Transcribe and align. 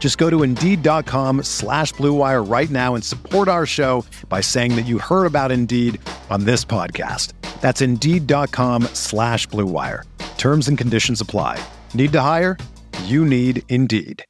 Just 0.00 0.18
go 0.18 0.28
to 0.30 0.42
Indeed.com 0.42 1.44
slash 1.44 1.92
BlueWire 1.94 2.50
right 2.50 2.70
now 2.70 2.96
and 2.96 3.04
support 3.04 3.46
our 3.46 3.66
show 3.66 4.04
by 4.28 4.40
saying 4.40 4.74
that 4.74 4.86
you 4.86 4.98
heard 4.98 5.26
about 5.26 5.52
Indeed 5.52 6.00
on 6.30 6.44
this 6.44 6.64
podcast. 6.64 7.34
That's 7.60 7.80
Indeed.com 7.82 8.84
slash 8.94 9.46
BlueWire. 9.48 10.04
Terms 10.38 10.66
and 10.68 10.76
conditions 10.76 11.20
apply. 11.20 11.62
Need 11.94 12.12
to 12.12 12.20
hire? 12.22 12.56
You 13.04 13.24
need 13.24 13.62
Indeed. 13.68 14.24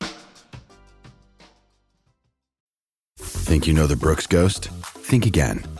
Think 3.19 3.67
you 3.67 3.73
know 3.73 3.87
the 3.87 3.97
Brooks 3.97 4.27
Ghost? 4.27 4.69
Think 4.85 5.25
again. 5.25 5.80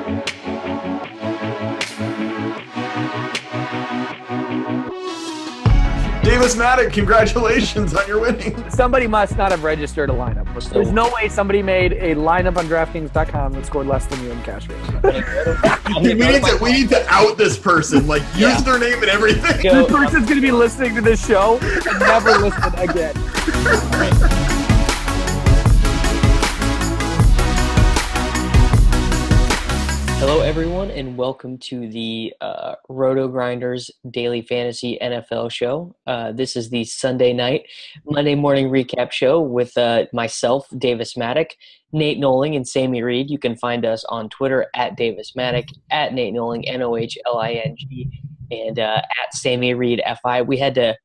Davis 6.41 6.55
Mattek, 6.55 6.91
congratulations 6.91 7.93
on 7.93 8.07
your 8.07 8.19
winning. 8.19 8.67
Somebody 8.71 9.05
must 9.05 9.37
not 9.37 9.51
have 9.51 9.63
registered 9.63 10.09
a 10.09 10.13
lineup. 10.13 10.71
There's 10.71 10.91
no 10.91 11.07
way 11.13 11.29
somebody 11.29 11.61
made 11.61 11.93
a 11.93 12.15
lineup 12.15 12.57
on 12.57 12.65
DraftKings.com 12.65 13.53
that 13.53 13.63
scored 13.67 13.85
less 13.85 14.07
than 14.07 14.23
you 14.23 14.31
in 14.31 14.41
cash 14.41 14.67
games. 14.67 14.87
we, 16.01 16.15
need 16.15 16.43
to, 16.43 16.57
we 16.59 16.71
need 16.71 16.89
to 16.89 17.05
out 17.09 17.37
this 17.37 17.59
person, 17.59 18.07
like 18.07 18.23
use 18.33 18.39
Yeah. 18.41 18.61
their 18.61 18.79
name 18.79 19.03
and 19.03 19.11
everything. 19.11 19.61
Go, 19.61 19.83
this 19.83 19.91
person's 19.91 20.25
going 20.25 20.37
to 20.37 20.41
be 20.41 20.51
listening 20.51 20.95
to 20.95 21.01
this 21.01 21.23
show 21.23 21.59
and 21.61 21.99
never 21.99 22.31
listen 22.39 22.73
again. 22.79 23.13
Hello, 30.31 30.43
everyone, 30.43 30.89
and 30.91 31.17
welcome 31.17 31.57
to 31.57 31.89
the 31.89 32.33
uh, 32.39 32.75
RotoGrinders 32.89 33.89
Daily 34.09 34.41
Fantasy 34.41 34.97
NFL 35.01 35.51
Show. 35.51 35.93
Uh, 36.07 36.31
this 36.31 36.55
is 36.55 36.69
the 36.69 36.85
Sunday 36.85 37.33
night, 37.33 37.65
Monday 38.05 38.35
morning 38.35 38.69
recap 38.69 39.11
show 39.11 39.41
with 39.41 39.77
uh, 39.77 40.05
myself, 40.13 40.67
Davis 40.77 41.15
Mattek, 41.15 41.49
Nate 41.91 42.17
Nohling, 42.17 42.55
and 42.55 42.65
Sammy 42.65 43.03
Reid. 43.03 43.29
You 43.29 43.39
can 43.39 43.57
find 43.57 43.85
us 43.85 44.05
on 44.05 44.29
Twitter 44.29 44.67
at 44.73 44.95
Davis 44.95 45.33
Mattek, 45.37 45.67
at 45.91 46.13
Nate 46.13 46.33
Nohling, 46.33 46.63
N 46.65 46.81
O 46.81 46.95
H 46.95 47.17
L 47.25 47.37
I 47.37 47.61
N 47.65 47.75
G, 47.77 48.09
and 48.51 48.79
uh, 48.79 49.01
at 49.01 49.33
Sammy 49.33 49.73
Reid 49.73 50.01
Fi. 50.23 50.43
We 50.43 50.57
had 50.57 50.75
to 50.75 50.95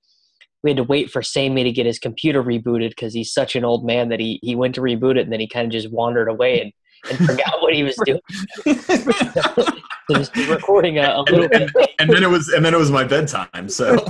we 0.63 0.71
had 0.71 0.77
to 0.77 0.85
wait 0.85 1.11
for 1.11 1.21
Sammy 1.21 1.65
to 1.65 1.73
get 1.73 1.85
his 1.85 1.99
computer 1.99 2.45
rebooted 2.45 2.91
because 2.91 3.13
he's 3.13 3.33
such 3.33 3.57
an 3.57 3.65
old 3.65 3.85
man 3.85 4.09
that 4.11 4.21
he 4.21 4.39
he 4.45 4.55
went 4.55 4.77
to 4.77 4.81
reboot 4.81 5.17
it 5.17 5.23
and 5.23 5.33
then 5.33 5.41
he 5.41 5.49
kind 5.49 5.67
of 5.67 5.73
just 5.73 5.91
wandered 5.91 6.29
away 6.29 6.61
and, 6.61 6.73
and 7.11 7.27
forgot 7.27 7.61
what 7.61 7.75
he 7.75 7.83
was 7.83 7.97
doing. 8.05 8.21
so 8.65 9.65
just 10.13 10.37
recording 10.49 10.99
a, 10.99 11.15
a 11.17 11.23
little 11.23 11.49
bit. 11.49 11.71
and 11.99 12.11
then 12.11 12.23
it 12.23 12.31
was 12.31 12.49
and 12.49 12.65
then 12.65 12.75
it 12.75 12.79
was 12.79 12.91
my 12.91 13.05
bedtime. 13.05 13.69
So 13.69 14.05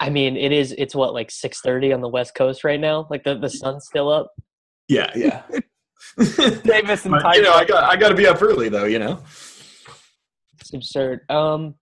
I 0.00 0.10
mean, 0.10 0.36
it 0.36 0.52
is. 0.52 0.74
It's 0.76 0.94
what 0.94 1.14
like 1.14 1.30
six 1.30 1.60
thirty 1.60 1.92
on 1.92 2.00
the 2.00 2.08
West 2.08 2.34
Coast 2.34 2.64
right 2.64 2.80
now. 2.80 3.06
Like 3.10 3.24
the, 3.24 3.38
the 3.38 3.48
sun's 3.48 3.86
still 3.86 4.10
up. 4.10 4.30
yeah, 4.88 5.10
yeah. 5.14 5.42
Davis 6.64 7.04
and 7.06 7.12
But, 7.12 7.36
you 7.36 7.42
know, 7.42 7.52
I 7.52 7.64
got 7.64 7.84
I 7.84 7.96
got 7.96 8.08
to 8.08 8.14
be 8.14 8.26
up 8.26 8.42
early 8.42 8.68
though. 8.68 8.84
You 8.84 8.98
know. 8.98 9.22
It's 10.60 10.72
absurd. 10.72 11.20
Um, 11.30 11.74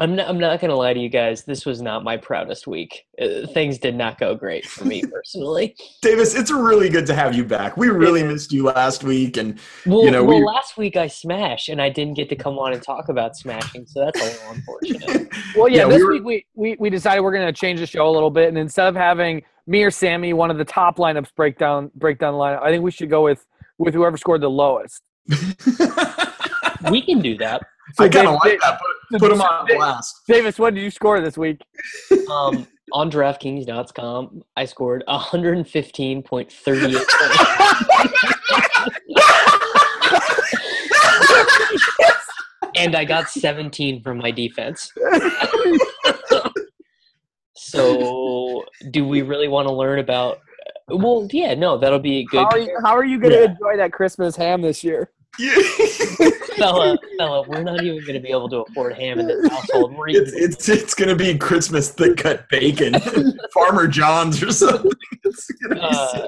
I'm 0.00 0.16
not. 0.16 0.28
I'm 0.28 0.38
not 0.38 0.60
gonna 0.60 0.74
lie 0.74 0.94
to 0.94 0.98
you 0.98 1.10
guys. 1.10 1.44
This 1.44 1.66
was 1.66 1.82
not 1.82 2.02
my 2.02 2.16
proudest 2.16 2.66
week. 2.66 3.04
Uh, 3.20 3.46
things 3.48 3.76
did 3.78 3.94
not 3.94 4.18
go 4.18 4.34
great 4.34 4.64
for 4.66 4.84
me 4.86 5.02
personally. 5.12 5.76
Davis, 6.00 6.34
it's 6.34 6.50
really 6.50 6.88
good 6.88 7.04
to 7.06 7.14
have 7.14 7.34
you 7.34 7.44
back. 7.44 7.76
We 7.76 7.88
really 7.90 8.22
missed 8.22 8.50
you 8.50 8.64
last 8.64 9.04
week, 9.04 9.36
and 9.36 9.58
Well, 9.84 10.04
You 10.04 10.10
know, 10.10 10.24
well, 10.24 10.38
we- 10.38 10.44
last 10.44 10.78
week 10.78 10.96
I 10.96 11.06
smashed 11.06 11.68
and 11.68 11.82
I 11.82 11.90
didn't 11.90 12.14
get 12.14 12.28
to 12.30 12.36
come 12.36 12.58
on 12.58 12.72
and 12.72 12.82
talk 12.82 13.10
about 13.10 13.36
smashing, 13.36 13.86
so 13.86 14.00
that's 14.06 14.20
a 14.20 14.24
little 14.24 14.52
unfortunate. 14.52 15.28
Well, 15.56 15.68
yeah, 15.68 15.78
Yeah, 15.80 15.86
we 15.86 15.92
this 15.94 16.02
were- 16.02 16.10
week 16.12 16.24
we, 16.24 16.46
we, 16.54 16.76
we 16.80 16.90
decided 16.90 17.20
we're 17.20 17.32
going 17.32 17.46
to 17.46 17.52
change 17.52 17.80
the 17.80 17.86
show 17.86 18.08
a 18.08 18.10
little 18.10 18.30
bit, 18.30 18.48
and 18.48 18.56
instead 18.56 18.86
of 18.88 18.94
having 18.96 19.42
me 19.66 19.82
or 19.82 19.90
Sammy, 19.90 20.32
one 20.32 20.50
of 20.50 20.56
the 20.58 20.64
top 20.64 20.96
lineups 20.96 21.34
break 21.36 21.58
down 21.58 21.90
break 21.94 22.18
down 22.18 22.32
the 22.34 22.38
lineup, 22.40 22.62
I 22.62 22.70
think 22.70 22.82
we 22.82 22.90
should 22.90 23.10
go 23.10 23.22
with 23.22 23.44
with 23.78 23.92
whoever 23.94 24.16
scored 24.16 24.40
the 24.40 24.48
lowest. 24.50 25.02
we 26.90 27.02
can 27.02 27.20
do 27.20 27.36
that. 27.38 27.62
So 27.94 28.04
I 28.04 28.08
kind 28.08 28.28
of 28.28 28.34
like 28.44 28.60
that. 28.60 28.78
Put, 29.10 29.20
put 29.20 29.32
him 29.32 29.40
on 29.42 29.66
blast. 29.66 30.20
Davis, 30.28 30.58
what 30.58 30.74
did 30.74 30.82
you 30.82 30.90
score 30.90 31.20
this 31.20 31.36
week? 31.36 31.60
Um, 32.30 32.66
on 32.92 33.10
DraftKings.com, 33.10 34.42
I 34.56 34.64
scored 34.64 35.02
115.38 35.08 37.00
and 42.76 42.94
I 42.96 43.04
got 43.04 43.28
17 43.30 44.02
from 44.02 44.18
my 44.18 44.30
defense. 44.30 44.92
so, 47.54 48.64
do 48.90 49.06
we 49.06 49.22
really 49.22 49.48
want 49.48 49.68
to 49.68 49.74
learn 49.74 49.98
about? 49.98 50.38
Well, 50.88 51.28
yeah, 51.32 51.54
no, 51.54 51.78
that'll 51.78 51.98
be 51.98 52.24
good. 52.24 52.38
How 52.38 52.50
are 52.50 52.58
you, 52.58 52.76
how 52.84 52.96
are 52.96 53.04
you 53.04 53.18
going 53.18 53.32
to 53.32 53.38
Yeah. 53.40 53.50
enjoy 53.50 53.76
that 53.76 53.92
Christmas 53.92 54.36
ham 54.36 54.62
this 54.62 54.82
year? 54.82 55.10
fella, 56.56 56.98
fella, 57.16 57.48
we're 57.48 57.62
not 57.62 57.82
even 57.82 58.00
going 58.00 58.14
to 58.14 58.20
be 58.20 58.30
able 58.30 58.48
to 58.50 58.58
afford 58.58 58.94
ham 58.94 59.18
in 59.18 59.26
this 59.26 59.48
household. 59.48 59.94
It's 60.08 60.32
it's 60.32 60.68
it's 60.68 60.94
gonna 60.94 61.14
be 61.14 61.36
Christmas 61.38 61.90
thick 61.90 62.18
cut 62.18 62.48
bacon, 62.50 62.94
Farmer 63.54 63.86
John's 63.86 64.42
or 64.42 64.52
something. 64.52 64.92
Uh. 65.70 66.26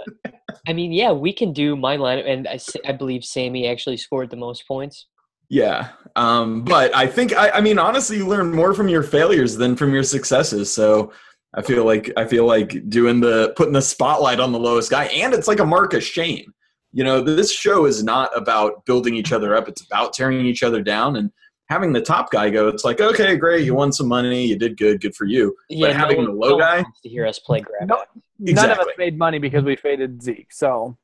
I 0.69 0.73
mean, 0.73 0.93
yeah, 0.93 1.11
we 1.11 1.33
can 1.33 1.53
do 1.53 1.75
my 1.75 1.97
lineup, 1.97 2.29
and 2.29 2.47
I, 2.47 2.59
I 2.87 2.93
believe 2.93 3.25
Sammy 3.25 3.67
actually 3.67 3.97
scored 3.97 4.31
the 4.31 4.37
most 4.37 4.67
points. 4.67 5.07
Yeah, 5.49 5.91
um, 6.17 6.63
but 6.65 6.95
I 6.95 7.07
think 7.07 7.37
I, 7.37 7.51
I 7.51 7.61
mean 7.61 7.79
honestly, 7.79 8.17
you 8.17 8.27
learn 8.27 8.53
more 8.53 8.73
from 8.73 8.89
your 8.89 9.03
failures 9.03 9.57
than 9.57 9.77
from 9.77 9.93
your 9.93 10.03
successes. 10.03 10.73
So 10.73 11.13
I 11.55 11.63
feel 11.63 11.85
like 11.85 12.11
I 12.17 12.25
feel 12.25 12.47
like 12.47 12.89
doing 12.89 13.21
the 13.21 13.53
putting 13.57 13.75
the 13.75 13.83
spotlight 13.83 14.41
on 14.41 14.53
the 14.53 14.59
lowest 14.59 14.91
guy, 14.91 15.05
and 15.05 15.35
it's 15.35 15.49
like 15.49 15.61
a 15.61 15.67
mark 15.67 15.95
of 15.95 16.03
shame. 16.03 16.55
You 16.93 17.05
know, 17.05 17.21
this 17.23 17.51
show 17.53 17.87
is 17.87 18.05
not 18.05 18.37
about 18.37 18.85
building 18.85 19.15
each 19.15 19.33
other 19.33 19.57
up; 19.57 19.69
it's 19.69 19.83
about 19.83 20.13
tearing 20.13 20.45
each 20.45 20.63
other 20.63 20.83
down. 20.83 21.17
And 21.17 21.31
having 21.71 21.93
the 21.93 22.03
top 22.03 22.31
guy 22.31 22.51
go, 22.51 22.69
it's 22.69 22.85
like, 22.85 23.01
okay, 23.01 23.35
great, 23.37 23.65
you 23.65 23.75
won 23.75 23.93
some 23.93 24.09
money, 24.09 24.45
you 24.47 24.59
did 24.59 24.77
good, 24.77 25.01
good 25.01 25.15
for 25.15 25.25
you. 25.25 25.57
Yeah, 25.71 25.93
having 25.93 26.19
no 26.19 26.27
the 26.27 26.31
one- 26.33 26.51
low 26.51 26.57
no 26.57 26.65
guy- 26.65 26.83
wants 26.83 27.01
to 27.01 27.09
hear 27.09 27.27
us 27.27 27.39
play 27.39 27.61
grab. 27.61 27.89
No, 27.89 28.03
none 28.39 28.71
of 28.71 28.79
us 28.79 28.89
made 28.99 29.17
money 29.17 29.39
because 29.39 29.65
we 29.65 29.75
faded 29.77 30.23
Zeke. 30.23 30.53
So 30.53 30.97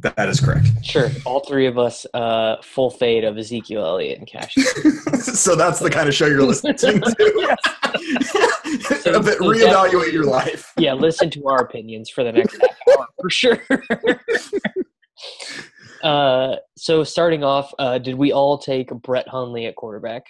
That 0.00 0.28
is 0.28 0.40
correct. 0.40 0.68
Sure, 0.82 1.10
all 1.24 1.40
three 1.40 1.66
of 1.66 1.78
us 1.78 2.06
uh, 2.14 2.56
full 2.62 2.90
fade 2.90 3.24
of 3.24 3.36
Ezekiel 3.36 3.84
Elliott 3.84 4.18
and 4.18 4.26
Cash. 4.26 4.54
so 5.20 5.54
that's 5.54 5.80
the 5.80 5.90
kind 5.90 6.08
of 6.08 6.14
show 6.14 6.26
you're 6.26 6.42
listening 6.42 6.76
to. 6.76 6.88
a 9.14 9.22
bit, 9.22 9.38
so 9.38 9.44
reevaluate 9.44 10.12
your 10.12 10.24
life. 10.24 10.72
yeah, 10.78 10.92
listen 10.92 11.28
to 11.30 11.46
our 11.46 11.58
opinions 11.58 12.08
for 12.08 12.24
the 12.24 12.32
next 12.32 12.58
hour 12.62 13.06
for 13.20 13.30
sure. 13.30 13.58
uh, 16.02 16.56
so 16.76 17.04
starting 17.04 17.44
off, 17.44 17.72
uh, 17.78 17.98
did 17.98 18.14
we 18.16 18.32
all 18.32 18.58
take 18.58 18.88
Brett 18.90 19.28
Hundley 19.28 19.66
at 19.66 19.76
quarterback? 19.76 20.24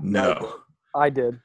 No. 0.00 0.56
I 0.94 1.10
did. 1.10 1.38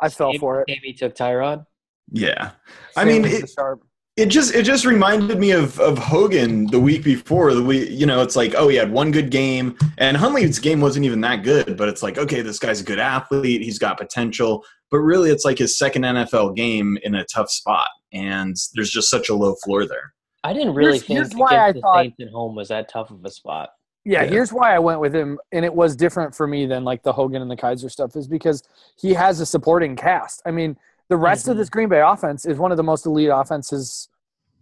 I 0.00 0.08
fell 0.08 0.28
Sammy- 0.28 0.38
for 0.38 0.60
it. 0.60 0.68
Sammy 0.68 0.92
took 0.92 1.14
Tyrod. 1.14 1.64
Yeah. 2.12 2.52
I 2.96 3.04
mean, 3.04 3.24
Same 3.24 3.44
it- 3.44 3.50
sharp. 3.50 3.82
It 4.16 4.26
just 4.26 4.54
it 4.54 4.62
just 4.62 4.86
reminded 4.86 5.38
me 5.38 5.50
of 5.50 5.78
of 5.78 5.98
Hogan 5.98 6.66
the 6.68 6.80
week 6.80 7.04
before 7.04 7.52
the 7.52 7.62
week 7.62 7.90
you 7.90 8.06
know 8.06 8.22
it's 8.22 8.34
like 8.34 8.54
oh 8.56 8.66
he 8.68 8.76
had 8.76 8.90
one 8.90 9.10
good 9.10 9.30
game 9.30 9.76
and 9.98 10.16
Hundley's 10.16 10.58
game 10.58 10.80
wasn't 10.80 11.04
even 11.04 11.20
that 11.20 11.42
good 11.42 11.76
but 11.76 11.86
it's 11.90 12.02
like 12.02 12.16
okay 12.16 12.40
this 12.40 12.58
guy's 12.58 12.80
a 12.80 12.84
good 12.84 12.98
athlete 12.98 13.60
he's 13.60 13.78
got 13.78 13.98
potential 13.98 14.64
but 14.90 14.98
really 15.00 15.30
it's 15.30 15.44
like 15.44 15.58
his 15.58 15.76
second 15.76 16.02
NFL 16.02 16.56
game 16.56 16.96
in 17.02 17.14
a 17.14 17.24
tough 17.26 17.50
spot 17.50 17.88
and 18.10 18.56
there's 18.74 18.90
just 18.90 19.10
such 19.10 19.28
a 19.28 19.34
low 19.34 19.54
floor 19.64 19.84
there. 19.86 20.14
I 20.44 20.54
didn't 20.54 20.74
really 20.74 20.92
Here's- 20.92 21.02
think 21.06 21.18
here's 21.18 21.34
why 21.34 21.58
I 21.58 21.72
the 21.72 21.80
thought- 21.82 22.02
Saints 22.04 22.16
at 22.20 22.28
home 22.30 22.54
was 22.54 22.68
that 22.68 22.88
tough 22.88 23.10
of 23.10 23.22
a 23.24 23.30
spot. 23.30 23.68
Yeah, 24.06 24.22
Yeah. 24.22 24.30
here's 24.30 24.52
why 24.52 24.74
I 24.74 24.78
went 24.78 25.00
with 25.00 25.14
him, 25.14 25.38
and 25.52 25.64
it 25.64 25.74
was 25.74 25.96
different 25.96 26.32
for 26.34 26.46
me 26.46 26.64
than 26.66 26.84
like 26.84 27.02
the 27.02 27.12
Hogan 27.12 27.42
and 27.42 27.50
the 27.50 27.56
Kaiser 27.56 27.88
stuff, 27.90 28.14
is 28.14 28.28
because 28.28 28.62
he 28.96 29.12
has 29.12 29.40
a 29.40 29.46
supporting 29.46 29.96
cast. 29.96 30.40
I 30.46 30.52
mean, 30.52 30.76
the 31.08 31.16
rest 31.16 31.48
of 31.48 31.54
Mhm. 31.54 31.58
this 31.58 31.70
Green 31.70 31.88
Bay 31.88 32.00
offense 32.00 32.44
is 32.46 32.58
one 32.58 32.70
of 32.70 32.76
the 32.76 32.82
most 32.82 33.06
elite 33.06 33.30
offenses 33.32 34.08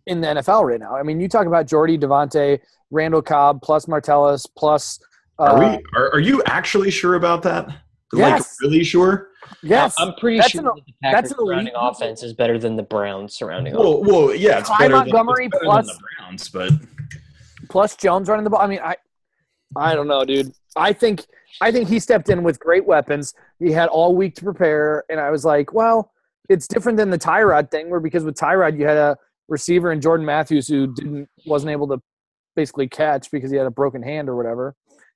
in 0.06 0.20
the 0.20 0.28
NFL 0.28 0.64
right 0.64 0.78
now. 0.80 0.94
I 0.94 1.02
mean, 1.02 1.20
you 1.20 1.28
talk 1.28 1.46
about 1.46 1.66
Jordy, 1.66 1.96
Davante, 1.98 2.60
Randall 2.90 3.22
Cobb, 3.22 3.62
plus 3.62 3.86
Martellus, 3.86 4.46
plus. 4.56 5.00
Uh, 5.38 5.42
Are 5.44 5.58
we 5.58 5.82
are, 5.96 6.10
are 6.12 6.20
you 6.20 6.42
actually 6.46 6.90
sure 6.90 7.14
about 7.14 7.42
that? 7.42 7.66
Like 8.12 8.34
Yes. 8.38 8.56
really 8.62 8.84
sure? 8.84 9.30
Yes, 9.62 9.94
I'm 9.98 10.14
pretty 10.20 10.38
That's 10.38 10.50
sure 10.50 10.60
an- 10.60 10.66
that 10.66 10.74
the 10.76 10.92
that's 11.02 11.14
Packers 11.14 11.30
an 11.32 11.36
elite 11.38 11.48
surrounding 11.48 11.74
defense. 11.74 11.96
offense 11.98 12.22
is 12.22 12.32
better 12.34 12.58
than 12.58 12.76
the 12.76 12.82
Browns 12.82 13.34
surrounding 13.34 13.74
offense. 13.74 13.84
Well, 14.06 14.26
well, 14.26 14.34
yeah, 14.34 14.58
it's 14.60 14.68
Ty 14.68 14.78
better, 14.78 14.96
Montgomery 14.96 15.44
than, 15.44 15.46
it's 15.46 15.52
better 15.54 15.64
plus- 15.64 15.86
than 15.86 15.96
the 15.96 16.02
Browns, 16.18 16.48
but 16.50 17.68
plus 17.68 17.96
Jones 17.96 18.28
running 18.28 18.44
the 18.44 18.50
ball. 18.50 18.60
I 18.60 18.66
mean, 18.66 18.80
I, 18.82 18.96
I 19.76 19.94
don't 19.94 20.06
know, 20.06 20.24
dude. 20.24 20.52
I 20.76 20.92
think 20.92 21.24
I 21.60 21.72
think 21.72 21.88
he 21.88 21.98
stepped 21.98 22.28
in 22.28 22.42
with 22.42 22.58
great 22.60 22.84
weapons. 22.86 23.34
He 23.58 23.70
had 23.72 23.88
all 23.88 24.14
week 24.14 24.34
to 24.36 24.44
prepare, 24.44 25.04
and 25.08 25.18
I 25.20 25.30
was 25.30 25.44
like, 25.44 25.72
well, 25.72 26.12
it's 26.48 26.66
different 26.66 26.98
than 26.98 27.10
the 27.10 27.18
Tyrod 27.18 27.70
thing, 27.70 27.90
where 27.90 28.00
because 28.00 28.24
with 28.24 28.36
Tyrod 28.36 28.78
you 28.78 28.86
had 28.86 28.96
a 28.96 29.16
receiver 29.48 29.92
in 29.92 30.00
Jordan 30.00 30.26
Matthews 30.26 30.68
who 30.68 30.94
didn't 30.94 31.28
wasn't 31.46 31.72
able 31.72 31.88
to 31.88 32.00
basically 32.56 32.88
catch 32.88 33.30
because 33.30 33.50
he 33.50 33.56
had 33.56 33.66
a 33.66 33.70
broken 33.70 34.02
hand 34.02 34.28
or 34.28 34.36
whatever, 34.36 34.74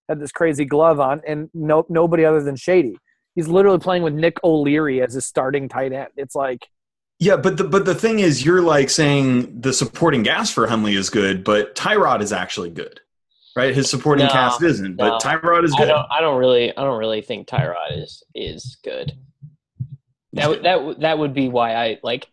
had 0.09 0.21
this 0.21 0.33
crazy 0.33 0.65
glove 0.65 1.01
on, 1.01 1.21
and 1.27 1.51
no 1.55 1.87
nobody 1.89 2.25
other 2.25 2.43
than 2.43 2.57
Shady. 2.57 2.97
He's 3.35 3.49
literally 3.49 3.79
playing 3.79 4.03
with 4.03 4.15
Nick 4.15 4.43
O'Leary 4.43 5.01
as 5.01 5.15
his 5.15 5.25
starting 5.27 5.69
tight 5.69 5.93
end. 5.93 6.09
It's 6.17 6.35
like 6.35 6.67
Yeah, 7.21 7.37
but 7.37 7.57
the 7.57 7.65
but 7.65 7.85
the 7.85 7.95
thing 7.95 8.19
is, 8.19 8.45
you're 8.45 8.63
like 8.63 8.91
saying 8.91 9.61
the 9.61 9.73
supporting 9.73 10.25
cast 10.25 10.53
for 10.55 10.67
Hundley 10.67 10.95
is 10.97 11.11
good, 11.11 11.45
but 11.45 11.75
Tyrod 11.77 12.21
is 12.21 12.33
actually 12.33 12.71
good, 12.71 13.01
right? 13.55 13.75
His 13.75 13.89
supporting 13.89 14.27
No, 14.27 14.33
cast 14.33 14.63
isn't, 14.63 14.97
but 14.97 15.09
no. 15.11 15.19
Tyrod 15.19 15.65
is 15.65 15.73
I 15.75 15.79
good. 15.79 15.89
don't. 15.89 16.07
I 16.11 16.21
don't 16.21 16.39
really. 16.39 16.77
I 16.77 16.83
don't 16.83 16.99
really 16.99 17.23
think 17.23 17.47
Tyrod 17.47 18.03
is 18.03 18.23
is 18.35 18.79
good. 18.83 19.13
That 20.39 20.49
would 20.49 20.63
that 20.63 21.01
that 21.01 21.19
would 21.19 21.35
be 21.35 21.49
why 21.49 21.75
I 21.75 21.99
like 22.03 22.29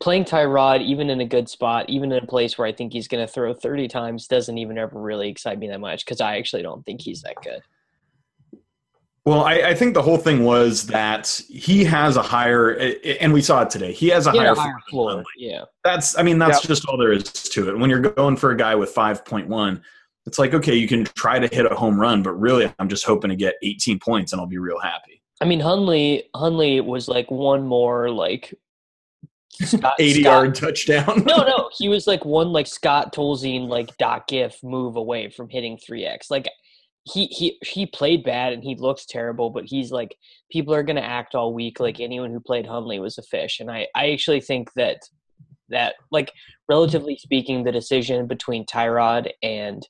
playing 0.00 0.24
Tyrod, 0.24 0.82
even 0.82 1.08
in 1.10 1.20
a 1.20 1.24
good 1.24 1.48
spot, 1.48 1.88
even 1.88 2.12
in 2.12 2.22
a 2.22 2.26
place 2.26 2.58
where 2.58 2.66
I 2.66 2.72
think 2.72 2.92
he's 2.92 3.08
going 3.08 3.24
to 3.26 3.32
throw 3.32 3.54
thirty 3.54 3.88
times, 3.88 4.26
doesn't 4.26 4.58
even 4.58 4.76
ever 4.78 5.00
really 5.00 5.28
excite 5.28 5.58
me 5.58 5.68
that 5.68 5.80
much 5.80 6.04
because 6.04 6.20
I 6.20 6.36
actually 6.36 6.62
don't 6.62 6.84
think 6.84 7.00
he's 7.00 7.22
that 7.22 7.36
good. 7.42 7.62
Well, 9.26 9.42
I, 9.42 9.54
I 9.54 9.74
think 9.74 9.94
the 9.94 10.02
whole 10.02 10.18
thing 10.18 10.44
was 10.44 10.86
that 10.88 11.40
he 11.48 11.82
has 11.84 12.18
a 12.18 12.22
higher, 12.22 12.72
and 13.20 13.32
we 13.32 13.40
saw 13.40 13.62
it 13.62 13.70
today. 13.70 13.90
He 13.90 14.08
has 14.08 14.26
a 14.26 14.32
He 14.32 14.38
higher, 14.38 14.52
a 14.52 14.54
higher 14.54 14.74
floor. 14.90 15.12
floor. 15.12 15.24
Yeah. 15.38 15.62
That's, 15.82 16.18
I 16.18 16.22
mean, 16.22 16.38
that's 16.38 16.58
Yep. 16.62 16.68
just 16.68 16.86
all 16.86 16.98
there 16.98 17.10
is 17.10 17.24
to 17.32 17.70
it. 17.70 17.78
When 17.78 17.88
you're 17.88 18.00
going 18.00 18.36
for 18.36 18.50
a 18.50 18.56
guy 18.56 18.74
with 18.74 18.90
five 18.90 19.24
point 19.24 19.48
one, 19.48 19.82
it's 20.26 20.38
like 20.38 20.52
okay, 20.52 20.74
you 20.74 20.86
can 20.86 21.04
try 21.04 21.38
to 21.38 21.54
hit 21.54 21.64
a 21.64 21.74
home 21.74 21.98
run, 21.98 22.22
but 22.22 22.32
really, 22.38 22.70
I'm 22.78 22.88
just 22.90 23.06
hoping 23.06 23.30
to 23.30 23.36
get 23.36 23.54
18 23.62 23.98
points, 23.98 24.32
and 24.32 24.40
I'll 24.42 24.46
be 24.46 24.58
real 24.58 24.78
happy. 24.78 25.22
I 25.44 25.46
mean, 25.46 25.60
Hundley 25.60 26.30
Hundley 26.34 26.80
was 26.80 27.06
like 27.06 27.30
one 27.30 27.66
more 27.66 28.08
like 28.08 28.54
Scott, 29.52 29.96
80 29.98 30.22
Scott- 30.22 30.32
yard 30.32 30.54
touchdown. 30.54 31.22
No, 31.26 31.44
no, 31.44 31.68
he 31.78 31.90
was 31.90 32.06
like 32.06 32.24
one 32.24 32.50
like 32.50 32.66
Scott 32.66 33.14
Tolzien 33.14 33.68
like 33.68 33.94
Doc 33.98 34.26
Giff 34.26 34.58
move 34.62 34.96
away 34.96 35.28
from 35.28 35.50
hitting 35.50 35.76
three 35.76 36.06
X. 36.06 36.30
Like 36.30 36.48
he 37.02 37.26
he 37.26 37.58
he 37.62 37.84
played 37.84 38.24
bad 38.24 38.54
and 38.54 38.64
he 38.64 38.74
looks 38.74 39.04
terrible, 39.04 39.50
but 39.50 39.66
he's 39.66 39.92
like 39.92 40.16
people 40.50 40.72
are 40.72 40.82
gonna 40.82 41.02
act 41.02 41.34
all 41.34 41.52
week 41.52 41.78
like 41.78 42.00
anyone 42.00 42.30
who 42.30 42.40
played 42.40 42.66
Hundley 42.66 42.98
was 42.98 43.18
a 43.18 43.22
fish. 43.22 43.60
And 43.60 43.70
I 43.70 43.86
I 43.94 44.12
actually 44.12 44.40
think 44.40 44.72
that 44.76 45.02
that 45.68 45.96
like 46.10 46.32
relatively 46.70 47.18
speaking, 47.18 47.64
the 47.64 47.72
decision 47.72 48.26
between 48.26 48.64
Tyrod 48.64 49.30
and 49.42 49.86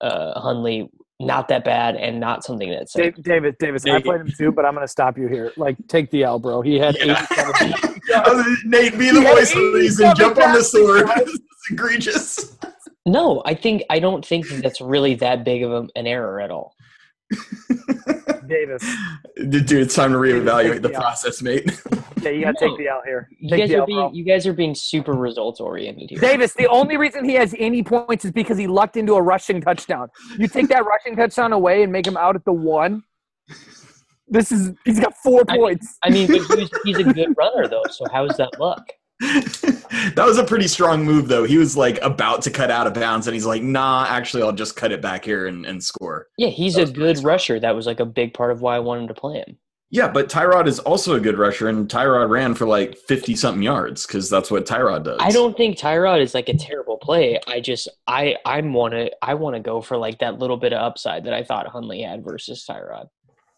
uh 0.00 0.38
Hundley 0.38 0.88
not 1.26 1.48
that 1.48 1.64
bad 1.64 1.96
and 1.96 2.18
not 2.20 2.44
something 2.44 2.70
that's 2.70 2.92
Da- 2.92 3.10
David 3.22 3.56
Davis. 3.58 3.84
I 3.86 4.00
played 4.02 4.20
him 4.22 4.32
too, 4.36 4.52
but 4.52 4.64
I'm 4.64 4.74
going 4.74 4.84
to 4.84 4.88
stop 4.90 5.16
you 5.18 5.28
here. 5.28 5.52
Like, 5.56 5.76
take 5.88 6.10
the 6.10 6.22
L, 6.24 6.38
bro. 6.38 6.60
He 6.62 6.78
had 6.78 6.96
Yeah. 6.98 7.24
87 7.30 8.56
Nate, 8.64 8.98
be 8.98 9.10
the 9.10 9.20
He 9.20 9.26
voice 9.26 9.52
of 9.52 9.58
reason. 9.74 10.06
87 10.06 10.16
Jump 10.16 10.38
on 10.38 10.52
the 10.54 10.62
sword. 10.64 11.06
this 11.16 11.28
is 11.28 11.40
egregious. 11.70 12.56
no, 13.06 13.42
I 13.46 13.54
think 13.54 13.82
I 13.90 13.98
don't 13.98 14.24
think 14.26 14.46
that's 14.48 14.80
really 14.80 15.14
that 15.16 15.44
big 15.44 15.62
of 15.62 15.70
a, 15.72 15.86
an 15.96 16.06
error 16.06 16.40
at 16.40 16.50
all. 16.50 16.74
Davis. 18.52 18.82
Dude, 19.36 19.72
it's 19.72 19.94
time 19.94 20.12
to 20.12 20.18
reevaluate 20.18 20.82
the 20.82 20.90
Yeah. 20.90 21.00
process, 21.00 21.42
mate. 21.42 21.70
Yeah, 22.22 22.30
you 22.30 22.44
got 22.44 22.56
to 22.56 22.68
take 22.68 22.78
the 22.78 22.86
L 22.88 23.02
here. 23.04 23.28
You 23.40 23.56
guys 23.56 23.68
the 23.70 23.76
are 23.76 23.80
L, 23.80 23.86
being 23.86 23.98
bro. 23.98 24.12
you 24.12 24.24
guys 24.24 24.46
are 24.46 24.52
being 24.52 24.74
super 24.74 25.12
results 25.14 25.58
oriented 25.60 26.10
here. 26.10 26.20
Davis, 26.20 26.54
the 26.54 26.68
only 26.68 26.96
reason 26.96 27.24
he 27.24 27.34
has 27.34 27.54
any 27.58 27.82
points 27.82 28.24
is 28.24 28.30
because 28.30 28.56
he 28.58 28.66
lucked 28.68 28.96
into 28.96 29.14
a 29.14 29.22
rushing 29.22 29.60
touchdown. 29.60 30.08
You 30.38 30.46
take 30.46 30.68
that 30.68 30.84
rushing 30.86 31.16
touchdown 31.16 31.52
away 31.52 31.82
and 31.82 31.90
make 31.92 32.06
him 32.06 32.16
out 32.16 32.36
at 32.36 32.44
the 32.44 32.52
one. 32.52 33.02
This 34.28 34.52
is 34.52 34.72
he's 34.84 35.00
got 35.00 35.14
four 35.16 35.42
I 35.48 35.52
mean- 35.52 35.60
points. 35.60 35.98
I 36.04 36.10
mean, 36.10 36.26
but 36.28 36.58
he's, 36.58 36.70
he's 36.84 36.98
a 36.98 37.04
good 37.04 37.34
runner 37.36 37.66
though. 37.68 37.82
So 37.90 38.04
how 38.12 38.24
is 38.26 38.36
that 38.36 38.58
luck? 38.60 38.86
That 40.14 40.26
was 40.26 40.36
a 40.38 40.44
pretty 40.44 40.66
strong 40.66 41.04
move, 41.04 41.28
though. 41.28 41.44
He 41.44 41.58
was 41.58 41.76
like 41.76 42.00
about 42.02 42.42
to 42.42 42.50
cut 42.50 42.70
out 42.70 42.86
of 42.86 42.94
bounds, 42.94 43.26
and 43.26 43.34
he's 43.34 43.46
like, 43.46 43.62
"Nah, 43.62 44.06
actually, 44.08 44.42
I'll 44.42 44.52
just 44.52 44.74
cut 44.74 44.90
it 44.90 45.00
back 45.00 45.24
here 45.24 45.46
and, 45.46 45.64
and 45.64 45.82
score." 45.82 46.28
Yeah, 46.36 46.48
he's 46.48 46.74
That 46.74 46.88
a 46.88 46.92
good 46.92 47.22
rusher. 47.22 47.60
That 47.60 47.76
was 47.76 47.86
like 47.86 48.00
a 48.00 48.04
big 48.04 48.34
part 48.34 48.50
of 48.50 48.60
why 48.60 48.76
I 48.76 48.80
wanted 48.80 49.08
to 49.08 49.14
play 49.14 49.38
him. 49.38 49.58
Yeah, 49.90 50.08
but 50.08 50.30
Tyrod 50.30 50.66
is 50.66 50.78
also 50.78 51.14
a 51.14 51.20
good 51.20 51.38
rusher, 51.38 51.68
and 51.68 51.86
Tyrod 51.88 52.30
ran 52.30 52.54
for 52.54 52.66
like 52.66 52.96
fifty 52.96 53.36
something 53.36 53.62
yards 53.62 54.06
because 54.06 54.28
that's 54.28 54.50
what 54.50 54.66
Tyrod 54.66 55.04
does. 55.04 55.18
I 55.20 55.30
don't 55.30 55.56
think 55.56 55.78
Tyrod 55.78 56.20
is 56.20 56.34
like 56.34 56.48
a 56.48 56.56
terrible 56.56 56.96
play. 56.96 57.38
I 57.46 57.60
just 57.60 57.88
I 58.06 58.36
I 58.44 58.60
want 58.62 58.94
to 58.94 59.10
I 59.22 59.34
want 59.34 59.54
to 59.54 59.60
go 59.60 59.82
for 59.82 59.96
like 59.98 60.18
that 60.18 60.38
little 60.38 60.56
bit 60.56 60.72
of 60.72 60.80
upside 60.80 61.24
that 61.24 61.34
I 61.34 61.44
thought 61.44 61.66
Hundley 61.66 62.02
had 62.02 62.24
versus 62.24 62.64
Tyrod. 62.68 63.08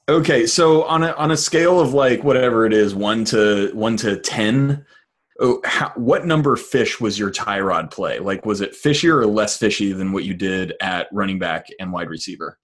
Okay, 0.08 0.44
so 0.46 0.82
on 0.84 1.04
a 1.04 1.12
on 1.12 1.30
a 1.30 1.36
scale 1.36 1.80
of 1.80 1.94
like 1.94 2.24
whatever 2.24 2.66
it 2.66 2.72
is, 2.72 2.94
one 2.94 3.24
to 3.26 3.70
one 3.72 3.96
to 3.98 4.18
ten, 4.18 4.84
oh, 5.40 5.60
how, 5.64 5.92
what 5.96 6.26
number 6.26 6.56
fish 6.56 7.00
was 7.00 7.18
your 7.18 7.30
Tyrod 7.30 7.90
play? 7.90 8.18
Like, 8.18 8.44
was 8.46 8.60
it 8.60 8.72
fishier 8.72 9.14
or 9.14 9.26
less 9.26 9.56
fishy 9.58 9.92
than 9.92 10.12
what 10.12 10.24
you 10.24 10.34
did 10.34 10.74
at 10.80 11.08
running 11.12 11.38
back 11.38 11.66
and 11.80 11.92
wide 11.92 12.08
receiver? 12.08 12.58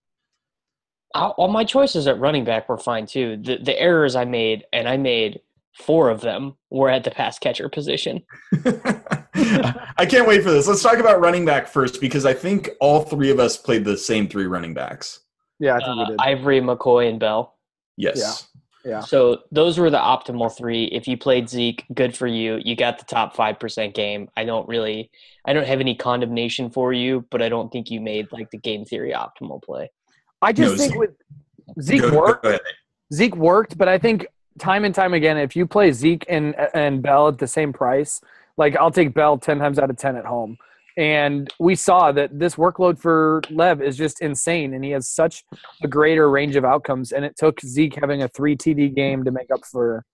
All 1.14 1.30
all 1.38 1.48
my 1.48 1.64
choices 1.64 2.06
at 2.06 2.20
running 2.20 2.44
back 2.44 2.68
were 2.68 2.78
fine 2.78 3.04
too. 3.06 3.36
The 3.36 3.58
the 3.58 3.78
errors 3.80 4.14
I 4.14 4.24
made, 4.24 4.64
and 4.72 4.88
I 4.88 4.96
made 4.96 5.40
four 5.76 6.08
of 6.08 6.20
them, 6.20 6.56
were 6.70 6.88
at 6.88 7.02
the 7.02 7.10
pass 7.10 7.38
catcher 7.38 7.68
position. 7.68 8.22
I 9.34 10.06
can't 10.08 10.28
wait 10.28 10.42
for 10.42 10.50
this. 10.50 10.68
Let's 10.68 10.82
talk 10.82 10.98
about 10.98 11.20
running 11.20 11.44
back 11.44 11.66
first 11.66 12.00
because 12.00 12.24
I 12.24 12.32
think 12.34 12.70
all 12.80 13.02
three 13.02 13.30
of 13.30 13.40
us 13.40 13.56
played 13.56 13.84
the 13.84 13.96
same 13.98 14.28
three 14.28 14.46
running 14.46 14.72
backs. 14.74 15.20
Yeah, 15.58 15.76
I 15.76 15.78
think 15.78 15.96
we 15.96 16.02
Uh, 16.02 16.06
did. 16.10 16.16
Ivory, 16.20 16.60
McCoy, 16.60 17.08
and 17.08 17.18
Bell. 17.20 17.56
Yes. 17.96 18.48
Yeah. 18.84 19.00
So 19.00 19.42
those 19.52 19.78
were 19.78 19.90
the 19.90 19.98
optimal 19.98 20.56
three. 20.56 20.84
If 20.84 21.06
you 21.06 21.16
played 21.18 21.48
Zeke, 21.50 21.84
good 21.92 22.16
for 22.16 22.26
you. 22.26 22.60
You 22.64 22.74
got 22.76 22.98
the 22.98 23.04
top 23.04 23.36
five 23.36 23.58
percent 23.60 23.94
game. 23.94 24.28
I 24.36 24.44
don't 24.44 24.66
really, 24.68 25.10
I 25.44 25.52
don't 25.52 25.66
have 25.66 25.80
any 25.80 25.94
condemnation 25.94 26.70
for 26.70 26.92
you, 26.92 27.26
but 27.30 27.42
I 27.42 27.48
don't 27.50 27.70
think 27.70 27.90
you 27.90 28.00
made 28.00 28.32
like 28.32 28.50
the 28.50 28.56
game 28.58 28.84
theory 28.86 29.12
optimal 29.12 29.62
play. 29.62 29.90
I 30.40 30.52
just 30.52 30.72
No, 30.72 30.78
think 30.78 30.92
Zeke- 30.92 30.98
with 31.00 31.10
Zeke 31.82 32.00
Go- 32.00 32.10
go 32.10 32.18
worked. 32.18 32.46
ahead. 32.46 32.60
Zeke 33.12 33.36
worked, 33.36 33.76
but 33.76 33.88
I 33.88 33.98
think 33.98 34.26
time 34.58 34.84
and 34.84 34.94
time 34.94 35.12
again, 35.14 35.36
if 35.36 35.54
you 35.56 35.66
play 35.66 35.92
Zeke 35.92 36.24
and 36.28 36.54
and 36.74 37.02
Bell 37.02 37.28
at 37.28 37.38
the 37.38 37.46
same 37.46 37.72
price, 37.74 38.20
like 38.56 38.76
I'll 38.76 38.90
take 38.90 39.12
Bell 39.12 39.36
ten 39.36 39.58
times 39.58 39.78
out 39.78 39.90
of 39.90 39.96
ten 39.98 40.16
at 40.16 40.24
home. 40.24 40.56
And 40.96 41.48
we 41.58 41.74
saw 41.74 42.12
that 42.12 42.38
this 42.38 42.56
workload 42.56 42.98
for 42.98 43.42
Lev 43.50 43.80
is 43.80 43.96
just 43.96 44.20
insane, 44.20 44.74
and 44.74 44.84
he 44.84 44.90
has 44.90 45.08
such 45.08 45.44
a 45.82 45.88
greater 45.88 46.28
range 46.30 46.56
of 46.56 46.64
outcomes. 46.64 47.12
And 47.12 47.24
it 47.24 47.36
took 47.36 47.60
Zeke 47.60 47.96
having 47.96 48.22
a 48.22 48.28
three 48.28 48.56
TD 48.56 48.94
game 48.94 49.24
to 49.24 49.30
make 49.30 49.50
up 49.52 49.64
for. 49.64 50.04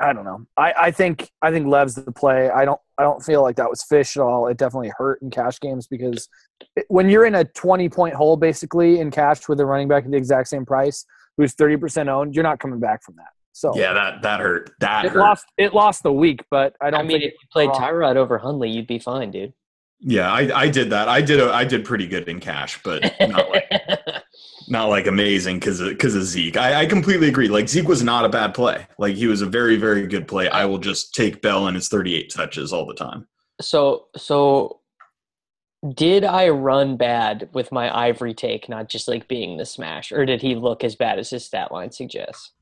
I 0.00 0.12
don't 0.12 0.24
know. 0.24 0.46
I, 0.56 0.72
I 0.78 0.90
think 0.92 1.28
I 1.42 1.50
think 1.50 1.66
Lev's 1.66 1.96
the 1.96 2.12
play. 2.12 2.50
I 2.50 2.64
don't 2.64 2.80
I 2.98 3.02
don't 3.02 3.22
feel 3.24 3.42
like 3.42 3.56
that 3.56 3.68
was 3.68 3.82
fish 3.82 4.16
at 4.16 4.22
all. 4.22 4.46
It 4.46 4.56
definitely 4.56 4.92
hurt 4.96 5.20
in 5.22 5.30
cash 5.30 5.58
games 5.58 5.88
because 5.88 6.28
it- 6.76 6.86
when 6.88 7.08
you're 7.08 7.26
in 7.26 7.34
a 7.34 7.44
20 7.44 7.88
point 7.88 8.14
hole 8.14 8.36
basically 8.36 9.00
in 9.00 9.10
cash 9.10 9.48
with 9.48 9.58
a 9.58 9.66
running 9.66 9.88
back 9.88 10.04
at 10.04 10.10
the 10.10 10.16
exact 10.16 10.48
same 10.48 10.64
price 10.64 11.04
who's 11.36 11.54
30% 11.54 12.08
owned, 12.08 12.34
you're 12.34 12.44
not 12.44 12.60
coming 12.60 12.78
back 12.80 13.02
from 13.02 13.16
that. 13.16 13.37
So 13.58 13.76
Yeah, 13.76 13.92
that 13.92 14.22
that 14.22 14.38
hurt. 14.38 14.70
That 14.78 15.04
it 15.04 15.12
hurt. 15.12 15.18
lost 15.18 15.46
it 15.56 15.74
lost 15.74 16.04
the 16.04 16.12
week, 16.12 16.44
but 16.48 16.76
I 16.80 16.86
I, 16.86 16.90
don't 16.90 17.08
mean, 17.08 17.20
think 17.20 17.32
if 17.32 17.34
you 17.42 17.48
played. 17.52 17.70
Tyrod 17.70 18.14
over 18.14 18.38
Hundley, 18.38 18.70
you'd 18.70 18.86
be 18.86 19.00
fine, 19.00 19.32
dude. 19.32 19.52
Yeah, 19.98 20.32
I, 20.32 20.60
I 20.62 20.68
did 20.68 20.90
that. 20.90 21.08
I 21.08 21.20
did 21.20 21.40
a, 21.40 21.52
I 21.52 21.64
did 21.64 21.84
pretty 21.84 22.06
good 22.06 22.28
in 22.28 22.38
cash, 22.38 22.80
but 22.84 23.02
not 23.20 23.50
like 23.50 23.68
not 24.68 24.84
like 24.90 25.08
amazing 25.08 25.58
because 25.58 25.80
of, 25.80 25.88
because 25.88 26.14
of 26.14 26.22
Zeke. 26.22 26.56
I, 26.56 26.82
I 26.82 26.86
completely 26.86 27.28
agree. 27.28 27.48
Like 27.48 27.68
Zeke 27.68 27.88
was 27.88 28.04
not 28.04 28.24
a 28.24 28.28
bad 28.28 28.54
play. 28.54 28.86
Like 28.96 29.16
he 29.16 29.26
was 29.26 29.42
a 29.42 29.46
very 29.46 29.76
very 29.76 30.06
good 30.06 30.28
play. 30.28 30.48
I 30.48 30.64
will 30.66 30.78
just 30.78 31.12
take 31.12 31.42
Bell 31.42 31.66
and 31.66 31.74
his 31.74 31.88
38 31.88 32.32
touches 32.32 32.72
all 32.72 32.86
the 32.86 32.94
time. 32.94 33.26
So 33.60 34.06
so 34.16 34.78
did 35.94 36.22
I 36.22 36.50
run 36.50 36.96
bad 36.96 37.48
with 37.52 37.72
my 37.72 37.92
ivory 38.06 38.34
take, 38.34 38.68
not 38.68 38.88
just 38.88 39.08
like 39.08 39.26
being 39.26 39.56
the 39.56 39.66
smash, 39.66 40.12
or 40.12 40.24
did 40.24 40.42
he 40.42 40.54
look 40.54 40.84
as 40.84 40.94
bad 40.94 41.18
as 41.18 41.30
his 41.30 41.44
stat 41.44 41.72
line 41.72 41.90
suggests? 41.90 42.52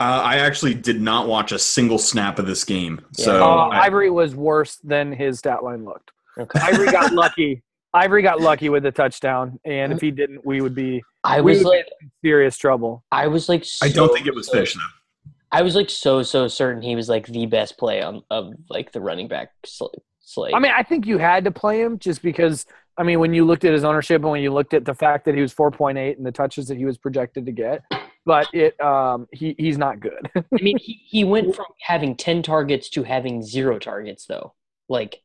Uh, 0.00 0.22
I 0.24 0.36
actually 0.36 0.74
did 0.74 1.00
not 1.00 1.26
watch 1.26 1.50
a 1.50 1.58
single 1.58 1.98
snap 1.98 2.38
of 2.38 2.46
this 2.46 2.62
game, 2.64 3.00
Yeah. 3.18 3.24
so 3.24 3.42
Uh, 3.44 3.68
I- 3.68 3.86
Ivory 3.86 4.10
was 4.10 4.34
worse 4.36 4.76
than 4.76 5.12
his 5.12 5.40
stat 5.40 5.64
line 5.64 5.84
looked. 5.84 6.12
Okay. 6.38 6.60
Ivory 6.60 6.86
got 6.92 7.12
lucky. 7.12 7.62
Ivory 7.92 8.22
got 8.22 8.40
lucky 8.40 8.68
with 8.68 8.82
the 8.84 8.92
touchdown, 8.92 9.58
and 9.64 9.92
if 9.92 10.00
he 10.00 10.10
didn't, 10.12 10.44
we 10.46 10.60
would 10.60 10.74
be 10.74 11.02
I 11.24 11.40
was 11.40 11.64
like 11.64 11.86
in 12.00 12.10
serious 12.22 12.56
trouble. 12.56 13.02
I 13.10 13.26
was 13.26 13.48
like 13.48 13.64
I 13.82 13.88
don't 13.88 14.12
think 14.14 14.26
it 14.26 14.34
was 14.34 14.46
so- 14.46 14.52
fish 14.52 14.74
though. 14.74 15.30
I 15.50 15.62
was 15.62 15.74
like 15.74 15.88
so 15.90 16.22
so 16.22 16.46
certain 16.46 16.82
he 16.82 16.94
was 16.94 17.08
like 17.08 17.26
the 17.26 17.46
best 17.46 17.78
play 17.78 18.02
on 18.02 18.22
of 18.30 18.52
like 18.68 18.92
the 18.92 19.00
running 19.00 19.26
back 19.26 19.50
slate. 19.64 20.54
I 20.54 20.58
mean, 20.60 20.72
I 20.76 20.82
think 20.82 21.06
you 21.06 21.16
had 21.18 21.42
to 21.44 21.50
play 21.50 21.80
him 21.80 21.98
just 21.98 22.22
because. 22.22 22.66
I 22.98 23.04
mean, 23.04 23.20
when 23.20 23.32
you 23.32 23.44
looked 23.44 23.64
at 23.64 23.72
his 23.72 23.84
ownership 23.84 24.22
and 24.22 24.30
when 24.32 24.42
you 24.42 24.52
looked 24.52 24.74
at 24.74 24.84
the 24.84 24.92
fact 24.92 25.24
that 25.26 25.34
he 25.36 25.40
was 25.40 25.54
4.8 25.54 26.16
and 26.16 26.26
the 26.26 26.32
touches 26.32 26.66
that 26.66 26.76
he 26.76 26.84
was 26.84 26.98
projected 26.98 27.46
to 27.46 27.52
get, 27.52 27.82
but 28.28 28.46
it 28.52 28.78
um 28.80 29.26
he 29.32 29.54
he's 29.58 29.78
not 29.78 29.98
good. 30.00 30.30
I 30.36 30.42
mean, 30.60 30.78
he, 30.78 31.00
he 31.04 31.24
went 31.24 31.56
from 31.56 31.66
having 31.80 32.14
ten 32.14 32.42
targets 32.42 32.88
to 32.90 33.02
having 33.02 33.42
zero 33.42 33.78
targets 33.78 34.26
though. 34.26 34.52
Like 34.88 35.22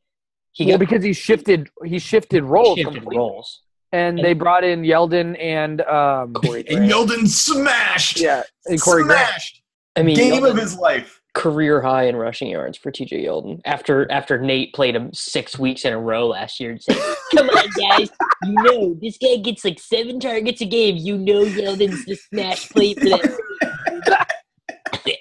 he 0.52 0.64
well, 0.64 0.74
got 0.74 0.80
because 0.80 1.04
he 1.04 1.12
shifted 1.12 1.68
he 1.84 1.98
shifted 1.98 2.42
roles 2.44 2.78
shifted 2.78 3.04
roles. 3.04 3.60
and 3.92 4.18
they 4.18 4.32
brought 4.32 4.64
in 4.64 4.82
Yeldon 4.82 5.36
and 5.38 5.80
um 5.82 6.32
Corey 6.32 6.64
And 6.68 6.90
Yeldon 6.90 7.28
smashed. 7.28 8.18
yeah 8.20 8.42
and 8.66 8.80
Corey 8.80 9.02
Grant. 9.04 9.28
smashed. 9.28 9.62
I 9.96 10.02
mean, 10.02 10.16
Game 10.16 10.42
Yeldon- 10.42 10.50
of 10.52 10.56
his 10.56 10.76
life. 10.76 11.20
career 11.34 11.80
high 11.82 12.04
in 12.04 12.16
rushing 12.16 12.48
yards 12.48 12.78
for 12.78 12.90
TJ 12.92 13.24
Yeldon 13.24 13.60
after 13.64 14.10
after 14.10 14.38
Nate 14.38 14.72
played 14.72 14.94
him 14.96 15.12
six 15.12 15.58
weeks 15.58 15.84
in 15.84 15.92
a 15.92 15.98
row 15.98 16.26
last 16.28 16.58
year. 16.60 16.70
And 16.72 16.82
said, 16.82 16.96
Come 17.36 17.48
on, 17.50 17.66
guys, 17.88 18.10
you 18.46 18.52
know 18.54 18.94
this 19.00 19.18
guy 19.18 19.36
gets 19.36 19.64
like 19.64 19.78
seven 19.80 20.20
targets 20.20 20.60
a 20.60 20.66
game. 20.66 20.96
You 20.96 21.18
know 21.18 21.44
Yeldon's 21.44 22.04
the 22.04 22.16
smash 22.16 22.68
play 22.70 22.94
for 22.94 23.04
that. 23.06 24.30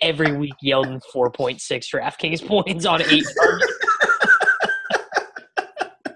Every 0.01 0.32
week, 0.38 0.53
Yeldon 0.63 1.01
four 1.12 1.32
point 1.32 1.60
six 1.62 1.89
DraftKings 1.92 2.46
points 2.46 2.86
on 2.86 3.01
eight 3.01 3.25
targets. 3.42 3.74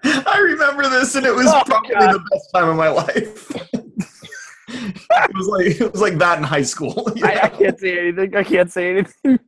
I 0.30 0.40
remember 0.40 0.88
this, 0.90 1.16
and 1.16 1.26
it 1.26 1.34
was 1.34 1.48
Oh, 1.48 1.64
probably 1.66 1.90
God. 1.96 2.14
the 2.14 2.20
best 2.32 2.50
time 2.54 2.70
of 2.70 2.76
my 2.76 2.90
life. 2.90 3.52
it 4.70 5.36
was 5.36 5.48
like 5.48 5.66
it 5.82 5.92
was 5.92 6.02
like 6.02 6.18
that 6.18 6.38
in 6.38 6.44
high 6.44 6.62
school. 6.62 7.12
I, 7.24 7.40
I 7.44 7.50
can't 7.50 7.80
say 7.80 8.00
anything. 8.00 8.36
I 8.36 8.44
can't 8.44 8.72
say 8.72 8.90
anything. 8.92 9.40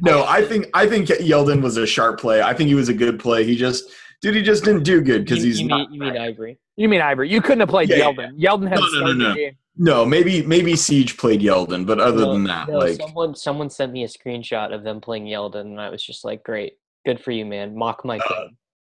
no, 0.00 0.24
I 0.24 0.42
think 0.44 0.66
I 0.74 0.86
think 0.88 1.06
Yeldon 1.08 1.62
was 1.62 1.76
a 1.76 1.86
sharp 1.86 2.18
play. 2.20 2.42
I 2.42 2.54
think 2.54 2.68
he 2.68 2.74
was 2.74 2.88
a 2.88 2.94
good 2.94 3.18
play. 3.20 3.44
He 3.44 3.56
just 3.56 3.90
dude, 4.20 4.34
he 4.36 4.42
just 4.42 4.64
didn't 4.64 4.82
do 4.82 5.00
good 5.00 5.24
because 5.24 5.42
he's 5.42 5.60
you 5.60 5.68
not. 5.68 5.90
mean, 5.90 5.92
you 5.94 6.00
mean 6.00 6.16
I 6.16 6.26
agree? 6.26 6.56
You 6.76 6.88
mean 6.88 7.00
Ivory? 7.02 7.30
You 7.30 7.40
couldn't 7.42 7.60
have 7.60 7.68
played 7.68 7.88
Yeah, 7.90 7.96
yeah, 7.96 8.04
Yeldon. 8.10 8.38
Yeldon 8.40 8.68
had 8.68 8.78
No, 8.78 8.86
no, 8.86 9.06
no, 9.06 9.12
no. 9.12 9.34
game. 9.34 9.56
no, 9.76 10.04
maybe 10.06 10.42
maybe 10.46 10.76
Siege 10.76 11.16
played 11.16 11.40
Yeldon, 11.40 11.84
but 11.86 12.00
other 12.00 12.22
No, 12.22 12.32
than 12.32 12.44
that, 12.44 12.68
no, 12.68 12.78
like 12.78 13.00
someone 13.00 13.34
someone 13.34 13.68
sent 13.70 13.92
me 13.92 14.04
a 14.04 14.08
screenshot 14.08 14.72
of 14.74 14.82
them 14.82 15.00
playing 15.00 15.24
Yeldon, 15.26 15.60
and 15.62 15.80
I 15.80 15.90
was 15.90 16.02
just 16.02 16.24
like, 16.24 16.42
"Great, 16.42 16.78
good 17.04 17.20
for 17.20 17.32
you, 17.32 17.44
man. 17.44 17.76
Mock 17.76 18.04
my 18.04 18.18
Uh, 18.18 18.48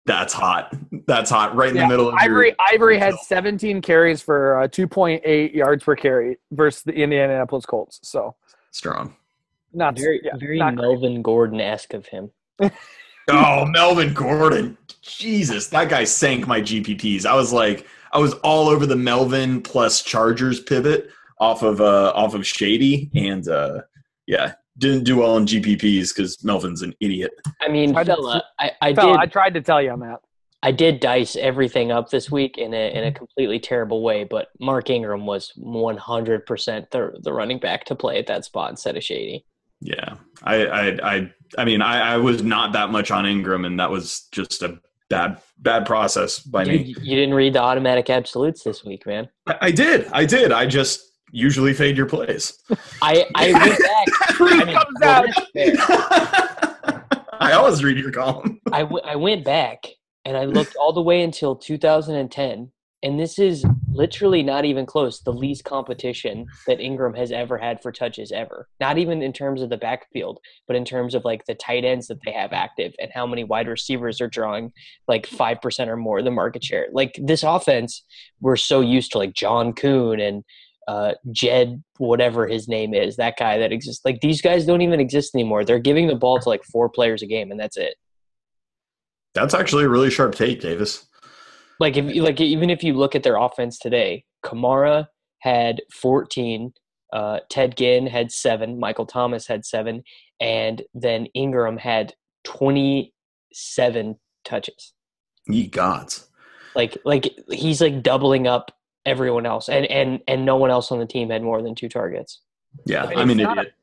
that's 0.05 0.33
hot. 0.33 0.73
That's 1.07 1.29
hot. 1.29 1.55
Right 1.55 1.69
in 1.69 1.75
Yeah, 1.75 1.83
the 1.83 1.87
middle 1.89 2.09
of 2.09 2.15
Ivory 2.15 2.47
your, 2.47 2.55
Ivory 2.73 2.97
had 2.99 3.15
17 3.19 3.81
carries 3.81 4.19
for 4.21 4.61
uh, 4.61 4.67
2.8 4.67 5.53
yards 5.53 5.83
per 5.83 5.95
carry 5.95 6.37
versus 6.51 6.81
the 6.83 6.93
Indianapolis 6.93 7.65
Colts. 7.67 7.99
So 8.03 8.35
strong. 8.71 9.15
not 9.73 9.97
Very 9.97 10.19
yeah, 10.23 10.35
very 10.37 10.57
not. 10.59 10.73
Melvin 10.75 11.21
Gordon 11.21 11.61
esque 11.61 11.93
of 11.93 12.05
him. 12.07 12.31
Oh, 13.29 13.65
Melvin 13.65 14.13
Gordon. 14.13 14.77
Jesus, 15.01 15.67
that 15.67 15.89
guy 15.89 16.03
sank 16.03 16.47
my 16.47 16.61
GPPs. 16.61 17.25
I 17.25 17.35
was 17.35 17.51
like, 17.51 17.87
I 18.13 18.19
was 18.19 18.33
all 18.35 18.67
over 18.67 18.85
the 18.85 18.95
Melvin 18.95 19.61
plus 19.61 20.03
Chargers 20.03 20.59
pivot 20.59 21.09
off 21.39 21.63
of 21.63 21.81
uh 21.81 22.11
off 22.15 22.33
of 22.35 22.45
Shady, 22.45 23.09
and 23.15 23.47
uh 23.47 23.81
yeah, 24.27 24.53
didn't 24.77 25.03
do 25.03 25.17
well 25.17 25.37
in 25.37 25.45
GPPs 25.45 26.15
because 26.15 26.43
Melvin's 26.43 26.81
an 26.81 26.93
idiot. 26.99 27.31
I 27.61 27.67
mean, 27.67 27.93
Tried 27.93 28.05
to- 28.05 28.15
fella, 28.15 28.43
I, 28.59 28.71
I 28.81 28.93
Fella, 28.93 29.13
did 29.13 29.19
I 29.21 29.25
tried 29.25 29.53
to 29.55 29.61
tell 29.61 29.81
you 29.81 29.91
on 29.91 29.99
that. 30.01 30.19
I 30.63 30.71
did 30.71 30.99
dice 30.99 31.35
everything 31.35 31.91
up 31.91 32.11
this 32.11 32.29
week 32.29 32.59
in 32.59 32.73
a 32.75 32.93
in 32.93 33.03
a 33.03 33.11
completely 33.11 33.59
terrible 33.59 34.03
way, 34.03 34.23
but 34.25 34.49
Mark 34.59 34.91
Ingram 34.91 35.25
was 35.25 35.51
one 35.55 35.97
hundred 35.97 36.45
percent 36.45 36.91
the 36.91 37.17
the 37.23 37.33
running 37.33 37.57
back 37.59 37.85
to 37.85 37.95
play 37.95 38.19
at 38.19 38.27
that 38.27 38.45
spot 38.45 38.69
instead 38.69 38.95
of 38.95 39.03
Shady. 39.03 39.43
Yeah, 39.79 40.17
I 40.43 40.65
I 40.67 41.15
I, 41.15 41.33
I 41.57 41.65
mean, 41.65 41.81
I, 41.81 42.13
I 42.13 42.17
was 42.17 42.43
not 42.43 42.73
that 42.73 42.91
much 42.91 43.09
on 43.09 43.25
Ingram, 43.25 43.65
and 43.65 43.79
that 43.79 43.89
was 43.89 44.27
just 44.31 44.61
a 44.61 44.79
bad 45.11 45.37
bad 45.59 45.85
process 45.85 46.39
by 46.39 46.63
me. 46.63 46.95
you 47.01 47.15
didn't 47.15 47.35
read 47.35 47.53
the 47.53 47.61
automatic 47.61 48.09
absolutes 48.09 48.63
this 48.63 48.83
week, 48.83 49.05
man. 49.05 49.29
I, 49.47 49.57
I 49.61 49.71
did, 49.71 50.07
I 50.11 50.25
did. 50.25 50.51
I 50.51 50.65
just 50.65 51.11
usually 51.31 51.73
fade 51.73 51.95
your 51.97 52.07
plays. 52.07 52.57
I 53.01 53.25
I 53.35 53.53
went 53.53 53.79
back. 53.79 54.07
I 54.39 54.63
mean, 54.65 54.75
comes 54.75 55.01
out. 55.03 55.27
I 57.39 57.53
always 57.53 57.83
read 57.83 57.97
your 57.97 58.11
column. 58.11 58.59
I, 58.71 58.81
w- 58.81 59.03
I 59.03 59.15
went 59.15 59.43
back 59.43 59.85
and 60.25 60.37
I 60.37 60.45
looked 60.45 60.75
all 60.75 60.93
the 60.93 61.01
way 61.01 61.23
until 61.23 61.55
2010, 61.55 62.71
and 63.03 63.19
this 63.19 63.39
is 63.39 63.65
literally 63.91 64.43
not 64.43 64.63
even 64.65 64.85
close. 64.85 65.21
The 65.21 65.33
least 65.33 65.63
competition 65.63 66.45
that 66.67 66.79
Ingram 66.79 67.13
has 67.15 67.31
ever 67.31 67.57
had 67.57 67.81
for 67.81 67.91
touches 67.91 68.31
ever. 68.31 68.67
Not 68.79 68.97
even 68.97 69.21
in 69.21 69.33
terms 69.33 69.61
of 69.61 69.69
the 69.69 69.77
backfield, 69.77 70.39
but 70.67 70.75
in 70.75 70.85
terms 70.85 71.15
of 71.15 71.25
like 71.25 71.45
the 71.45 71.55
tight 71.55 71.83
ends 71.83 72.07
that 72.07 72.19
they 72.23 72.31
have 72.31 72.53
active 72.53 72.93
and 72.99 73.11
how 73.13 73.25
many 73.25 73.43
wide 73.43 73.67
receivers 73.67 74.21
are 74.21 74.27
drawing 74.27 74.71
like 75.07 75.25
five 75.25 75.61
percent 75.61 75.89
or 75.89 75.97
more 75.97 76.19
of 76.19 76.25
the 76.25 76.31
market 76.31 76.63
share. 76.63 76.87
Like 76.91 77.19
this 77.21 77.43
offense, 77.43 78.03
we're 78.39 78.55
so 78.55 78.81
used 78.81 79.11
to 79.13 79.17
like 79.17 79.33
John 79.33 79.73
Kuhn 79.73 80.19
and 80.19 80.43
uh, 80.87 81.13
Jed, 81.31 81.83
whatever 81.97 82.47
his 82.47 82.67
name 82.67 82.93
is, 82.93 83.15
that 83.15 83.37
guy 83.37 83.57
that 83.57 83.71
exists. 83.71 84.03
Like 84.03 84.19
these 84.21 84.41
guys 84.41 84.65
don't 84.65 84.81
even 84.81 84.99
exist 84.99 85.33
anymore. 85.33 85.63
They're 85.63 85.79
giving 85.79 86.07
the 86.07 86.15
ball 86.15 86.39
to 86.39 86.49
like 86.49 86.63
four 86.65 86.89
players 86.89 87.21
a 87.21 87.27
game, 87.27 87.51
and 87.51 87.59
that's 87.59 87.77
it. 87.77 87.95
That's 89.33 89.53
actually 89.53 89.85
a 89.85 89.89
really 89.89 90.09
sharp 90.09 90.35
take, 90.35 90.59
Davis. 90.59 91.07
Like 91.81 91.97
if 91.97 92.15
like 92.15 92.39
even 92.39 92.69
if 92.69 92.83
you 92.83 92.93
look 92.93 93.15
at 93.15 93.23
their 93.23 93.35
offense 93.35 93.79
today, 93.79 94.23
Kamara 94.45 95.07
had 95.39 95.81
14, 95.91 96.71
uh, 97.11 97.39
Ted 97.49 97.75
Ginn 97.75 98.05
had 98.05 98.31
seven, 98.31 98.79
Michael 98.79 99.07
Thomas 99.07 99.47
had 99.47 99.65
seven, 99.65 100.03
and 100.39 100.83
then 100.93 101.25
Ingram 101.33 101.77
had 101.77 102.13
27 102.43 104.15
touches. 104.45 104.93
Ye 105.47 105.67
gods. 105.67 106.27
Like 106.75 106.97
like 107.03 107.33
he's 107.49 107.81
like 107.81 108.03
doubling 108.03 108.45
up 108.45 108.71
everyone 109.05 109.47
else, 109.47 109.67
and 109.67 109.87
and 109.87 110.21
and 110.27 110.45
no 110.45 110.57
one 110.57 110.69
else 110.69 110.91
on 110.91 110.99
the 110.99 111.07
team 111.07 111.31
had 111.31 111.41
more 111.41 111.63
than 111.63 111.73
two 111.73 111.89
targets. 111.89 112.41
Yeah, 112.85 113.05
I 113.05 113.07
mean, 113.07 113.17
I'm 113.17 113.29
an 113.31 113.39
it's 113.39 113.47
not 113.47 113.57
idiot. 113.57 113.73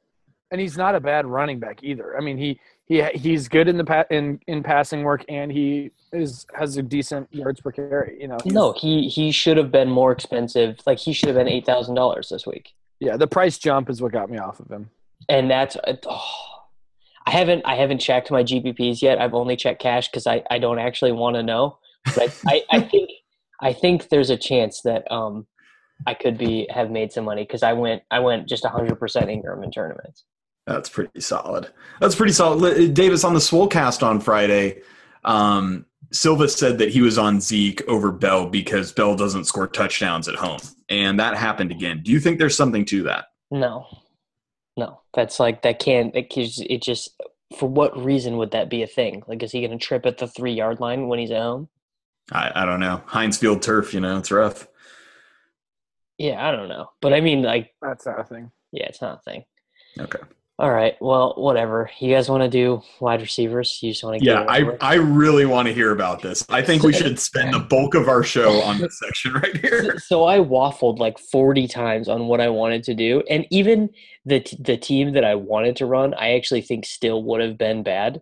and 0.52 0.60
he's 0.60 0.78
not 0.78 0.94
a 0.94 1.00
bad 1.00 1.26
running 1.26 1.58
back 1.58 1.80
either. 1.82 2.16
I 2.16 2.20
mean, 2.20 2.38
he 2.38 2.60
he 2.88 3.02
he's 3.14 3.48
good 3.48 3.68
in 3.68 3.76
the 3.76 3.84
pa- 3.84 4.06
in 4.10 4.40
in 4.46 4.62
passing 4.62 5.02
work, 5.02 5.24
and 5.28 5.52
he 5.52 5.90
is 6.12 6.46
has 6.54 6.76
a 6.76 6.82
decent 6.82 7.28
yards 7.32 7.60
per 7.60 7.70
carry. 7.72 8.16
You 8.20 8.28
know, 8.28 8.38
No, 8.46 8.72
he 8.72 9.08
he 9.08 9.30
should 9.30 9.56
have 9.58 9.70
been 9.70 9.90
more 9.90 10.10
expensive. 10.12 10.78
Like 10.86 10.98
he 10.98 11.12
should 11.12 11.28
have 11.28 11.36
been 11.36 11.48
eight 11.48 11.66
thousand 11.66 11.94
dollars 11.94 12.28
this 12.30 12.46
week. 12.46 12.70
yeah, 13.00 13.16
the 13.16 13.26
price 13.26 13.58
jump 13.58 13.90
is 13.90 14.00
what 14.02 14.12
got 14.12 14.30
me 14.30 14.38
off 14.38 14.58
of 14.60 14.70
him. 14.70 14.90
and 15.28 15.50
that's 15.50 15.76
oh, 16.06 16.24
I 17.26 17.30
haven't 17.32 17.62
I 17.66 17.74
haven't 17.76 17.98
checked 17.98 18.30
my 18.30 18.42
GPPs 18.42 19.02
yet. 19.02 19.20
I've 19.20 19.34
only 19.34 19.54
checked 19.56 19.82
cash 19.82 20.08
because 20.08 20.26
I, 20.26 20.42
I 20.50 20.58
don't 20.58 20.78
actually 20.78 21.12
want 21.12 21.36
to 21.36 21.42
know. 21.42 21.78
But 22.16 22.34
I, 22.46 22.62
I 22.70 22.80
think 22.80 23.10
I 23.60 23.72
think 23.74 24.08
there's 24.08 24.30
a 24.30 24.36
chance 24.38 24.80
that 24.82 25.10
um 25.12 25.46
I 26.06 26.14
could 26.14 26.38
be 26.38 26.66
have 26.70 26.90
made 26.90 27.12
some 27.12 27.24
money 27.26 27.42
because 27.42 27.62
I 27.62 27.74
went 27.74 28.02
I 28.10 28.20
went 28.20 28.48
just 28.48 28.64
100 28.64 28.98
percent 28.98 29.28
Ingram 29.28 29.62
in 29.62 29.70
tournaments. 29.70 30.24
That's 30.68 30.88
pretty 30.90 31.20
solid. 31.20 31.68
That's 31.98 32.14
pretty 32.14 32.32
solid. 32.34 32.92
Davis 32.94 33.24
on 33.24 33.32
the 33.32 33.40
Swolecast 33.40 34.02
on 34.02 34.20
Friday. 34.20 34.82
Um, 35.24 35.86
Silva 36.12 36.48
said 36.48 36.76
that 36.78 36.90
he 36.90 37.00
was 37.00 37.16
on 37.18 37.40
Zeke 37.40 37.82
over 37.88 38.12
Bell 38.12 38.46
because 38.46 38.92
Bell 38.92 39.14
doesn't 39.16 39.44
score 39.44 39.66
touchdowns 39.66 40.28
at 40.28 40.34
home, 40.34 40.58
and 40.90 41.18
that 41.20 41.36
happened 41.36 41.70
again. 41.70 42.02
Do 42.04 42.12
you 42.12 42.20
think 42.20 42.38
there's 42.38 42.56
something 42.56 42.84
to 42.86 43.02
that? 43.04 43.26
No, 43.50 43.86
no, 44.76 45.00
that's 45.14 45.40
like 45.40 45.62
that 45.62 45.78
can't 45.78 46.14
it, 46.14 46.30
just- 46.30 46.60
it 46.60 46.82
just 46.82 47.18
for 47.58 47.66
what 47.68 47.96
reason 48.02 48.36
would 48.36 48.50
that 48.50 48.68
be 48.68 48.82
a 48.82 48.86
thing? 48.86 49.22
Like, 49.26 49.42
is 49.42 49.52
he 49.52 49.60
going 49.66 49.78
to 49.78 49.82
trip 49.84 50.04
at 50.04 50.18
the 50.18 50.28
three 50.28 50.52
yard 50.52 50.80
line 50.80 51.08
when 51.08 51.18
he's 51.18 51.30
at 51.30 51.40
home? 51.40 51.68
I, 52.30 52.52
I 52.54 52.64
don't 52.66 52.80
know. 52.80 53.02
Heinz 53.06 53.38
Field 53.38 53.62
turf, 53.62 53.94
you 53.94 54.00
know, 54.00 54.18
it's 54.18 54.30
rough. 54.30 54.68
Yeah, 56.18 56.46
I 56.46 56.50
don't 56.52 56.68
know, 56.68 56.90
but 57.00 57.14
I 57.14 57.22
mean, 57.22 57.42
like, 57.42 57.74
That's 57.80 58.04
not 58.04 58.20
a 58.20 58.24
thing. 58.24 58.50
yeah, 58.72 58.84
it's 58.86 59.00
not 59.00 59.20
a 59.20 59.30
thing. 59.30 59.44
Okay. 59.98 60.18
All 60.60 60.72
right. 60.72 60.96
Well, 61.00 61.34
whatever. 61.36 61.88
You 62.00 62.12
guys 62.12 62.28
want 62.28 62.42
to 62.42 62.48
do 62.48 62.82
wide 62.98 63.20
receivers? 63.20 63.78
You 63.80 63.92
just 63.92 64.02
want 64.02 64.18
to 64.18 64.24
Yeah, 64.24 64.44
I, 64.48 64.64
I 64.80 64.94
really 64.94 65.46
want 65.46 65.68
to 65.68 65.74
hear 65.74 65.92
about 65.92 66.20
this. 66.20 66.44
I 66.48 66.62
think 66.62 66.82
we 66.82 66.92
should 66.92 67.20
spend 67.20 67.54
the 67.54 67.60
bulk 67.60 67.94
of 67.94 68.08
our 68.08 68.24
show 68.24 68.60
on 68.62 68.78
this 68.78 68.98
section 69.04 69.34
right 69.34 69.56
here. 69.58 70.00
so 70.00 70.24
I 70.24 70.38
waffled 70.38 70.98
like 70.98 71.16
40 71.20 71.68
times 71.68 72.08
on 72.08 72.26
what 72.26 72.40
I 72.40 72.48
wanted 72.48 72.82
to 72.84 72.94
do, 72.94 73.22
and 73.30 73.46
even 73.52 73.90
the 74.24 74.40
t- 74.40 74.58
the 74.58 74.76
team 74.76 75.12
that 75.12 75.24
I 75.24 75.36
wanted 75.36 75.76
to 75.76 75.86
run, 75.86 76.12
I 76.14 76.32
actually 76.32 76.62
think 76.62 76.86
still 76.86 77.22
would 77.22 77.40
have 77.40 77.56
been 77.56 77.84
bad. 77.84 78.20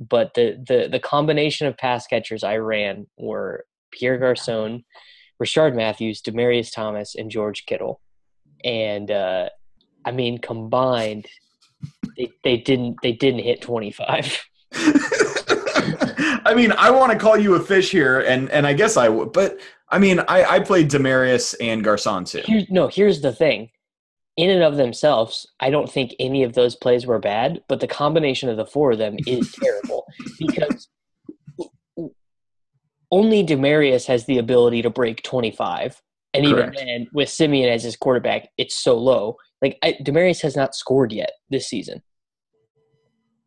But 0.00 0.32
the 0.32 0.64
the 0.66 0.88
the 0.90 0.98
combination 0.98 1.66
of 1.66 1.76
pass 1.76 2.06
catchers 2.06 2.42
I 2.42 2.56
ran 2.56 3.06
were 3.18 3.66
Pierre 3.92 4.16
Garcon, 4.16 4.84
Rishard 5.42 5.74
Matthews, 5.74 6.22
Demaryius 6.22 6.72
Thomas, 6.72 7.14
and 7.14 7.30
George 7.30 7.66
Kittle, 7.66 8.00
and 8.64 9.10
uh, 9.10 9.50
I 10.04 10.12
mean 10.12 10.38
combined, 10.38 11.26
they, 12.16 12.30
they 12.42 12.56
didn't 12.56 12.98
they 13.02 13.12
didn't 13.12 13.40
hit 13.40 13.62
25. 13.62 14.44
I 16.46 16.52
mean, 16.54 16.72
I 16.72 16.90
want 16.90 17.12
to 17.12 17.18
call 17.18 17.36
you 17.38 17.54
a 17.54 17.60
fish 17.60 17.90
here, 17.90 18.20
and 18.20 18.50
and 18.50 18.66
I 18.66 18.72
guess 18.72 18.96
I 18.96 19.08
would, 19.08 19.32
but 19.32 19.60
I 19.88 19.98
mean, 19.98 20.20
I 20.20 20.44
I 20.44 20.60
played 20.60 20.90
Demaryius 20.90 21.54
and 21.60 21.82
Garcon 21.82 22.24
too. 22.24 22.42
Here's, 22.44 22.70
no, 22.70 22.88
here's 22.88 23.20
the 23.20 23.32
thing. 23.32 23.70
In 24.36 24.50
and 24.50 24.62
of 24.64 24.76
themselves, 24.76 25.46
I 25.60 25.70
don't 25.70 25.90
think 25.90 26.14
any 26.18 26.42
of 26.42 26.54
those 26.54 26.74
plays 26.74 27.06
were 27.06 27.20
bad, 27.20 27.62
but 27.68 27.78
the 27.78 27.86
combination 27.86 28.48
of 28.48 28.56
the 28.56 28.66
four 28.66 28.92
of 28.92 28.98
them 28.98 29.16
is 29.26 29.52
terrible 29.62 30.06
because 30.38 30.88
only 33.14 33.46
Demaryius 33.46 34.06
has 34.06 34.24
the 34.24 34.38
ability 34.38 34.82
to 34.82 34.90
break 34.90 35.22
25. 35.22 36.02
And 36.34 36.44
Correct. 36.44 36.74
even 36.74 36.86
then, 36.86 37.06
with 37.12 37.28
Siemian 37.28 37.68
as 37.72 37.84
his 37.84 37.96
quarterback, 37.96 38.48
it's 38.58 38.74
so 38.74 38.98
low. 38.98 39.36
Like 39.64 39.78
I, 39.82 39.96
Demaryius 40.02 40.42
has 40.42 40.56
not 40.56 40.74
scored 40.74 41.10
yet 41.10 41.30
this 41.48 41.66
season, 41.66 42.02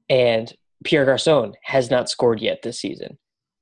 and 0.10 0.52
Pierre 0.84 1.06
Garcon 1.06 1.54
has 1.62 1.92
not 1.92 2.10
scored 2.10 2.42
yet 2.42 2.64
this 2.64 2.82
season. 2.82 3.20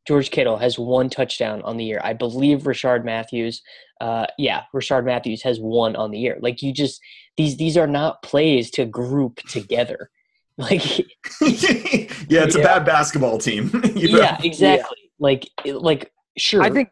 George 0.08 0.32
Kittle 0.32 0.56
has 0.56 0.80
one 0.80 1.10
touchdown 1.10 1.62
on 1.64 1.76
the 1.76 1.84
year. 1.84 2.00
I 2.02 2.14
believe 2.14 2.60
Rishard 2.60 3.04
Matthews, 3.04 3.62
uh, 4.00 4.28
yeah, 4.38 4.62
Rishard 4.74 5.04
Matthews 5.04 5.44
has 5.44 5.60
one 5.60 5.98
on 5.98 6.12
the 6.12 6.18
year. 6.18 6.38
Like 6.40 6.62
you 6.62 6.72
just 6.72 7.02
these 7.36 7.58
these 7.58 7.76
are 7.76 7.88
not 7.88 8.24
plays 8.24 8.72
to 8.72 8.86
group 8.86 9.42
together. 9.50 10.10
Like 10.58 11.00
yeah, 11.42 12.46
it's 12.46 12.56
a 12.56 12.62
bad 12.62 12.86
basketball 12.86 13.40
team. 13.40 13.70
you 13.94 14.14
know? 14.14 14.20
yeah, 14.20 14.38
exactly. 14.42 15.12
Like 15.20 15.50
like 15.66 16.14
sure. 16.38 16.62
I 16.62 16.70
think 16.70 16.88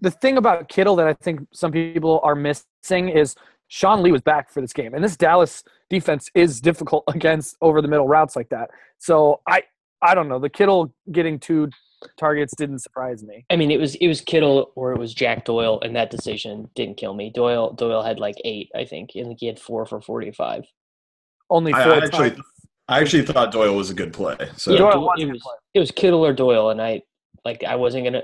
the 0.00 0.10
thing 0.10 0.38
about 0.38 0.68
Kittle 0.68 0.96
that 0.96 1.06
I 1.06 1.14
think 1.14 1.46
some 1.52 1.70
people 1.70 2.20
are 2.24 2.34
missing 2.34 3.10
is 3.10 3.36
Sean 3.68 4.02
Lee 4.02 4.12
was 4.12 4.22
back 4.22 4.50
for 4.50 4.60
this 4.60 4.72
game, 4.72 4.94
and 4.94 5.04
this 5.04 5.16
Dallas 5.16 5.62
defense 5.90 6.30
is 6.34 6.60
difficult 6.60 7.04
against 7.14 7.56
over 7.60 7.80
the 7.80 7.88
middle 7.88 8.08
routes 8.08 8.34
like 8.34 8.48
that. 8.48 8.70
So 8.98 9.40
I 9.46 9.62
I 10.02 10.14
don't 10.14 10.28
know. 10.28 10.38
The 10.38 10.50
Kittle 10.50 10.94
getting 11.12 11.38
two 11.38 11.68
targets 12.18 12.54
didn't 12.56 12.78
surprise 12.78 13.22
me. 13.22 13.44
I 13.50 13.56
mean, 13.56 13.70
it 13.70 13.78
was 13.80 13.94
it 13.96 14.08
was 14.08 14.20
Kittle 14.20 14.72
or 14.74 14.92
it 14.92 14.98
was 14.98 15.12
Jack 15.14 15.44
Doyle, 15.44 15.80
and 15.82 15.94
that 15.96 16.10
decision 16.10 16.70
didn't 16.74 16.96
kill 16.96 17.14
me. 17.14 17.30
Doyle 17.30 17.72
Doyle 17.72 18.02
had 18.02 18.18
like 18.18 18.36
eight, 18.44 18.70
I 18.74 18.84
think. 18.84 19.10
I 19.16 19.22
think 19.24 19.38
he 19.40 19.46
had 19.46 19.58
four 19.58 19.86
for 19.86 20.00
forty 20.00 20.30
five. 20.30 20.64
Only 21.50 21.72
four 21.72 21.80
I 21.80 21.98
actually, 21.98 22.30
times. 22.30 22.42
I 22.88 23.00
actually 23.00 23.24
thought 23.24 23.52
Doyle 23.52 23.74
was 23.74 23.90
a 23.90 23.94
good 23.94 24.12
play. 24.12 24.36
So 24.56 24.72
Yeah. 24.72 24.78
Doyle 24.78 24.92
it, 24.92 25.00
was 25.00 25.24
good 25.24 25.40
play. 25.40 25.54
it 25.74 25.80
was 25.80 25.90
Kittle 25.90 26.24
or 26.24 26.32
Doyle, 26.32 26.70
and 26.70 26.80
I 26.80 27.02
like 27.44 27.64
I 27.64 27.76
wasn't 27.76 28.04
gonna 28.04 28.22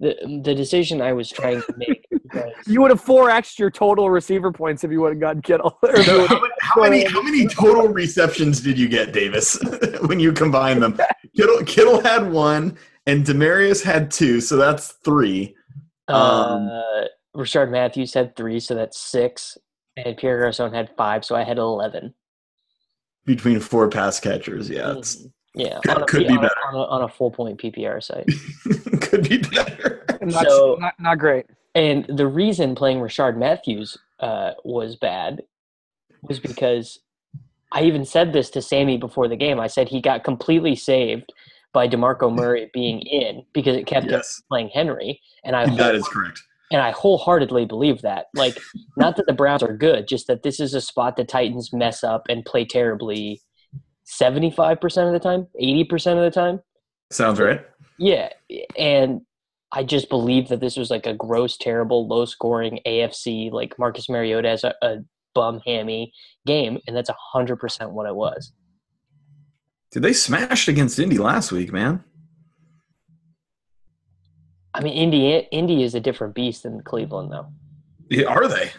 the 0.00 0.40
the 0.44 0.54
decision 0.54 1.00
I 1.02 1.12
was 1.12 1.28
trying 1.30 1.62
to 1.62 1.74
make. 1.76 2.06
Was, 2.34 2.44
You 2.66 2.82
would 2.82 2.90
have 2.90 3.00
four 3.00 3.30
extra 3.30 3.70
total 3.70 4.10
receiver 4.10 4.52
points 4.52 4.84
if 4.84 4.90
you 4.90 5.00
would 5.00 5.12
have 5.14 5.20
gotten 5.20 5.40
Kittle. 5.40 5.78
Or 5.82 5.96
if 5.96 6.06
you 6.06 6.26
So 6.26 6.26
how, 6.26 6.40
many, 6.40 6.50
how 6.60 6.82
many 6.82 7.04
how 7.04 7.22
many 7.22 7.46
total 7.64 7.88
receptions 7.88 8.60
did 8.60 8.78
you 8.78 8.86
get, 8.86 9.12
Davis, 9.12 9.58
when 10.06 10.20
you 10.20 10.32
combine 10.32 10.78
them? 10.80 10.98
Kittle 11.34 11.64
Kittle 11.64 12.00
had 12.02 12.30
one, 12.30 12.76
and 13.06 13.24
Demaryius 13.24 13.82
had 13.82 14.10
two, 14.10 14.42
so 14.42 14.56
that's 14.56 14.92
three. 15.04 15.56
Um, 16.08 16.68
uh, 16.68 17.04
Rishard 17.34 17.70
Matthews 17.70 18.12
had 18.12 18.36
three, 18.36 18.60
so 18.60 18.74
that's 18.74 18.98
six, 19.00 19.56
and 19.96 20.14
Pierre 20.18 20.40
Garcon 20.40 20.72
had 20.74 20.90
five, 20.98 21.24
so 21.24 21.34
I 21.34 21.44
had 21.44 21.56
eleven. 21.58 22.12
between 23.24 23.58
four 23.60 23.88
pass 23.88 24.20
catchers. 24.20 24.68
Yeah, 24.70 24.96
it's, 24.98 25.16
Mhm. 25.16 25.32
Yeah, 25.58 25.78
Could- 25.84 25.96
on 25.96 26.02
a, 26.02 26.06
could 26.06 26.26
be 26.28 26.36
on 26.36 26.44
a- 26.44 26.48
on 26.68 26.74
a, 26.74 26.78
on 26.78 27.02
a 27.02 27.08
full 27.08 27.30
point 27.30 27.60
PPR 27.60 28.02
site. 28.02 28.26
could 29.02 29.28
be 29.28 29.38
better. 29.38 30.04
not, 30.22 30.46
So- 30.46 30.76
not, 30.80 30.94
not 30.98 31.18
great. 31.18 31.46
And 31.74 32.06
the 32.08 32.26
reason 32.26 32.74
playing 32.74 32.98
Rishard 32.98 33.36
Matthews 33.36 33.96
uh, 34.20 34.52
was 34.64 34.96
bad 34.96 35.42
was 36.22 36.40
because 36.40 36.98
I 37.72 37.82
even 37.82 38.04
said 38.04 38.32
this 38.32 38.50
to 38.50 38.62
Sammy 38.62 38.96
before 38.98 39.28
the 39.28 39.36
game. 39.36 39.60
I 39.60 39.66
said 39.68 39.88
he 39.88 40.00
got 40.00 40.24
completely 40.24 40.74
saved 40.74 41.32
by 41.72 41.86
DeMarco 41.86 42.34
Murray 42.34 42.70
being 42.72 43.00
in 43.02 43.44
because 43.52 43.76
it 43.76 43.86
kept 43.86 44.06
him 44.06 44.12
Yes, 44.12 44.42
playing 44.48 44.70
Henry, 44.72 45.20
and 45.44 45.54
I 45.54 45.66
that 45.76 45.94
is 45.94 46.08
correct. 46.08 46.40
and 46.72 46.80
I 46.80 46.90
wholeheartedly 46.92 47.66
believe 47.66 48.00
that. 48.02 48.26
Like, 48.34 48.58
not 48.96 49.16
that 49.16 49.26
the 49.26 49.32
Browns 49.34 49.62
are 49.62 49.76
good, 49.76 50.08
just 50.08 50.26
that 50.28 50.42
this 50.42 50.58
is 50.58 50.74
a 50.74 50.80
spot 50.80 51.16
the 51.16 51.24
Titans 51.24 51.72
mess 51.72 52.02
up 52.02 52.22
and 52.28 52.44
play 52.44 52.64
terribly 52.64 53.40
seventy-five 54.08 54.80
percent 54.80 55.06
of 55.06 55.12
the 55.12 55.20
time, 55.20 55.46
eighty 55.58 55.84
percent 55.84 56.18
of 56.18 56.24
the 56.24 56.30
time. 56.30 56.60
Sounds 57.10 57.38
right. 57.38 57.64
Yeah, 57.98 58.30
and 58.76 59.20
I 59.72 59.84
just 59.84 60.08
believe 60.08 60.48
that 60.48 60.60
this 60.60 60.76
was 60.76 60.90
like 60.90 61.06
a 61.06 61.14
gross, 61.14 61.56
terrible, 61.56 62.06
low-scoring 62.06 62.80
AFC 62.86 63.50
like 63.52 63.78
Marcus 63.78 64.08
Mariota 64.08 64.48
as 64.48 64.64
a, 64.64 64.74
a 64.82 64.96
bum 65.34 65.60
hammy 65.66 66.12
game, 66.46 66.78
and 66.86 66.96
that's 66.96 67.10
hundred 67.32 67.56
percent 67.56 67.92
what 67.92 68.06
it 68.06 68.14
was. 68.14 68.52
Did 69.90 70.02
they 70.02 70.12
smashed 70.12 70.68
against 70.68 70.98
Indy 70.98 71.18
last 71.18 71.52
week, 71.52 71.72
man. 71.72 72.04
I 74.74 74.82
mean, 74.82 74.94
Indy 74.94 75.48
Indy 75.50 75.82
is 75.82 75.94
a 75.94 76.00
different 76.00 76.34
beast 76.34 76.62
than 76.62 76.82
Cleveland, 76.82 77.32
though. 77.32 77.48
Yeah, 78.10 78.26
Are 78.26 78.48
they? 78.48 78.70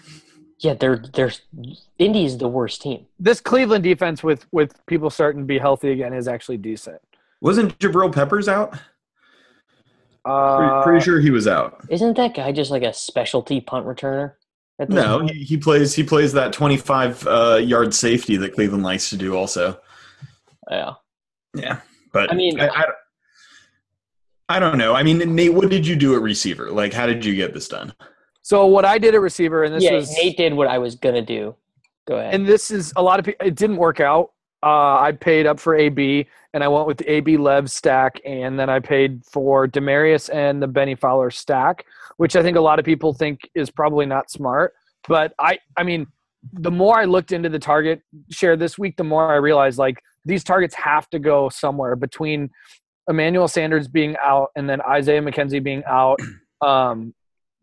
Yeah, 0.59 0.73
they're 0.73 0.97
they're 1.13 1.31
Indy 1.99 2.25
is 2.25 2.37
the 2.37 2.47
worst 2.47 2.81
team. 2.81 3.05
This 3.19 3.39
Cleveland 3.39 3.83
defense 3.83 4.23
with 4.23 4.45
with 4.51 4.85
people 4.87 5.09
starting 5.09 5.41
to 5.41 5.45
be 5.47 5.57
healthy 5.57 5.91
again 5.91 6.13
is 6.13 6.27
actually 6.27 6.57
decent. 6.57 7.01
Wasn't 7.41 7.77
Jabril 7.79 8.13
Peppers 8.13 8.49
out? 8.49 8.77
Uh, 10.25 10.57
Pretty, 10.57 10.83
pretty 10.83 11.05
sure 11.05 11.19
he 11.21 11.31
was 11.31 11.47
out. 11.47 11.81
Isn't 11.89 12.17
that 12.17 12.35
guy 12.35 12.51
just 12.51 12.71
like 12.71 12.83
a 12.83 12.93
specialty 12.93 13.61
punt 13.61 13.85
returner? 13.85 14.33
No, 14.87 15.25
he, 15.25 15.43
he 15.43 15.57
plays. 15.57 15.93
He 15.95 16.03
plays 16.03 16.33
that 16.33 16.51
twenty-five 16.53 17.25
uh, 17.25 17.59
yard 17.61 17.93
safety 17.93 18.35
that 18.37 18.53
Cleveland 18.53 18.83
likes 18.83 19.09
to 19.09 19.17
do. 19.17 19.35
Also, 19.35 19.79
yeah. 20.69 20.93
yeah. 21.53 21.79
But 22.13 22.31
I 22.31 22.35
mean- 22.35 22.59
I, 22.59 22.67
I, 22.67 22.85
I 24.49 24.59
don't 24.59 24.77
know. 24.77 24.93
I 24.93 25.03
mean, 25.03 25.17
Nate, 25.35 25.53
what 25.53 25.69
did 25.69 25.85
you 25.85 25.95
do 25.95 26.15
at 26.15 26.21
receiver? 26.21 26.71
Like, 26.71 26.91
how 26.93 27.05
did 27.05 27.23
you 27.23 27.35
get 27.35 27.53
this 27.53 27.67
done? 27.67 27.93
So 28.49 28.65
what 28.65 28.83
I 28.83 28.97
did 28.97 29.13
at 29.13 29.21
receiver, 29.21 29.63
and 29.63 29.75
this 29.75 29.83
yeah, 29.83 29.93
was 29.93 30.11
Nate 30.11 30.35
did 30.35 30.55
what 30.55 30.65
I 30.65 30.79
was 30.79 30.95
gonna 30.95 31.21
do. 31.21 31.55
Go 32.07 32.15
ahead. 32.15 32.33
and 32.33 32.47
this 32.47 32.71
is 32.71 32.91
a 32.95 33.03
lot 33.03 33.19
of 33.19 33.25
people. 33.25 33.45
It 33.45 33.53
didn't 33.53 33.77
work 33.77 33.99
out. 33.99 34.31
Uh, 34.63 34.99
I 34.99 35.11
paid 35.11 35.45
up 35.45 35.59
for 35.59 35.75
AB, 35.75 36.25
and 36.55 36.63
I 36.63 36.67
went 36.67 36.87
with 36.87 36.97
the 36.97 37.11
AB 37.11 37.37
Lev 37.37 37.69
stack, 37.69 38.19
and 38.25 38.59
then 38.59 38.67
I 38.67 38.79
paid 38.79 39.23
for 39.23 39.67
Demaryius 39.67 40.33
and 40.33 40.59
the 40.59 40.67
Bennie 40.67 40.95
Fowler 40.95 41.29
stack, 41.29 41.85
which 42.17 42.35
I 42.35 42.41
think 42.41 42.57
a 42.57 42.59
lot 42.59 42.79
of 42.79 42.85
people 42.85 43.13
think 43.13 43.47
is 43.53 43.69
probably 43.69 44.07
not 44.07 44.31
smart. 44.31 44.73
But 45.07 45.35
I, 45.37 45.59
I 45.77 45.83
mean, 45.83 46.07
the 46.51 46.71
more 46.71 46.97
I 46.97 47.05
looked 47.05 47.31
into 47.31 47.49
the 47.49 47.59
target 47.59 48.01
share 48.31 48.57
this 48.57 48.79
week, 48.79 48.97
the 48.97 49.03
more 49.03 49.31
I 49.31 49.35
realized 49.35 49.77
like 49.77 50.01
these 50.25 50.43
targets 50.43 50.73
have 50.73 51.07
to 51.11 51.19
go 51.19 51.49
somewhere 51.49 51.95
between 51.95 52.49
Emmanuel 53.07 53.47
Sanders 53.47 53.87
being 53.87 54.15
out 54.23 54.49
and 54.55 54.67
then 54.67 54.81
Isaiah 54.81 55.21
McKenzie 55.21 55.63
being 55.63 55.83
out. 55.85 56.19
Um, 56.61 57.13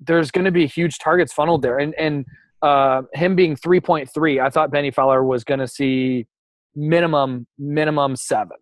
there's 0.01 0.31
going 0.31 0.45
to 0.45 0.51
be 0.51 0.67
huge 0.67 0.99
targets 0.99 1.33
funneled 1.33 1.63
there, 1.63 1.79
and 1.79 1.95
and 1.95 2.25
uh, 2.63 3.03
him 3.13 3.37
being 3.37 3.55
3.3, 3.55 4.43
I 4.43 4.51
thought 4.51 4.71
Bennie 4.71 4.91
Fowler 4.91 5.23
was 5.23 5.45
going 5.45 5.61
to 5.61 5.69
see 5.69 6.27
minimum 6.75 7.47
minimum 7.59 8.17
seven, 8.17 8.57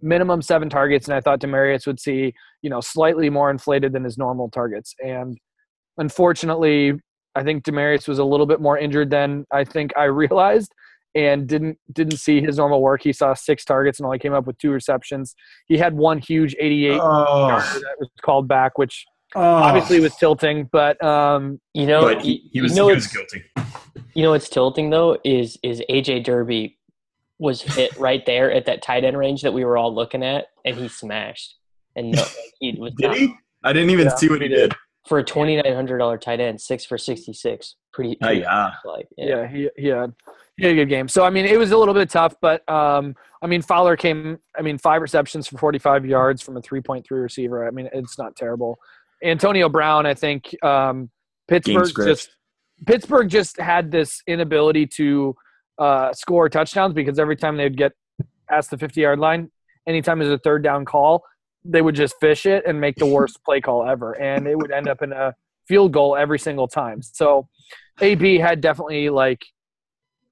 minimum 0.00 0.42
seven 0.42 0.68
targets, 0.68 1.08
and 1.08 1.14
I 1.14 1.20
thought 1.20 1.40
Demaryius 1.40 1.86
would 1.86 2.00
see 2.00 2.34
you 2.62 2.70
know 2.70 2.80
slightly 2.80 3.30
more 3.30 3.50
inflated 3.50 3.92
than 3.92 4.04
his 4.04 4.18
normal 4.18 4.50
targets. 4.50 4.94
And 5.04 5.38
unfortunately, 5.98 6.94
I 7.34 7.42
think 7.42 7.64
Demaryius 7.64 8.08
was 8.08 8.18
a 8.18 8.24
little 8.24 8.46
bit 8.46 8.60
more 8.60 8.78
injured 8.78 9.10
than 9.10 9.44
I 9.52 9.64
think 9.64 9.92
I 9.96 10.04
realized, 10.04 10.72
and 11.14 11.46
didn't 11.46 11.78
didn't 11.92 12.18
see 12.18 12.40
his 12.40 12.58
normal 12.58 12.82
work. 12.82 13.02
He 13.02 13.12
saw 13.12 13.34
six 13.34 13.64
targets 13.64 13.98
and 13.98 14.06
only 14.06 14.18
came 14.18 14.34
up 14.34 14.46
with 14.46 14.58
two 14.58 14.70
receptions. 14.70 15.34
He 15.66 15.78
had 15.78 15.94
one 15.94 16.18
huge 16.18 16.54
88 16.58 17.00
Oh, 17.02 17.48
that 17.48 17.96
was 17.98 18.08
called 18.22 18.48
back, 18.48 18.78
which 18.78 19.04
oh. 19.34 19.40
obviously 19.40 20.00
was 20.00 20.14
tilting, 20.16 20.68
but 20.70 21.02
um, 21.04 21.60
you 21.74 21.86
know, 21.86 22.02
but 22.02 22.22
he, 22.22 22.48
he 22.52 22.60
was, 22.60 22.72
you 22.72 22.76
know 22.82 22.88
he 22.88 22.94
was 22.94 23.06
guilty. 23.06 23.44
You 24.14 24.22
know 24.22 24.30
what's 24.30 24.48
tilting 24.48 24.90
though 24.90 25.18
is 25.24 25.58
is 25.62 25.82
AJ 25.90 26.24
Derby 26.24 26.78
was 27.38 27.60
hit 27.60 27.96
right 27.98 28.24
there 28.24 28.50
at 28.50 28.66
that 28.66 28.82
tight 28.82 29.04
end 29.04 29.18
range 29.18 29.42
that 29.42 29.52
we 29.52 29.64
were 29.64 29.76
all 29.76 29.94
looking 29.94 30.22
at, 30.22 30.46
and 30.64 30.76
he 30.76 30.88
smashed. 30.88 31.56
And 31.94 32.12
no, 32.12 32.24
he 32.60 32.76
was 32.78 32.92
Did 32.96 33.08
not, 33.08 33.16
he? 33.16 33.34
I 33.62 33.72
didn't 33.72 33.90
even 33.90 34.10
see 34.16 34.28
what 34.28 34.40
he 34.40 34.48
he 34.48 34.54
did. 34.54 34.70
did. 34.70 34.78
for 35.08 35.18
a 35.18 35.24
twenty 35.24 35.56
nine 35.60 35.74
hundred 35.74 35.98
dollar 35.98 36.18
tight 36.18 36.40
end, 36.40 36.60
six 36.60 36.84
for 36.84 36.98
sixty 36.98 37.32
six. 37.32 37.76
Pretty, 37.92 38.16
Oh, 38.22 38.30
yeah. 38.30 38.72
like 38.84 39.08
Yeah, 39.16 39.46
he 39.46 39.68
he 39.76 39.88
had 39.88 40.12
he 40.56 40.64
had 40.64 40.72
a 40.72 40.76
good 40.76 40.88
game. 40.88 41.08
So 41.08 41.24
I 41.24 41.30
mean, 41.30 41.44
it 41.44 41.58
was 41.58 41.70
a 41.72 41.76
little 41.76 41.94
bit 41.94 42.08
tough, 42.10 42.34
but 42.40 42.66
um, 42.70 43.14
I 43.42 43.46
mean, 43.46 43.62
Fowler 43.62 43.96
came. 43.96 44.38
I 44.58 44.62
mean, 44.62 44.78
five 44.78 45.02
receptions 45.02 45.46
for 45.46 45.58
45 45.58 46.06
yards 46.06 46.42
from 46.42 46.56
a 46.56 46.62
3.3 46.62 47.04
receiver. 47.10 47.66
I 47.66 47.70
mean, 47.70 47.88
it's 47.92 48.18
not 48.18 48.36
terrible. 48.36 48.78
Antonio 49.22 49.68
Brown, 49.68 50.06
I 50.06 50.14
think 50.14 50.54
um, 50.62 51.10
Pittsburgh 51.48 51.92
just 51.94 52.30
Pittsburgh 52.84 53.28
just 53.28 53.58
had 53.58 53.90
this 53.90 54.22
inability 54.26 54.86
to 54.86 55.34
uh, 55.78 56.12
score 56.12 56.48
touchdowns 56.48 56.94
because 56.94 57.18
every 57.18 57.36
time 57.36 57.56
they'd 57.56 57.76
get 57.76 57.92
past 58.48 58.70
the 58.70 58.78
50 58.78 59.00
yard 59.00 59.18
line, 59.18 59.50
anytime 59.86 60.18
there's 60.18 60.30
a 60.30 60.38
third 60.38 60.62
down 60.62 60.84
call, 60.84 61.24
they 61.64 61.82
would 61.82 61.94
just 61.94 62.14
fish 62.20 62.46
it 62.46 62.64
and 62.66 62.80
make 62.80 62.96
the 62.96 63.06
worst 63.06 63.42
play 63.44 63.60
call 63.60 63.86
ever, 63.86 64.12
and 64.20 64.46
it 64.46 64.56
would 64.56 64.70
end 64.70 64.88
up 64.88 65.02
in 65.02 65.12
a 65.12 65.34
field 65.66 65.92
goal 65.92 66.16
every 66.16 66.38
single 66.38 66.68
time. 66.68 67.02
So 67.02 67.48
AB 68.00 68.38
had 68.38 68.60
definitely 68.60 69.08
like 69.08 69.44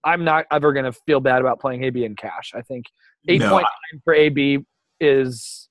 I'm 0.05 0.25
not 0.25 0.44
ever 0.53 0.73
going 0.73 0.85
to 0.85 0.92
feel 1.07 1.20
bad 1.20 1.40
about 1.40 1.61
playing 1.61 1.83
AB 1.85 2.05
in 2.05 2.14
cash. 2.14 2.53
I 2.55 2.61
think 2.61 2.87
8.9 3.29 3.38
No, 3.38 3.62
for 4.05 4.14
AB 4.14 4.64
is 5.00 5.68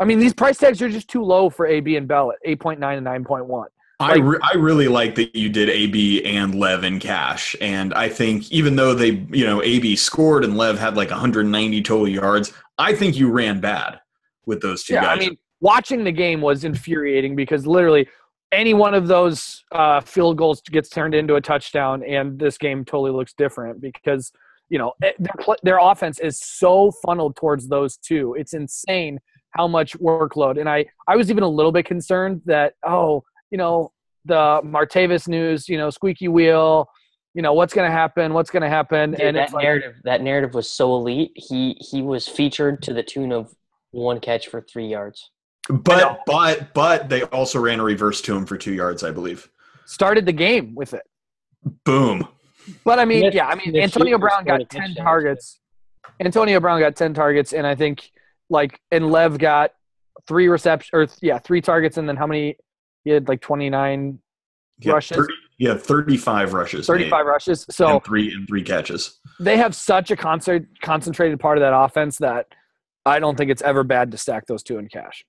I 0.00 0.04
mean 0.04 0.18
these 0.18 0.34
price 0.34 0.58
tags 0.58 0.80
are 0.82 0.88
just 0.88 1.08
too 1.08 1.22
low 1.22 1.50
for 1.50 1.66
AB 1.66 1.96
and 1.96 2.06
Bell 2.06 2.32
at 2.32 2.38
8.9 2.60 2.98
and 2.98 3.06
9.1. 3.06 3.66
I, 3.98 4.16
re- 4.16 4.38
I 4.42 4.56
really 4.56 4.88
like 4.88 5.14
that 5.14 5.34
you 5.34 5.48
did 5.48 5.70
AB 5.70 6.22
and 6.26 6.54
Lev 6.54 6.84
in 6.84 7.00
cash, 7.00 7.56
and 7.62 7.94
I 7.94 8.10
think 8.10 8.52
even 8.52 8.76
though 8.76 8.92
they, 8.92 9.26
you 9.30 9.46
know, 9.46 9.62
AB 9.62 9.96
scored 9.96 10.44
and 10.44 10.58
Lev 10.58 10.78
had 10.78 10.98
like 10.98 11.08
190 11.08 11.82
total 11.82 12.06
yards, 12.06 12.52
I 12.76 12.94
think 12.94 13.16
you 13.16 13.30
ran 13.30 13.58
bad 13.58 14.00
with 14.44 14.60
those 14.60 14.84
two 14.84 14.94
Yeah, 14.94 15.02
guys. 15.04 15.16
I 15.16 15.20
mean 15.20 15.38
watching 15.60 16.04
the 16.04 16.12
game 16.12 16.40
was 16.40 16.64
infuriating 16.64 17.34
because 17.34 17.66
literally 17.66 18.06
any 18.52 18.74
one 18.74 18.94
of 18.94 19.08
those 19.08 19.64
uh, 19.72 20.00
field 20.00 20.36
goals 20.36 20.60
gets 20.60 20.88
turned 20.88 21.14
into 21.14 21.34
a 21.34 21.40
touchdown 21.40 22.02
and 22.04 22.38
this 22.38 22.58
game 22.58 22.84
totally 22.84 23.10
looks 23.10 23.32
different 23.32 23.80
because 23.80 24.32
you 24.68 24.78
know 24.78 24.92
eh, 25.02 25.12
their 25.18 25.56
their 25.62 25.78
offense 25.78 26.18
is 26.18 26.38
so 26.38 26.92
funneled 27.04 27.36
towards 27.36 27.68
those 27.68 27.96
two. 27.96 28.34
It's 28.38 28.54
insane 28.54 29.20
how 29.50 29.66
much 29.66 29.98
workload. 29.98 30.58
And 30.60 30.68
I 30.68 30.86
I 31.08 31.16
was 31.16 31.30
even 31.30 31.42
a 31.42 31.48
little 31.48 31.72
bit 31.72 31.86
concerned 31.86 32.42
that 32.46 32.74
oh 32.86 33.22
you 33.50 33.58
know 33.58 33.92
the 34.24 34.60
Martavis 34.64 35.28
news 35.28 35.68
you 35.68 35.78
know 35.78 35.90
squeaky 35.90 36.28
wheel 36.28 36.88
you 37.34 37.42
know 37.42 37.52
what's 37.52 37.74
going 37.74 37.88
to 37.88 37.94
happen 37.94 38.32
what's 38.32 38.50
going 38.50 38.62
to 38.62 38.68
happen 38.68 39.12
Dude, 39.12 39.20
and 39.20 39.36
that 39.36 39.52
like, 39.52 39.62
narrative 39.62 39.94
that 40.04 40.22
narrative 40.22 40.54
was 40.54 40.68
so 40.68 40.94
elite. 40.96 41.32
He 41.34 41.76
he 41.80 42.02
was 42.02 42.26
featured 42.26 42.82
to 42.82 42.92
the 42.92 43.02
tune 43.02 43.32
of 43.32 43.54
one 43.92 44.20
catch 44.20 44.48
for 44.48 44.60
three 44.60 44.88
yards. 44.88 45.30
but 45.68 46.20
but 46.26 46.74
but 46.74 47.08
they 47.08 47.22
also 47.24 47.60
ran 47.60 47.80
a 47.80 47.84
reverse 47.84 48.20
to 48.22 48.36
him 48.36 48.46
for 48.46 48.56
two 48.56 48.72
yards, 48.72 49.02
I 49.02 49.10
believe. 49.10 49.48
started 49.86 50.26
the 50.26 50.32
game 50.32 50.74
with 50.74 50.94
it. 50.94 51.02
Boom. 51.84 52.28
But 52.84 52.98
I 52.98 53.04
mean, 53.04 53.20
Smith- 53.20 53.34
yeah, 53.34 53.46
I 53.46 53.54
mean, 53.54 53.70
Smith 53.70 53.82
Antonio 53.82 54.18
Brown 54.18 54.44
got 54.44 54.68
ten 54.68 54.88
touchdown, 54.88 55.04
targets. 55.04 55.60
Antonio 56.20 56.60
Brown 56.60 56.80
got 56.80 56.96
ten 56.96 57.14
targets, 57.14 57.52
and 57.52 57.66
I 57.66 57.74
think 57.74 58.10
like 58.50 58.80
and 58.90 59.10
Lev 59.10 59.38
got 59.38 59.72
three 60.26 60.48
receptions 60.48 60.90
or 60.92 61.06
yeah, 61.20 61.38
three 61.38 61.60
targets, 61.60 61.96
and 61.96 62.08
then 62.08 62.16
how 62.16 62.26
many? 62.26 62.56
He 63.04 63.12
had 63.12 63.28
like 63.28 63.40
29, 63.40 64.18
He 64.80 64.88
had 64.88 64.94
Rushes? 64.94 65.16
30 65.16 65.32
yeah, 65.58 65.74
35 65.74 66.52
rushes. 66.52 66.86
35 66.86 67.10
made, 67.10 67.30
rushes. 67.30 67.66
So 67.70 67.94
and 67.94 68.04
three 68.04 68.32
and 68.32 68.46
three 68.46 68.62
catches. 68.62 69.18
they 69.40 69.56
have 69.56 69.74
such 69.74 70.10
a 70.10 70.16
concert, 70.16 70.66
concentrated 70.82 71.40
part 71.40 71.56
of 71.56 71.62
that 71.62 71.74
offense 71.74 72.18
that 72.18 72.46
I 73.06 73.18
don't 73.20 73.36
think 73.36 73.50
it's 73.50 73.62
ever 73.62 73.84
bad 73.84 74.10
to 74.10 74.18
stack 74.18 74.46
those 74.46 74.62
two 74.62 74.78
in 74.78 74.88
cash. 74.88 75.24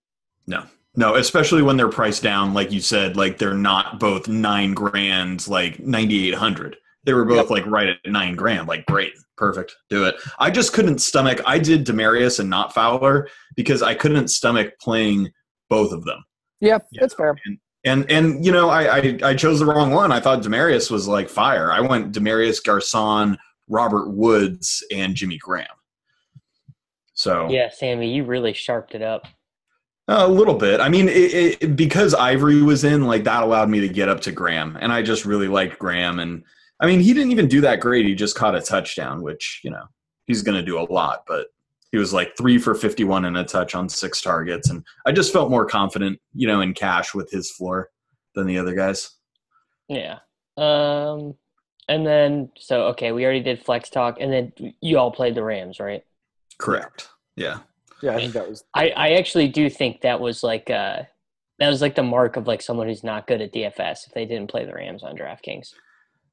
No. 0.47 0.65
No, 0.95 1.15
especially 1.15 1.61
when 1.61 1.77
they're 1.77 1.89
priced 1.89 2.23
down, 2.23 2.55
like 2.55 2.71
you 2.71 2.79
said, 2.79 3.15
like 3.15 3.37
they're 3.37 3.53
not 3.53 3.99
both 3.99 4.27
nine 4.27 4.73
grand, 4.73 5.47
like 5.47 5.79
ninety 5.79 6.27
eight 6.27 6.33
hundred. 6.33 6.75
They 7.07 7.13
were 7.13 7.23
both 7.25 7.49
like 7.49 7.65
right 7.65 7.87
at 7.87 7.97
nine 8.05 8.35
grand. 8.35 8.67
Like 8.67 8.85
great, 8.85 9.13
perfect, 9.37 9.73
do 9.89 10.03
it. 10.05 10.15
I 10.39 10.51
just 10.51 10.73
couldn't 10.73 10.99
stomach. 10.99 11.39
I 11.45 11.57
did 11.57 11.85
Demaryius 11.85 12.39
and 12.41 12.49
not 12.49 12.73
Fowler 12.73 13.29
because 13.55 13.81
I 13.81 13.95
couldn't 13.95 14.27
stomach 14.27 14.73
playing 14.81 15.29
both 15.69 15.93
of 15.93 16.03
them. 16.03 16.23
Yeah, 16.59 16.79
Yeah. 16.91 16.99
that's 17.01 17.13
fair. 17.13 17.33
And 17.85 18.11
and 18.11 18.45
you 18.45 18.51
know, 18.51 18.69
I, 18.69 18.97
I 18.97 19.19
I 19.23 19.33
chose 19.35 19.59
the 19.59 19.65
wrong 19.65 19.91
one. 19.91 20.11
I 20.11 20.19
thought 20.19 20.41
Demaryius 20.43 20.91
was 20.91 21.07
like 21.07 21.29
fire. 21.29 21.71
I 21.71 21.79
went 21.79 22.11
Demaryius 22.13 22.61
Garcon, 22.61 23.37
Robert 23.69 24.09
Woods, 24.09 24.83
and 24.93 25.15
Jimmy 25.15 25.37
Graham. 25.37 25.67
So 27.13 27.47
Yeah, 27.49 27.69
Sammy, 27.69 28.13
you 28.13 28.25
really 28.25 28.51
sharped 28.53 28.95
it 28.95 29.01
up. 29.01 29.23
a 30.09 30.27
little 30.27 30.53
bit. 30.55 30.79
I 30.81 30.89
mean, 30.89 31.07
it, 31.09 31.61
it, 31.63 31.75
because 31.77 32.13
Ivory 32.13 32.61
was 32.61 32.83
in, 32.83 33.05
like 33.05 33.23
that 33.23 33.43
allowed 33.43 33.69
me 33.69 33.79
to 33.79 33.87
get 33.89 34.09
up 34.09 34.19
to 34.21 34.31
Graham, 34.31 34.77
and 34.81 34.91
I 34.91 35.01
just 35.01 35.25
really 35.25 35.47
liked 35.47 35.79
Graham. 35.79 36.19
And 36.19 36.43
I 36.79 36.85
mean, 36.85 36.99
he 36.99 37.13
didn't 37.13 37.31
even 37.31 37.47
do 37.47 37.61
that 37.61 37.79
great. 37.79 38.05
He 38.05 38.15
just 38.15 38.35
caught 38.35 38.55
a 38.55 38.61
touchdown, 38.61 39.21
which 39.21 39.61
you 39.63 39.71
know 39.71 39.85
he's 40.25 40.41
going 40.41 40.57
to 40.57 40.65
do 40.65 40.79
a 40.79 40.85
lot. 40.91 41.23
But 41.27 41.47
he 41.91 41.97
was 41.97 42.13
like 42.13 42.37
three 42.37 42.57
for 42.57 42.75
fifty-one 42.75 43.25
and 43.25 43.37
a 43.37 43.43
touch 43.43 43.75
on 43.75 43.89
six 43.89 44.21
targets, 44.21 44.69
and 44.69 44.83
I 45.05 45.11
just 45.11 45.33
felt 45.33 45.49
more 45.49 45.65
confident, 45.65 46.19
you 46.33 46.47
know, 46.47 46.61
in 46.61 46.73
cash 46.73 47.13
with 47.13 47.31
his 47.31 47.51
floor 47.51 47.89
than 48.35 48.47
the 48.47 48.57
other 48.57 48.75
guys. 48.75 49.11
Yeah. 49.87 50.19
Um 50.57 51.35
and 51.89 52.05
then 52.05 52.51
so 52.57 52.87
okay, 52.87 53.11
we 53.11 53.23
already 53.23 53.41
did 53.41 53.63
flex 53.63 53.89
talk 53.89 54.17
and 54.19 54.31
then 54.31 54.53
you 54.81 54.97
all 54.97 55.11
played 55.11 55.35
the 55.35 55.43
Rams, 55.43 55.79
right? 55.79 56.03
Correct. 56.57 57.09
Yeah. 57.35 57.59
Yeah, 58.01 58.13
I 58.13 58.17
think 58.17 58.33
that 58.33 58.47
was. 58.47 58.63
I, 58.75 58.89
I 58.89 59.09
actually 59.13 59.47
do 59.47 59.69
think 59.69 60.01
that 60.01 60.19
was 60.19 60.43
like 60.43 60.69
uh 60.69 61.03
that 61.59 61.69
was 61.69 61.81
like 61.81 61.95
the 61.95 62.03
mark 62.03 62.35
of 62.35 62.47
like 62.47 62.61
someone 62.61 62.87
who's 62.87 63.03
not 63.03 63.27
good 63.27 63.41
at 63.41 63.53
DFS 63.53 64.07
if 64.07 64.13
they 64.13 64.25
didn't 64.25 64.51
play 64.51 64.65
the 64.65 64.73
Rams 64.73 65.03
on 65.03 65.17
DraftKings. 65.17 65.73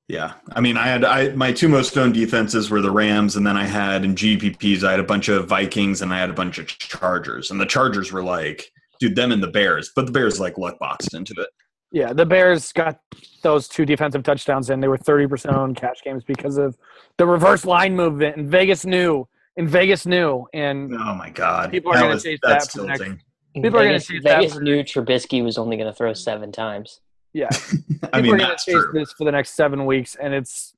Yeah, 0.09 0.35
I 0.53 0.61
mean, 0.61 0.77
I 0.77 0.87
had 0.87 1.03
I 1.05 1.31
my 1.31 1.51
two 1.53 1.69
most 1.69 1.97
owned 1.97 2.13
defenses 2.15 2.69
were 2.71 2.83
the 2.83 2.91
Rams, 2.91 3.37
and 3.37 3.47
then 3.47 3.57
I 3.57 3.65
had 3.65 4.05
in 4.05 4.15
GPPs 4.15 4.85
I 4.85 4.91
had 4.91 5.01
a 5.01 5.05
bunch 5.05 5.29
of 5.29 5.49
Vikings, 5.49 6.03
and 6.03 6.13
I 6.13 6.19
had 6.19 6.29
a 6.31 6.35
bunch 6.35 6.59
of 6.59 6.67
Chargers, 6.67 7.51
and 7.51 7.59
the 7.59 7.65
Chargers 7.67 8.13
were 8.13 8.23
like, 8.23 8.71
dude, 9.01 9.17
them 9.17 9.33
and 9.33 9.43
the 9.43 9.47
Bears, 9.49 9.93
but 9.97 10.05
the 10.07 10.13
Bears 10.13 10.39
like 10.39 10.59
luck 10.59 10.79
boxed 10.79 11.15
into 11.15 11.33
it. 11.39 11.49
Yeah, 11.91 12.13
the 12.13 12.27
Bears 12.27 12.71
got 12.73 12.99
those 13.43 13.67
two 13.69 13.87
defensive 13.87 14.25
touchdowns 14.25 14.69
and 14.69 14.83
They 14.83 14.89
were 14.89 14.99
30% 14.99 15.53
on 15.53 15.77
cash 15.77 15.99
games 16.05 16.25
because 16.25 16.57
of 16.59 16.77
the 17.19 17.27
reverse 17.27 17.65
line 17.65 17.95
movement. 17.95 18.37
And 18.37 18.51
Vegas 18.51 18.85
knew. 18.85 19.29
And 19.57 19.69
Vegas 19.69 20.05
knew. 20.05 20.45
And 20.53 20.93
Oh 20.93 21.15
my 21.15 21.31
god, 21.31 21.71
People 21.71 21.93
are 21.93 22.01
gonna 22.01 22.15
was- 22.15 22.25
chase 22.25 22.41
that's 22.43 22.67
that 22.67 22.73
for 22.73 22.81
the 22.81 22.87
next- 22.89 22.99
tilting. 23.01 23.21
People 23.55 23.69
are 23.79 23.85
gonna 23.85 23.89
Vegas, 23.93 24.07
chase 24.09 24.23
that 24.25 24.41
Vegas 24.41 24.59
knew 24.59 24.83
Trubisky 24.83 25.45
was 25.45 25.57
only 25.57 25.77
going 25.77 25.89
to 25.89 25.95
throw 25.95 26.13
seven 26.15 26.51
times. 26.51 26.99
Yeah, 27.35 27.49
I 27.53 27.57
people 27.57 28.23
mean, 28.23 28.35
are 28.35 28.39
gonna 28.39 28.53
chase 28.55 28.75
true. 28.75 28.91
this 28.95 29.13
for 29.13 29.25
the 29.25 29.33
next 29.33 29.55
seven 29.55 29.85
weeks. 29.85 30.15
And 30.15 30.33
it's, 30.33 30.73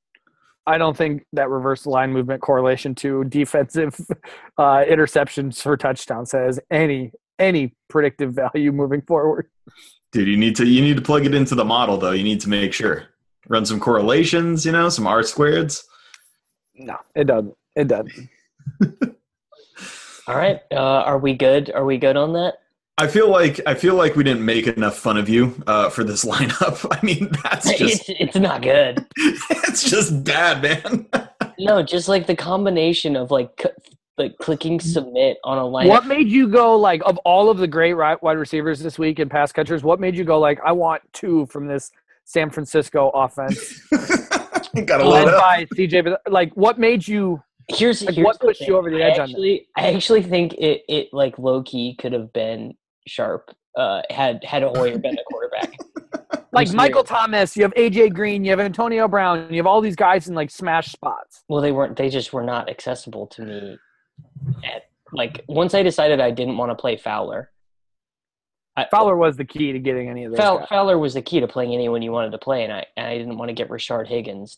I 0.66 0.78
don't 0.78 0.96
think 0.96 1.24
that 1.34 1.50
reverse 1.50 1.86
line 1.86 2.12
movement 2.12 2.40
correlation 2.40 2.94
to 2.96 3.24
defensive 3.24 3.94
uh, 4.58 4.82
interceptions 4.88 5.62
for 5.62 5.76
touchdowns 5.76 6.32
has 6.32 6.58
any 6.70 7.12
any 7.38 7.74
predictive 7.88 8.32
value 8.32 8.72
moving 8.72 9.02
forward. 9.02 9.48
Dude, 10.12 10.28
you 10.28 10.36
need 10.38 10.56
to 10.56 10.64
you 10.64 10.82
need 10.82 10.96
to 10.96 11.02
plug 11.02 11.26
it 11.26 11.34
into 11.34 11.54
the 11.54 11.64
model 11.64 11.98
though. 11.98 12.12
You 12.12 12.24
need 12.24 12.40
to 12.40 12.48
make 12.48 12.72
sure 12.72 13.04
run 13.48 13.66
some 13.66 13.78
correlations, 13.78 14.64
you 14.64 14.72
know, 14.72 14.88
some 14.88 15.06
R 15.06 15.20
squareds. 15.20 15.82
No, 16.74 16.96
it 17.14 17.26
doesn't. 17.26 17.54
It 17.76 17.88
doesn't. 17.88 18.28
All 20.28 20.36
right, 20.36 20.60
uh, 20.72 20.74
are 20.74 21.18
we 21.18 21.34
good? 21.34 21.70
Are 21.70 21.84
we 21.84 21.98
good 21.98 22.16
on 22.16 22.32
that? 22.32 22.54
I 22.98 23.06
feel 23.08 23.28
like 23.28 23.60
I 23.66 23.74
feel 23.74 23.94
like 23.94 24.16
we 24.16 24.24
didn't 24.24 24.44
make 24.44 24.66
enough 24.66 24.96
fun 24.96 25.18
of 25.18 25.28
you 25.28 25.62
uh, 25.66 25.90
for 25.90 26.02
this 26.02 26.24
lineup. 26.30 26.86
I 26.90 27.04
mean, 27.04 27.30
that's 27.42 27.76
just 27.78 28.08
it's, 28.08 28.20
it's 28.20 28.36
not 28.36 28.62
good. 28.62 29.04
it's 29.16 29.88
just 29.88 30.24
bad, 30.24 30.62
man. 30.62 31.06
No, 31.58 31.82
just 31.82 32.06
like 32.06 32.26
the 32.26 32.36
combination 32.36 33.16
of 33.16 33.30
like 33.30 33.48
c- 33.62 33.70
like 34.18 34.36
clicking 34.36 34.78
submit 34.78 35.38
on 35.42 35.56
a 35.56 35.64
line. 35.64 35.88
What 35.88 36.06
made 36.06 36.28
you 36.28 36.48
go 36.48 36.76
like 36.76 37.00
of 37.06 37.16
all 37.24 37.48
of 37.48 37.56
the 37.56 37.66
great 37.66 37.94
ri- 37.94 38.16
wide 38.20 38.36
receivers 38.36 38.78
this 38.78 38.98
week 38.98 39.20
and 39.20 39.30
pass 39.30 39.52
catchers? 39.52 39.82
What 39.82 39.98
made 39.98 40.14
you 40.16 40.24
go 40.24 40.38
like 40.38 40.60
I 40.62 40.72
want 40.72 41.00
two 41.14 41.46
from 41.46 41.66
this 41.66 41.90
San 42.24 42.50
Francisco 42.50 43.08
offense 43.14 43.80
Gotta 44.84 45.08
led 45.08 45.24
load 45.24 45.38
by 45.40 45.64
CJ? 45.74 46.14
Like 46.28 46.52
what 46.52 46.78
made 46.78 47.08
you? 47.08 47.42
Here's, 47.68 48.02
Like, 48.04 48.16
here's 48.16 48.26
what 48.26 48.38
pushed 48.38 48.60
you 48.60 48.76
over 48.76 48.90
the 48.90 49.02
I 49.02 49.08
edge 49.08 49.18
on 49.18 49.28
that? 49.28 49.30
actually, 49.30 49.66
I 49.76 49.94
actually 49.94 50.22
think 50.24 50.52
it, 50.54 50.82
it 50.90 51.08
like 51.14 51.38
low 51.38 51.62
key 51.62 51.94
could 51.94 52.12
have 52.12 52.34
been 52.34 52.74
sharp. 53.06 53.50
Uh, 53.76 54.00
had 54.10 54.42
had 54.42 54.62
Hoyer 54.62 54.98
been 54.98 55.14
the 55.16 55.24
quarterback. 55.30 55.78
Like 56.52 56.72
Michael 56.72 57.04
serious. 57.04 57.22
Thomas, 57.22 57.56
you 57.56 57.62
have 57.64 57.74
AJ 57.74 58.14
Green, 58.14 58.42
you 58.44 58.50
have 58.50 58.60
Antonio 58.60 59.06
Brown, 59.06 59.48
you 59.50 59.58
have 59.58 59.66
all 59.66 59.82
these 59.82 59.96
guys 59.96 60.28
in 60.28 60.34
like 60.34 60.50
smash 60.50 60.90
spots. 60.90 61.44
Well, 61.48 61.60
they 61.60 61.72
weren't. 61.72 61.96
They 61.96 62.08
just 62.08 62.32
were 62.32 62.42
not 62.42 62.70
accessible 62.70 63.26
to 63.28 63.42
me. 63.42 63.78
At 64.64 64.84
like 65.12 65.44
once 65.48 65.74
I 65.74 65.82
decided 65.82 66.20
I 66.20 66.30
didn't 66.30 66.56
want 66.56 66.70
to 66.70 66.74
play 66.74 66.96
Fowler. 66.96 67.50
I, 68.78 68.86
Fowler 68.90 69.16
was 69.16 69.36
the 69.36 69.44
key 69.44 69.72
to 69.72 69.78
getting 69.78 70.08
any 70.08 70.24
of 70.24 70.32
those. 70.32 70.40
Fow- 70.40 70.58
guys. 70.58 70.68
Fowler 70.68 70.98
was 70.98 71.14
the 71.14 71.22
key 71.22 71.40
to 71.40 71.48
playing 71.48 71.72
anyone 71.72 72.02
you 72.02 72.12
wanted 72.12 72.30
to 72.32 72.38
play, 72.38 72.64
and 72.64 72.72
I 72.72 72.86
and 72.96 73.06
I 73.06 73.18
didn't 73.18 73.36
want 73.38 73.48
to 73.50 73.54
get 73.54 73.68
Rashard 73.68 74.06
Higgins. 74.06 74.56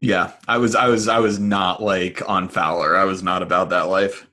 Yeah, 0.00 0.32
I 0.48 0.58
was 0.58 0.74
I 0.74 0.88
was 0.88 1.08
I 1.08 1.20
was 1.20 1.38
not 1.38 1.82
like 1.82 2.28
on 2.28 2.48
Fowler. 2.48 2.96
I 2.96 3.04
was 3.04 3.22
not 3.22 3.42
about 3.42 3.70
that 3.70 3.88
life. 3.88 4.26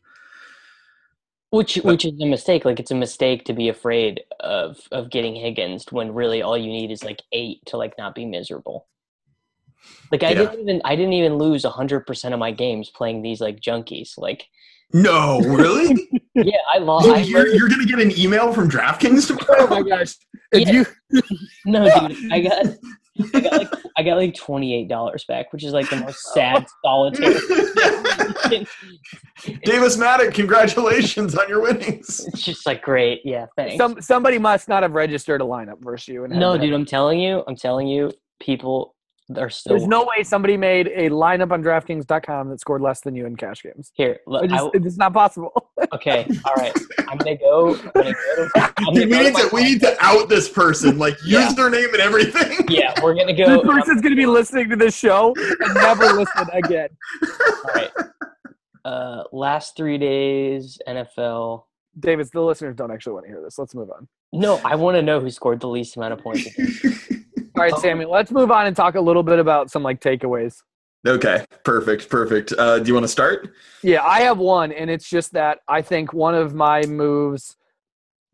Which 1.51 1.75
which 1.77 2.05
is 2.05 2.13
a 2.21 2.25
mistake. 2.25 2.63
Like 2.63 2.79
it's 2.79 2.91
a 2.91 2.95
mistake 2.95 3.45
to 3.45 3.53
be 3.53 3.69
afraid 3.69 4.21
of 4.39 4.77
of 4.91 5.09
getting 5.09 5.35
Higgins 5.35 5.85
when 5.91 6.13
really 6.13 6.41
all 6.43 6.57
you 6.57 6.67
need 6.67 6.91
is 6.91 7.03
like 7.03 7.23
eight 7.31 7.65
to 7.67 7.77
like 7.77 7.97
not 7.97 8.13
be 8.13 8.25
miserable. 8.25 8.88
Like 10.12 10.21
I 10.23 10.29
Yeah. 10.33 10.45
didn't 10.45 10.59
even 10.59 10.81
I 10.85 10.95
didn't 10.95 11.13
even 11.13 11.38
lose 11.38 11.63
hundred 11.65 12.05
percent 12.05 12.33
of 12.35 12.39
my 12.39 12.51
games 12.51 12.91
playing 12.91 13.23
these 13.23 13.41
like 13.41 13.59
junkies. 13.59 14.12
Like 14.17 14.45
No, 14.93 15.39
really? 15.41 16.07
yeah, 16.35 16.57
I 16.71 16.77
lost. 16.77 17.07
Dude, 17.07 17.15
I 17.15 17.21
you're, 17.21 17.47
you're 17.47 17.69
gonna 17.69 17.85
get 17.85 17.99
an 17.99 18.17
email 18.19 18.53
from 18.53 18.69
DraftKings 18.69 19.25
tomorrow. 19.27 19.65
Oh 19.65 19.67
my 19.67 19.81
gosh! 19.81 20.15
If 20.51 20.67
Yeah. 20.67 20.83
you 21.12 21.21
no, 21.65 21.89
dude, 21.89 22.31
I 22.31 22.41
got 22.41 22.65
I 23.34 23.39
got 23.39 23.53
like 23.53 23.69
I 23.97 24.03
got 24.03 24.17
like 24.17 24.36
twenty 24.36 24.73
eight 24.73 24.88
dollars 24.88 25.25
back, 25.25 25.51
which 25.51 25.63
is 25.63 25.73
like 25.73 25.89
the 25.89 25.97
most 25.97 26.19
sad 26.34 26.65
solitary. 26.86 27.34
Davis 29.63 29.97
Mattek, 29.97 30.34
congratulations 30.34 31.36
on 31.36 31.47
your 31.49 31.62
winnings. 31.62 32.25
It's 32.29 32.43
just 32.43 32.65
like 32.65 32.82
great, 32.82 33.21
yeah, 33.23 33.47
thanks. 33.58 33.77
some 33.77 34.01
somebody 34.01 34.38
must 34.38 34.69
not 34.69 34.84
have 34.84 34.93
registered 34.93 35.41
a 35.41 35.43
lineup 35.43 35.82
versus 35.82 36.08
you. 36.08 36.23
And 36.23 36.34
no, 36.34 36.53
that. 36.53 36.62
dude, 36.62 36.73
I'm 36.73 36.86
telling 36.86 37.19
you, 37.19 37.43
I'm 37.47 37.55
telling 37.55 37.88
you, 37.88 38.12
people 38.39 38.95
are 39.37 39.49
still 39.49 39.75
There's 39.75 39.87
no 39.87 40.03
way 40.03 40.23
somebody 40.23 40.57
made 40.57 40.87
a 40.87 41.09
lineup 41.09 41.51
on 41.51 41.61
DraftKings.com 41.63 42.49
that 42.49 42.59
scored 42.59 42.81
less 42.81 43.01
than 43.01 43.15
you 43.15 43.25
in 43.25 43.35
cash 43.35 43.61
games. 43.61 43.91
here. 43.93 44.19
Look, 44.25 44.45
It 44.45 44.49
just, 44.49 44.63
I- 44.65 44.69
it's 44.73 44.97
not 44.97 45.13
possible. 45.13 45.71
okay, 45.93 46.27
all 46.45 46.55
right. 46.55 46.75
I'm 47.07 47.17
gonna 47.17 47.37
go. 47.37 47.75
I'm 47.75 47.91
gonna 47.91 48.13
go 48.13 48.47
to. 48.47 48.49
I'm 48.77 48.85
gonna 48.85 48.99
we 49.01 49.05
go 49.05 49.23
need 49.23 49.33
my 49.33 49.41
to 49.41 49.49
we 49.53 49.63
need 49.63 49.81
to 49.81 49.95
out 50.03 50.29
this 50.29 50.49
person, 50.49 50.97
like 50.97 51.15
Yeah. 51.25 51.47
username 51.49 51.91
and 51.93 52.01
everything. 52.01 52.57
Yeah, 52.69 52.93
we're 53.03 53.15
gonna 53.15 53.33
go. 53.33 53.45
this 53.57 53.65
person's 53.65 54.01
going 54.01 54.11
to 54.11 54.15
be 54.15 54.25
listening 54.27 54.69
to 54.69 54.75
this 54.75 54.95
show 54.95 55.33
and 55.37 55.73
never 55.75 56.05
listen 56.13 56.47
again. 56.53 56.89
all 57.23 57.71
right. 57.73 57.89
Uh, 58.85 59.23
last 59.31 59.75
three 59.75 59.97
days, 59.97 60.77
NFL. 60.87 61.63
Davis, 61.99 62.29
the 62.29 62.41
listeners 62.41 62.75
don't 62.75 62.91
actually 62.91 63.13
want 63.13 63.25
to 63.25 63.31
hear 63.31 63.41
this. 63.41 63.57
Let's 63.57 63.73
move 63.75 63.89
on. 63.91 64.07
No, 64.31 64.61
I 64.63 64.75
want 64.75 64.95
to 64.95 65.01
know 65.01 65.19
who 65.19 65.29
scored 65.31 65.59
the 65.59 65.67
least 65.67 65.97
amount 65.97 66.13
of 66.13 66.19
points. 66.19 66.47
All 67.55 67.63
right, 67.63 67.75
Sammy, 67.77 68.05
let's 68.05 68.31
move 68.31 68.51
on 68.51 68.67
and 68.67 68.75
talk 68.75 68.95
a 68.95 69.01
little 69.01 69.23
bit 69.23 69.39
about 69.39 69.71
some 69.71 69.83
like 69.83 69.99
takeaways. 69.99 70.62
Okay, 71.07 71.45
perfect, 71.63 72.09
perfect. 72.09 72.53
Uh, 72.57 72.79
do 72.79 72.88
you 72.88 72.93
want 72.93 73.05
to 73.05 73.09
start? 73.09 73.53
Yeah, 73.81 74.03
I 74.03 74.21
have 74.21 74.38
one, 74.38 74.71
and 74.71 74.89
it's 74.89 75.09
just 75.09 75.31
that 75.33 75.59
I 75.67 75.81
think 75.81 76.13
one 76.13 76.35
of 76.35 76.53
my 76.53 76.81
moves 76.83 77.55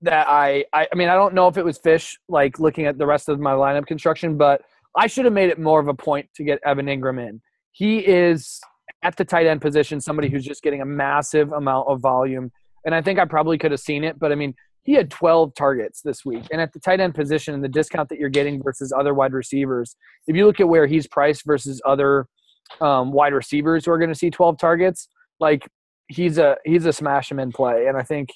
that 0.02 0.28
I, 0.28 0.66
I, 0.74 0.88
I 0.92 0.96
mean, 0.96 1.08
I 1.08 1.14
don't 1.14 1.34
know 1.34 1.48
if 1.48 1.58
it 1.58 1.66
was 1.66 1.78
fish, 1.78 2.18
like 2.28 2.60
looking 2.60 2.88
at 2.88 2.98
the 2.98 3.06
rest 3.06 3.30
of 3.30 3.40
my 3.40 3.52
lineup 3.52 3.86
construction, 3.86 4.36
but 4.38 4.62
I 4.96 5.08
should 5.08 5.26
have 5.26 5.34
made 5.34 5.50
it 5.50 5.60
more 5.60 5.80
of 5.80 5.88
a 5.88 5.94
point 5.94 6.28
to 6.36 6.44
get 6.44 6.60
Evan 6.66 6.88
Engram 6.88 7.28
in. 7.28 7.42
He 7.72 8.00
is 8.00 8.60
at 9.04 9.16
the 9.16 9.26
tight 9.26 9.46
end 9.46 9.62
position, 9.62 10.02
somebody 10.02 10.30
who's 10.30 10.44
just 10.46 10.64
getting 10.64 10.82
a 10.82 10.86
massive 10.86 11.52
amount 11.52 11.88
of 11.88 12.00
volume, 12.00 12.52
and 12.84 12.96
I 12.96 13.02
think 13.02 13.20
I 13.20 13.26
probably 13.26 13.58
could 13.58 13.72
have 13.72 13.80
seen 13.80 14.04
it, 14.04 14.18
but 14.20 14.32
I 14.32 14.36
mean, 14.36 14.56
he 14.86 14.94
had 14.94 15.10
12 15.10 15.56
targets 15.56 16.02
this 16.02 16.24
week, 16.24 16.44
and 16.52 16.62
at 16.62 16.72
the 16.72 16.80
tight 16.80 17.00
end 17.00 17.16
position, 17.16 17.54
and 17.56 17.64
the 17.64 17.68
discount 17.68 18.08
that 18.10 18.20
you're 18.20 18.30
getting 18.30 18.62
versus 18.62 18.94
other 18.98 19.14
wide 19.14 19.34
receivers, 19.34 19.96
if 20.28 20.36
you 20.36 20.46
look 20.46 20.60
at 20.60 20.70
where 20.70 20.86
he's 20.86 21.08
priced 21.08 21.44
versus 21.44 21.82
other 21.86 22.28
um, 22.82 23.12
wide 23.12 23.34
receivers 23.34 23.86
who 23.86 23.92
are 23.92 23.98
going 23.98 24.12
to 24.12 24.16
see 24.16 24.30
12 24.30 24.58
targets, 24.60 25.08
like 25.40 25.68
he's 26.08 26.38
a 26.38 26.56
he's 26.66 26.86
a 26.86 26.94
smash 26.94 27.32
him 27.32 27.40
in 27.40 27.52
play, 27.52 27.88
and 27.88 27.98
I 27.98 28.04
think 28.04 28.30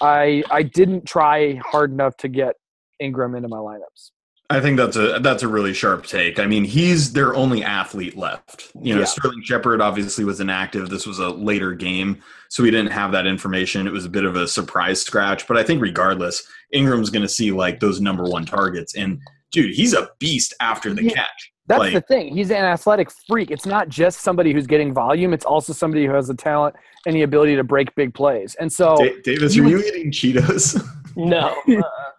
I 0.00 0.44
I 0.50 0.62
didn't 0.62 1.06
try 1.06 1.54
hard 1.56 1.90
enough 1.90 2.16
to 2.18 2.28
get 2.28 2.54
Engram 3.02 3.36
into 3.36 3.48
my 3.48 3.58
lineups. 3.58 4.12
I 4.50 4.60
think 4.60 4.76
that's 4.76 4.96
a 4.96 5.18
that's 5.20 5.42
a 5.44 5.48
really 5.48 5.72
sharp 5.72 6.06
take. 6.06 6.38
I 6.40 6.46
mean, 6.46 6.64
he's 6.64 7.12
their 7.12 7.34
only 7.34 7.62
athlete 7.62 8.16
left. 8.16 8.72
You 8.82 8.94
know, 8.94 9.00
Yeah. 9.00 9.06
Sterling 9.06 9.42
Shepard 9.44 9.80
obviously 9.80 10.24
was 10.24 10.40
inactive. 10.40 10.90
This 10.90 11.06
was 11.06 11.20
a 11.20 11.28
later 11.30 11.72
game, 11.72 12.20
so 12.48 12.62
we 12.64 12.70
didn't 12.70 12.90
have 12.92 13.12
that 13.12 13.26
information. 13.26 13.86
It 13.86 13.92
was 13.92 14.04
a 14.04 14.10
bit 14.10 14.24
of 14.24 14.34
a 14.36 14.48
surprise 14.48 15.00
scratch, 15.00 15.46
but 15.46 15.56
I 15.56 15.62
think 15.62 15.80
regardless, 15.80 16.42
Engram's 16.74 17.10
going 17.10 17.22
to 17.22 17.28
see 17.28 17.52
like 17.52 17.78
those 17.80 18.00
number 18.00 18.24
one 18.24 18.44
targets. 18.44 18.96
And 18.96 19.20
dude, 19.52 19.74
he's 19.74 19.94
a 19.94 20.10
beast 20.18 20.52
after 20.60 20.92
the 20.92 21.04
Yeah. 21.04 21.10
catch. 21.14 21.52
That's 21.68 21.78
Like- 21.78 21.92
the 21.94 22.00
thing. 22.00 22.36
He's 22.36 22.50
an 22.50 22.64
athletic 22.64 23.08
freak. 23.28 23.52
It's 23.52 23.66
not 23.66 23.88
just 23.88 24.22
somebody 24.22 24.52
who's 24.52 24.66
getting 24.66 24.92
volume. 24.92 25.32
It's 25.32 25.44
also 25.44 25.72
somebody 25.72 26.04
who 26.06 26.12
has 26.14 26.26
the 26.26 26.34
talent 26.34 26.74
and 27.06 27.14
the 27.14 27.22
ability 27.22 27.54
to 27.54 27.62
break 27.62 27.94
big 27.94 28.12
plays. 28.12 28.56
And 28.58 28.72
so 28.72 28.96
Da- 28.96 29.20
Davis, 29.22 29.54
he 29.54 29.60
are 29.60 29.62
was- 29.62 29.72
you 29.72 29.78
eating 29.86 30.10
Cheetos? 30.10 30.84
No, 31.16 31.54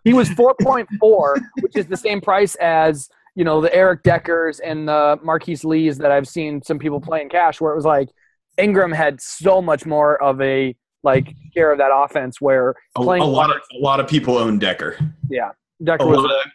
he 0.03 0.13
was 0.13 0.29
4.4, 0.29 1.39
which 1.61 1.75
is 1.75 1.87
the 1.87 1.97
same 1.97 2.21
price 2.21 2.55
as 2.55 3.09
you 3.35 3.43
know 3.45 3.61
the 3.61 3.73
Eric 3.73 4.03
Deckers 4.03 4.59
and 4.59 4.87
the 4.87 5.17
Marqise 5.23 5.63
Lees 5.63 5.97
that 5.99 6.11
I've 6.11 6.27
seen 6.27 6.61
some 6.61 6.79
people 6.79 6.99
play 6.99 7.21
in 7.21 7.29
cash, 7.29 7.61
where 7.61 7.71
it 7.71 7.75
was 7.75 7.85
like 7.85 8.09
Engram 8.57 8.93
had 8.93 9.21
so 9.21 9.61
much 9.61 9.85
more 9.85 10.21
of 10.21 10.41
a 10.41 10.75
like 11.03 11.33
share 11.53 11.71
of 11.71 11.77
that 11.77 11.91
offense. 11.93 12.41
Where 12.41 12.75
a, 12.97 13.01
a 13.01 13.03
lot 13.03 13.49
of 13.49 13.57
a 13.73 13.79
lot 13.79 13.99
of 13.99 14.07
people 14.07 14.37
own 14.37 14.59
Decker. 14.59 14.97
Yeah, 15.29 15.51
Decker 15.83 16.03
A 16.03 16.07
was 16.07 16.17
lot 16.17 16.31
of- 16.31 16.51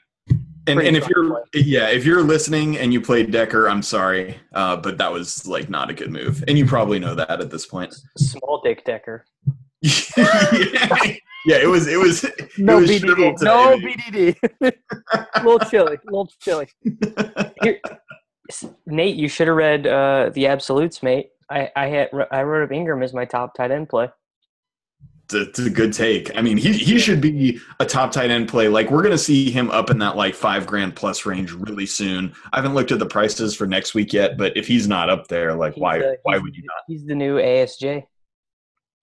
and, 0.69 0.81
and 0.81 0.97
if 0.97 1.09
you're 1.09 1.45
yeah, 1.55 1.89
if 1.91 2.05
you're 2.05 2.23
listening 2.25 2.77
and 2.77 2.93
you 2.93 3.01
played 3.01 3.31
Decker, 3.31 3.69
I'm 3.71 3.83
sorry, 3.83 4.37
uh, 4.53 4.77
but 4.77 4.99
that 4.99 5.13
was 5.13 5.47
like 5.47 5.71
not 5.71 5.91
a 5.91 5.95
good 5.95 6.11
move, 6.11 6.43
and 6.49 6.59
you 6.59 6.67
probably 6.67 6.99
know 6.99 7.15
that 7.15 7.41
at 7.41 7.51
this 7.51 7.67
point. 7.67 7.95
small 8.19 8.61
dick 8.65 8.85
Decker. 8.85 9.25
yeah, 9.81 9.93
yeah, 11.47 11.59
it 11.63 11.69
was 11.69 11.87
it 11.87 11.99
was 11.99 12.25
no 12.59 12.79
it 12.79 12.81
was 12.83 12.91
BDD, 12.91 13.43
no 13.43 13.77
today, 13.77 14.37
BDD. 14.61 14.73
a 15.35 15.43
little 15.45 15.59
chilly, 15.71 15.95
a 15.95 16.11
little 16.11 16.31
chilly. 16.41 16.69
Here, 17.63 17.81
Nate, 18.87 19.17
you 19.17 19.29
should 19.29 19.49
have 19.49 19.57
read 19.57 19.87
uh, 19.87 20.31
the 20.35 20.47
absolutes, 20.49 21.03
mate. 21.03 21.29
I 21.51 21.71
I 21.77 21.87
had 21.87 22.11
I 22.31 22.43
wrote 22.43 22.65
up 22.65 22.71
Engram 22.71 23.03
as 23.05 23.15
my 23.15 23.25
top 23.25 23.55
tight 23.55 23.71
end 23.71 23.89
play. 23.89 24.09
It's 25.33 25.59
a, 25.59 25.69
good 25.69 25.93
take. 25.93 26.37
I 26.39 26.41
mean, 26.41 26.57
he 26.57 26.73
he 26.73 27.01
should 27.01 27.21
be 27.21 27.59
a 27.81 27.85
top 27.85 28.13
tight 28.13 28.31
end 28.31 28.49
play. 28.49 28.69
Like 28.69 28.91
we're 28.93 29.03
gonna 29.03 29.19
see 29.19 29.51
him 29.51 29.71
up 29.71 29.91
in 29.91 29.99
that 29.99 30.17
like 30.17 30.37
five 30.37 30.67
grand 30.67 30.95
plus 30.95 31.27
range 31.27 31.53
really 31.53 31.87
soon. 31.87 32.33
I 32.53 32.59
haven't 32.59 32.75
looked 32.75 32.93
at 32.93 33.01
the 33.01 33.07
prices 33.07 33.55
for 33.55 33.67
next 33.67 33.95
week 33.95 34.13
yet, 34.13 34.39
but 34.39 34.57
if 34.57 34.69
he's 34.69 34.87
not 34.87 35.11
up 35.11 35.27
there, 35.27 35.55
like 35.55 35.75
He's 35.75 35.83
why 35.83 35.99
the- 35.99 36.19
why 36.23 36.39
would 36.39 36.55
you 36.55 36.63
not? 36.65 36.83
He's 36.87 37.05
the 37.05 37.15
new 37.17 37.37
ASJ. 37.39 38.05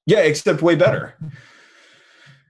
Yeah, 0.05 0.19
except 0.19 0.61
way 0.61 0.75
better. 0.75 1.15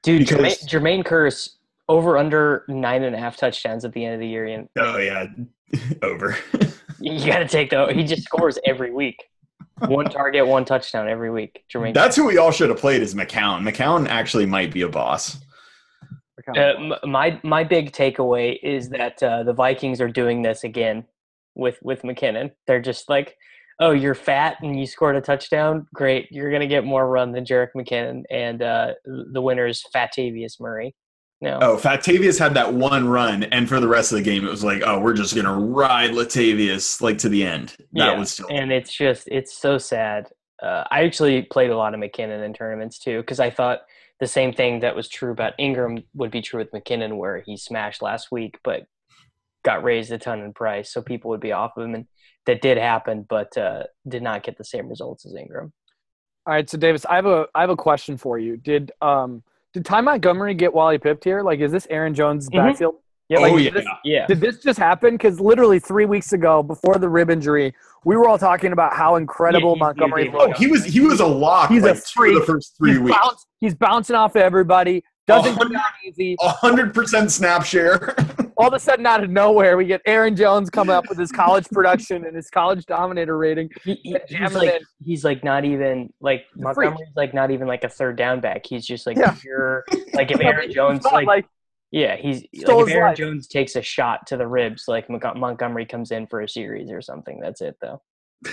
Dude, 0.04 0.28
Because- 0.28 0.62
Jermaine, 0.64 0.70
Jermaine 0.70 1.04
Kearse 1.04 1.50
over 1.90 2.18
under 2.18 2.64
nine 2.68 3.04
and 3.04 3.16
a 3.16 3.20
half 3.20 3.36
touchdowns 3.38 3.84
at 3.86 3.92
the 3.94 4.06
end 4.06 4.14
of 4.14 4.20
the 4.20 4.28
year. 4.28 4.46
And 4.46 4.70
Oh 4.78 4.98
yeah, 4.98 5.26
over. 6.02 6.38
you 7.00 7.26
got 7.26 7.40
to 7.40 7.48
take 7.48 7.72
the. 7.72 7.92
He 7.94 8.04
just 8.04 8.24
scores 8.24 8.60
every 8.66 8.92
week. 8.92 9.24
One 9.88 10.06
target, 10.06 10.46
one 10.48 10.64
touchdown 10.66 11.10
every 11.10 11.32
week. 11.32 11.64
Jermaine. 11.74 11.94
That's 11.94 12.16
who 12.16 12.26
we 12.26 12.38
all 12.38 12.52
should 12.52 12.70
have 12.70 12.78
played 12.80 13.02
is 13.02 13.16
McCown. 13.16 13.68
McCown 13.68 14.08
actually 14.08 14.46
might 14.46 14.72
be 14.72 14.84
a 14.84 14.88
boss. 14.90 15.40
Uh, 16.56 16.74
my 17.06 17.40
my 17.44 17.64
big 17.64 17.92
takeaway 17.92 18.58
is 18.62 18.90
that 18.90 19.22
uh, 19.24 19.44
the 19.44 19.54
Vikings 19.54 20.02
are 20.02 20.10
doing 20.10 20.42
this 20.42 20.64
again 20.64 21.06
with 21.56 21.78
with 21.82 22.02
McKinnon. 22.04 22.52
They're 22.68 22.82
just 22.82 23.08
like, 23.10 23.38
oh, 23.80 23.92
you're 23.92 24.16
fat 24.16 24.58
and 24.62 24.80
you 24.80 24.86
scored 24.86 25.16
a 25.16 25.22
touchdown. 25.22 25.88
Great, 25.94 26.28
you're 26.32 26.52
gonna 26.52 26.68
get 26.68 26.84
more 26.86 27.08
run 27.08 27.32
than 27.32 27.46
Jerick 27.46 27.70
McKinnon, 27.76 28.24
and 28.30 28.62
uh, 28.62 28.94
the 29.06 29.42
winner 29.42 29.68
is 29.68 29.84
Fatavius 29.96 30.60
Murray. 30.60 30.96
No, 31.42 31.60
Oh, 31.62 31.78
Fatavius 31.78 32.40
had 32.40 32.54
that 32.54 32.74
one 32.74 33.08
run, 33.08 33.44
and 33.44 33.68
for 33.68 33.82
the 33.82 33.88
rest 33.88 34.12
of 34.14 34.18
the 34.18 34.24
game, 34.24 34.46
it 34.48 34.50
was 34.50 34.64
like, 34.64 34.82
oh, 34.86 35.00
we're 35.00 35.14
just 35.14 35.36
gonna 35.36 35.58
ride 35.58 36.12
Latavius 36.12 37.02
like 37.02 37.18
to 37.20 37.30
the 37.30 37.46
end. 37.46 37.76
That 37.78 37.88
Yeah, 37.92 38.20
was 38.20 38.32
still 38.32 38.48
and 38.50 38.72
it's 38.72 38.94
just 38.94 39.28
it's 39.30 39.58
so 39.58 39.78
sad. 39.78 40.30
Uh, 40.62 40.86
I 40.90 41.04
actually 41.04 41.42
played 41.42 41.72
a 41.72 41.78
lot 41.78 41.94
of 41.94 42.00
McKinnon 42.00 42.46
in 42.46 42.54
tournaments 42.54 42.98
too 43.00 43.20
because 43.20 43.42
I 43.42 43.50
thought 43.50 43.80
the 44.22 44.28
same 44.28 44.54
thing 44.54 44.80
that 44.80 44.96
was 44.96 45.10
true 45.10 45.32
about 45.32 45.54
Ingram 45.60 46.04
would 46.14 46.32
be 46.32 46.42
true 46.42 46.60
with 46.60 46.72
McKinnon, 46.72 47.18
where 47.18 47.42
he 47.46 47.58
smashed 47.58 48.02
last 48.02 48.32
week, 48.32 48.58
but 48.64 48.84
got 49.66 49.84
raised 49.84 50.12
a 50.14 50.18
ton 50.18 50.40
in 50.42 50.54
price, 50.54 50.94
so 50.94 51.02
people 51.02 51.30
would 51.32 51.42
be 51.42 51.52
off 51.52 51.76
of 51.76 51.84
him, 51.84 51.96
and 51.96 52.06
that 52.46 52.62
did 52.62 52.78
happen, 52.78 53.26
but 53.30 53.58
uh, 53.58 53.84
did 54.08 54.22
not 54.24 54.44
get 54.44 54.58
the 54.58 54.64
same 54.64 54.88
results 54.90 55.26
as 55.26 55.36
Ingram. 55.36 55.72
All 56.46 56.54
right, 56.54 56.70
so 56.70 56.78
Davis, 56.78 57.06
I 57.06 57.16
have 57.16 57.26
a 57.26 57.48
I 57.56 57.62
have 57.62 57.70
a 57.70 57.76
question 57.76 58.18
for 58.18 58.38
you. 58.38 58.58
Did 58.58 58.92
um 59.02 59.44
did 59.74 59.86
Ty 59.86 60.02
Montgomery 60.02 60.54
get 60.54 60.74
Wally 60.74 60.98
pipped 60.98 61.24
here? 61.24 61.42
Like, 61.42 61.60
is 61.62 61.72
this 61.72 61.88
Aaron 61.90 62.14
Jones' 62.14 62.50
Mhm. 62.50 62.56
backfield? 62.68 62.96
Yeah, 63.30 63.40
oh 63.40 63.56
yeah, 63.56 63.70
did 63.70 63.74
this, 63.76 63.86
Yeah, 64.04 64.28
did 64.28 64.42
this 64.42 64.58
just 64.60 64.78
happen? 64.78 65.12
Because 65.14 65.40
literally 65.40 65.80
three 65.80 66.06
weeks 66.06 66.34
ago, 66.34 66.62
before 66.62 66.96
the 66.98 67.08
rib 67.08 67.30
injury, 67.30 67.74
we 68.04 68.18
were 68.18 68.28
all 68.28 68.38
talking 68.38 68.74
about 68.74 68.94
how 68.94 69.16
incredible 69.16 69.70
Yeah, 69.70 69.74
he's 69.76 69.80
Montgomery 69.80 70.30
the- 70.30 70.38
oh 70.38 70.52
he 70.52 70.68
was 70.68 70.84
he 70.84 71.00
was 71.00 71.22
a 71.22 71.26
lock. 71.26 71.70
He's 71.70 71.84
a 71.84 71.88
like 71.88 71.96
two 71.96 72.00
of 72.00 72.06
freak. 72.10 72.40
the 72.40 72.46
first 72.46 72.76
three 72.78 72.92
he's, 72.92 73.00
weeks. 73.00 73.18
bounce, 73.18 73.46
he's 73.62 73.74
bouncing 73.76 74.16
off 74.18 74.36
everybody. 74.36 75.02
Doesn't 75.26 75.56
come 75.56 75.72
down 75.72 75.82
easy. 76.06 76.36
A 76.42 76.50
hundred 76.50 76.94
percent 76.94 77.32
snap 77.32 77.64
share. 77.64 78.14
All 78.64 78.70
of 78.70 78.74
a 78.74 78.80
sudden, 78.80 79.06
out 79.06 79.24
of 79.24 79.30
nowhere, 79.30 79.76
we 79.76 79.86
get 79.86 80.02
Aaron 80.06 80.36
Jones 80.36 80.70
coming 80.70 80.96
up 80.96 81.10
with 81.10 81.18
his 81.18 81.32
college 81.32 81.68
production 81.70 82.26
and 82.26 82.36
his 82.36 82.50
college 82.50 82.86
dominator 82.86 83.38
rating. 83.38 83.70
he, 83.84 83.96
he- 84.04 84.18
he's 84.30 84.54
like 84.54 84.82
he's 85.04 85.24
like 85.26 85.44
not 85.44 85.66
even 85.66 86.12
like 86.22 86.46
He's 86.56 86.64
a 86.66 86.74
freak. 86.74 86.90
Montgomery's 86.92 87.16
like 87.16 87.34
not 87.34 87.52
even 87.52 87.68
like 87.68 87.84
a 87.84 87.90
third 87.90 88.16
down 88.16 88.40
back. 88.40 88.66
He's 88.66 88.86
just 88.86 89.06
like 89.06 89.18
Yeah. 89.18 89.32
pure 89.40 89.84
like 90.14 90.32
if 90.32 90.40
Aaron 90.40 90.72
Jones 90.72 91.04
like 91.04 91.28
like 91.28 91.46
Yeah, 91.92 92.16
he's 92.16 92.42
like 92.42 92.88
if 92.88 92.90
Aaron 92.90 93.08
life. 93.10 93.18
Jones 93.18 93.48
takes 93.48 93.76
a 93.76 93.82
shot 93.82 94.26
to 94.28 94.38
the 94.38 94.48
ribs, 94.48 94.86
like 94.88 95.10
Montgomery 95.10 95.86
comes 95.86 96.12
in 96.12 96.26
for 96.28 96.42
a 96.42 96.48
series 96.50 96.90
or 96.90 97.02
something. 97.02 97.40
That's 97.42 97.60
it, 97.62 97.76
though. 97.82 98.02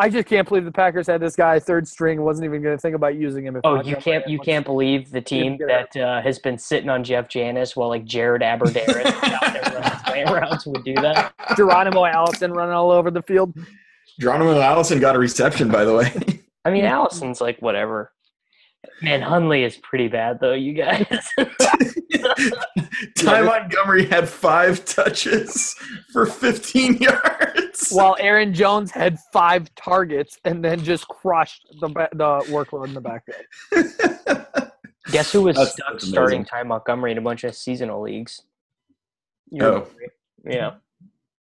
I 0.00 0.08
just 0.08 0.26
can't 0.26 0.48
believe 0.48 0.64
the 0.64 0.72
Packers 0.72 1.06
had 1.06 1.20
this 1.20 1.36
guy 1.36 1.58
third 1.58 1.86
string. 1.86 2.22
Wasn't 2.22 2.44
even 2.46 2.62
going 2.62 2.74
to 2.74 2.80
think 2.80 2.96
about 2.96 3.16
using 3.16 3.44
him. 3.44 3.56
If 3.56 3.60
Oh, 3.64 3.82
you 3.82 3.96
can't 3.96 4.26
you 4.26 4.38
can't 4.38 4.64
believe 4.64 5.10
the 5.10 5.20
team 5.20 5.58
that 5.68 5.94
uh, 5.94 6.22
has 6.22 6.38
been 6.38 6.56
sitting 6.56 6.88
on 6.88 7.04
Jeff 7.04 7.28
Janis 7.28 7.76
while 7.76 7.90
like 7.90 8.06
Jared 8.06 8.40
Abbrederis 8.40 9.04
out 9.04 9.52
there 9.52 9.62
running 9.74 9.98
slant 10.06 10.30
routes 10.30 10.66
would 10.66 10.84
do 10.84 10.94
that. 10.94 11.34
Geronimo 11.54 12.06
Allison 12.06 12.50
running 12.52 12.74
all 12.74 12.90
over 12.90 13.10
the 13.10 13.20
field. 13.22 13.52
Geronimo 14.18 14.58
Allison 14.58 15.00
got 15.00 15.16
a 15.16 15.18
reception, 15.18 15.68
by 15.68 15.84
the 15.84 15.94
way. 15.94 16.12
I 16.64 16.70
mean, 16.70 16.86
Allison's 16.86 17.42
like 17.42 17.60
whatever. 17.60 18.10
Man, 19.02 19.20
Hundley 19.22 19.64
is 19.64 19.76
pretty 19.78 20.08
bad 20.08 20.38
though, 20.40 20.52
you 20.54 20.72
guys. 20.74 21.06
Ty 23.18 23.42
Montgomery 23.42 24.06
had 24.06 24.28
five 24.28 24.84
touches 24.84 25.74
for 26.12 26.26
15 26.26 26.96
yards. 26.98 27.90
While 27.90 28.16
Aaron 28.20 28.52
Jones 28.54 28.90
had 28.90 29.18
five 29.32 29.74
targets 29.74 30.38
and 30.44 30.64
then 30.64 30.82
just 30.82 31.08
crushed 31.08 31.66
the 31.80 31.88
the 31.88 32.44
workload 32.50 32.88
in 32.88 32.94
the 32.94 33.00
backfield. 33.00 34.70
Guess 35.12 35.32
who 35.32 35.42
was 35.42 35.56
That's- 35.56 35.72
stuck 35.74 35.92
that's 35.92 36.08
starting. 36.08 36.44
Ty 36.44 36.62
Montgomery 36.64 37.12
in 37.12 37.18
a 37.18 37.22
bunch 37.22 37.44
of 37.44 37.54
seasonal 37.54 38.02
leagues? 38.02 38.42
You 39.50 39.64
Oh. 39.64 39.86
yeah. 40.44 40.74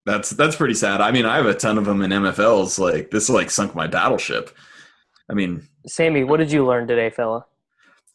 That's 0.06 0.32
that's 0.32 0.56
pretty 0.56 0.74
sad. 0.74 1.02
I 1.02 1.12
mean, 1.12 1.26
I 1.26 1.36
have 1.36 1.46
a 1.46 1.54
ton 1.54 1.78
of 1.78 1.86
them 1.86 2.02
in 2.02 2.10
MFLs. 2.10 2.80
Like 2.80 3.12
this, 3.12 3.30
like 3.30 3.52
sunk 3.52 3.76
my 3.76 3.86
battleship. 3.86 4.50
I 5.30 5.34
mean, 5.34 5.68
Sammy, 5.88 6.24
what 6.24 6.38
did 6.38 6.52
you 6.52 6.66
learn 6.66 6.88
today, 6.88 7.10
fella? 7.10 7.46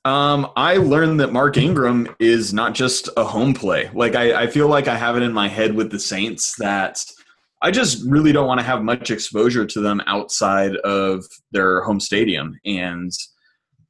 Um, 0.04 0.50
I 0.56 0.76
learned 0.76 1.20
that 1.20 1.32
Mark 1.32 1.56
Ingram 1.56 2.14
is 2.18 2.52
not 2.52 2.74
just 2.74 3.08
a 3.16 3.24
home 3.24 3.54
play. 3.54 3.90
Like 3.94 4.14
I, 4.14 4.42
I 4.42 4.46
feel 4.48 4.68
like 4.68 4.86
I 4.86 4.96
have 4.96 5.16
it 5.16 5.22
in 5.22 5.32
my 5.32 5.48
head 5.48 5.74
with 5.74 5.90
the 5.90 5.98
Saints 5.98 6.54
that 6.58 7.02
I 7.62 7.70
just 7.70 8.04
really 8.06 8.30
don't 8.30 8.46
want 8.46 8.60
to 8.60 8.66
have 8.66 8.82
much 8.82 9.10
exposure 9.10 9.64
to 9.64 9.80
them 9.80 10.02
outside 10.06 10.76
of 10.76 11.24
their 11.52 11.82
home 11.82 12.00
stadium. 12.00 12.58
And 12.66 13.10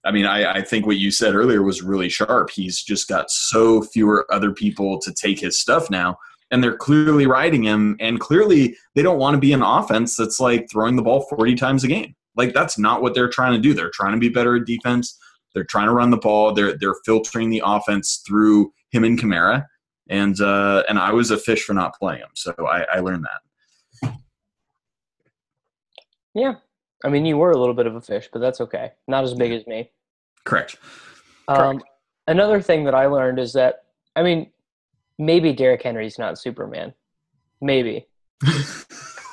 I 0.05 0.13
mean, 0.13 0.27
I, 0.27 0.59
I 0.59 0.63
think 0.63 0.87
what 0.87 0.99
you 0.99 1.11
said 1.11 1.35
earlier 1.35 1.63
was 1.63 1.83
really 1.83 2.09
sharp. 2.09 2.51
He's 2.51 2.81
just 2.81 3.09
got 3.09 3.31
so 3.31 3.83
fewer 3.83 4.27
other 4.33 4.53
people 4.53 5.01
to 5.01 5.13
take 5.13 5.41
his 5.41 5.59
stuff 5.59 5.91
now. 5.91 6.19
And 6.53 6.63
they're 6.63 6.77
clearly 6.77 7.27
riding 7.27 7.65
him, 7.65 7.97
and 7.99 8.21
clearly 8.21 8.77
they 8.95 9.03
don't 9.03 9.19
want 9.19 9.35
to 9.35 9.41
be 9.41 9.53
an 9.53 9.63
offense 9.63 10.15
that's 10.15 10.39
like 10.39 10.71
throwing 10.71 10.95
the 10.95 11.03
ball 11.03 11.23
40 11.23 11.57
times 11.57 11.83
a 11.83 11.89
game. 11.89 12.15
Like 12.37 12.53
that's 12.53 12.79
not 12.79 13.03
what 13.03 13.15
they're 13.15 13.29
trying 13.29 13.53
to 13.53 13.59
do. 13.59 13.75
They're 13.75 13.91
trying 13.91 14.13
to 14.13 14.19
be 14.19 14.29
better 14.29 14.57
at 14.57 14.67
defense. 14.67 15.19
They're 15.55 15.65
trying 15.65 15.87
to 15.87 15.93
run 15.93 16.11
the 16.11 16.17
ball. 16.17 16.53
They're 16.53 16.77
they're 16.77 16.97
filtering 17.05 17.51
the 17.51 17.63
offense 17.65 18.23
through 18.27 18.73
him 18.91 19.05
and 19.05 19.19
Kamara, 19.19 19.67
and 20.09 20.41
uh, 20.41 20.83
and 20.89 20.99
I 20.99 21.13
was 21.13 21.31
a 21.31 21.39
fish 21.39 21.63
for 21.63 21.75
not 21.75 21.95
playing 21.95 22.21
him. 22.21 22.31
So 22.35 22.55
I, 22.59 22.83
I 22.95 23.01
learned 23.01 23.25
that. 23.25 23.41
Yeah. 26.35 26.55
I 27.05 27.09
mean, 27.09 27.25
you 27.25 27.37
were 27.37 27.53
a 27.53 27.59
little 27.59 27.75
bit 27.75 27.87
of 27.87 27.95
a 27.95 28.01
fish, 28.01 28.29
but 28.33 28.41
that's 28.41 28.61
okay. 28.61 28.93
Not 29.07 29.25
as 29.25 29.35
big 29.35 29.53
as 29.53 29.67
me. 29.67 29.91
Correct. 30.45 30.77
Um, 31.49 31.83
another 32.27 32.61
thing 32.61 32.85
that 32.85 32.95
I 32.95 33.07
learned 33.07 33.39
is 33.39 33.53
that, 33.53 33.85
I 34.17 34.23
mean, 34.23 34.51
maybe 35.19 35.53
Derrick 35.53 35.83
Henry's 35.83 36.19
not 36.19 36.39
Superman. 36.39 36.95
Maybe. 37.61 38.07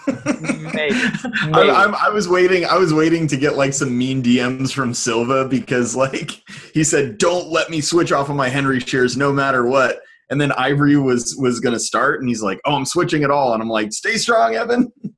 Maybe. 0.07 0.95
I, 1.53 1.83
I'm, 1.83 1.95
I 1.95 2.09
was 2.09 2.27
waiting. 2.27 2.65
I 2.65 2.77
was 2.77 2.93
waiting 2.93 3.27
to 3.27 3.37
get 3.37 3.55
like 3.55 3.73
some 3.73 3.97
mean 3.97 4.21
DMs 4.23 4.73
from 4.73 4.93
Silva 4.93 5.47
because 5.47 5.95
like 5.95 6.41
he 6.73 6.83
said, 6.83 7.17
"Don't 7.17 7.49
let 7.49 7.69
me 7.69 7.81
switch 7.81 8.11
off 8.11 8.29
of 8.29 8.35
my 8.35 8.49
Henry 8.49 8.79
shares 8.79 9.17
no 9.17 9.31
matter 9.31 9.65
what." 9.65 9.99
And 10.29 10.39
then 10.39 10.51
Ivory 10.53 10.97
was 10.97 11.35
was 11.37 11.59
going 11.59 11.73
to 11.73 11.79
start, 11.79 12.19
and 12.21 12.29
he's 12.29 12.41
like, 12.41 12.59
"Oh, 12.65 12.75
I'm 12.75 12.85
switching 12.85 13.23
it 13.23 13.31
all," 13.31 13.53
and 13.53 13.61
I'm 13.61 13.69
like, 13.69 13.91
"Stay 13.91 14.17
strong, 14.17 14.55
Evan." 14.55 14.91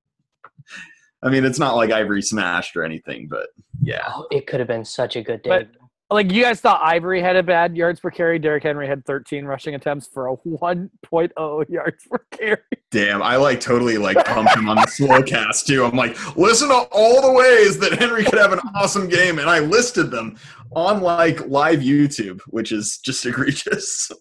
I 1.23 1.29
mean, 1.29 1.45
it's 1.45 1.59
not 1.59 1.75
like 1.75 1.91
Ivory 1.91 2.21
smashed 2.21 2.75
or 2.75 2.83
anything, 2.83 3.27
but 3.29 3.47
yeah. 3.81 4.03
Oh, 4.09 4.27
it 4.31 4.45
could 4.45 4.59
have 4.59 4.67
been 4.67 4.83
such 4.83 5.15
a 5.15 5.21
good 5.21 5.41
day. 5.41 5.49
But- 5.49 5.82
Like 6.13 6.31
you 6.31 6.43
guys 6.43 6.61
thought 6.61 6.79
Ivory 6.83 7.21
had 7.21 7.35
a 7.35 7.41
bad 7.43 7.75
yards 7.75 7.99
per 7.99 8.11
carry. 8.11 8.37
Derrick 8.37 8.61
Henry 8.63 8.87
had 8.87 9.03
13 9.05 9.45
rushing 9.45 9.73
attempts 9.73 10.05
for 10.05 10.27
a 10.27 10.37
1.0 10.47 11.69
yards 11.69 12.05
per 12.09 12.19
carry. 12.31 12.57
Damn, 12.91 13.23
I 13.23 13.35
like 13.37 13.59
totally 13.59 13.97
like 13.97 14.23
pumped 14.25 14.55
him 14.55 14.69
on 14.69 14.75
the 14.75 14.85
slow 14.85 15.23
cast 15.23 15.65
too. 15.65 15.83
I'm 15.83 15.95
like, 15.97 16.15
listen 16.37 16.69
to 16.69 16.87
all 16.91 17.21
the 17.21 17.31
ways 17.33 17.79
that 17.79 17.93
Henry 17.93 18.23
could 18.23 18.37
have 18.37 18.53
an 18.53 18.59
awesome 18.75 19.09
game, 19.09 19.39
and 19.39 19.49
I 19.49 19.59
listed 19.59 20.11
them 20.11 20.37
on 20.75 21.01
like 21.01 21.47
live 21.47 21.79
YouTube, 21.79 22.41
which 22.47 22.71
is 22.71 22.99
just 22.99 23.25
egregious. 23.27 24.11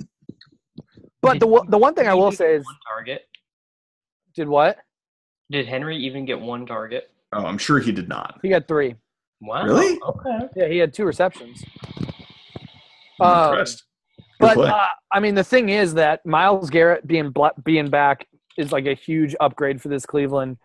But 1.21 1.41
the 1.41 1.47
one- 1.47 1.71
the 1.71 1.79
one 1.79 1.95
thing 1.95 2.09
I 2.09 2.15
will 2.15 2.33
say 2.33 2.55
is, 2.55 2.65
one 2.65 2.77
target. 2.89 3.27
did 4.35 4.49
what? 4.49 4.79
Did 5.51 5.67
Henry 5.67 5.99
even 5.99 6.25
get 6.25 6.41
one 6.41 6.65
target? 6.65 7.11
Oh, 7.35 7.45
I'm 7.45 7.59
sure 7.59 7.79
he 7.81 7.93
did 7.93 8.09
not. 8.09 8.39
He 8.43 8.49
got 8.49 8.67
three. 8.67 8.95
Wow. 9.43 9.65
Really? 9.65 9.99
Okay. 10.01 10.39
Yeah, 10.57 10.69
he 10.69 10.79
had 10.79 10.95
two 10.95 11.05
receptions. 11.05 11.63
I'm 13.21 13.27
Um, 13.27 13.51
impressed. 13.51 13.85
Good 14.41 14.55
But 14.57 14.59
uh, 14.59 14.87
I 15.13 15.21
mean, 15.21 15.35
the 15.35 15.45
thing 15.45 15.69
is 15.69 15.95
that 15.95 16.25
Myles 16.25 16.71
Garrett 16.71 17.07
being 17.07 17.31
bla- 17.31 17.53
being 17.65 17.91
back 17.91 18.27
is 18.59 18.73
like 18.73 18.87
a 18.87 18.95
huge 18.95 19.35
upgrade 19.41 19.81
for 19.81 19.89
this 19.89 20.05
Cleveland 20.07 20.57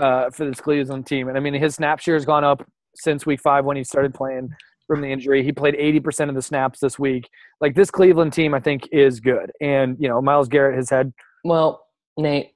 uh, 0.00 0.30
for 0.30 0.44
this 0.46 0.60
Cleveland 0.60 1.06
team. 1.06 1.28
And 1.28 1.36
I 1.36 1.40
mean, 1.40 1.54
his 1.54 1.74
snap 1.74 2.00
share 2.00 2.14
has 2.14 2.24
gone 2.24 2.44
up 2.44 2.62
since 2.94 3.26
week 3.26 3.40
five 3.40 3.64
when 3.64 3.76
he 3.76 3.84
started 3.84 4.14
playing 4.14 4.50
from 4.86 5.00
the 5.00 5.08
injury. 5.08 5.42
He 5.42 5.52
played 5.52 5.74
eighty 5.76 6.00
percent 6.00 6.28
of 6.30 6.34
the 6.36 6.42
snaps 6.42 6.80
this 6.80 6.98
week. 6.98 7.28
Like 7.60 7.74
this 7.74 7.90
Cleveland 7.90 8.32
team, 8.32 8.54
I 8.54 8.60
think 8.60 8.88
is 8.92 9.20
good. 9.20 9.50
And 9.60 9.96
you 9.98 10.08
know, 10.08 10.20
Myles 10.22 10.48
Garrett 10.48 10.76
has 10.76 10.88
had 10.90 11.12
Well, 11.44 11.86
Nate, 12.16 12.52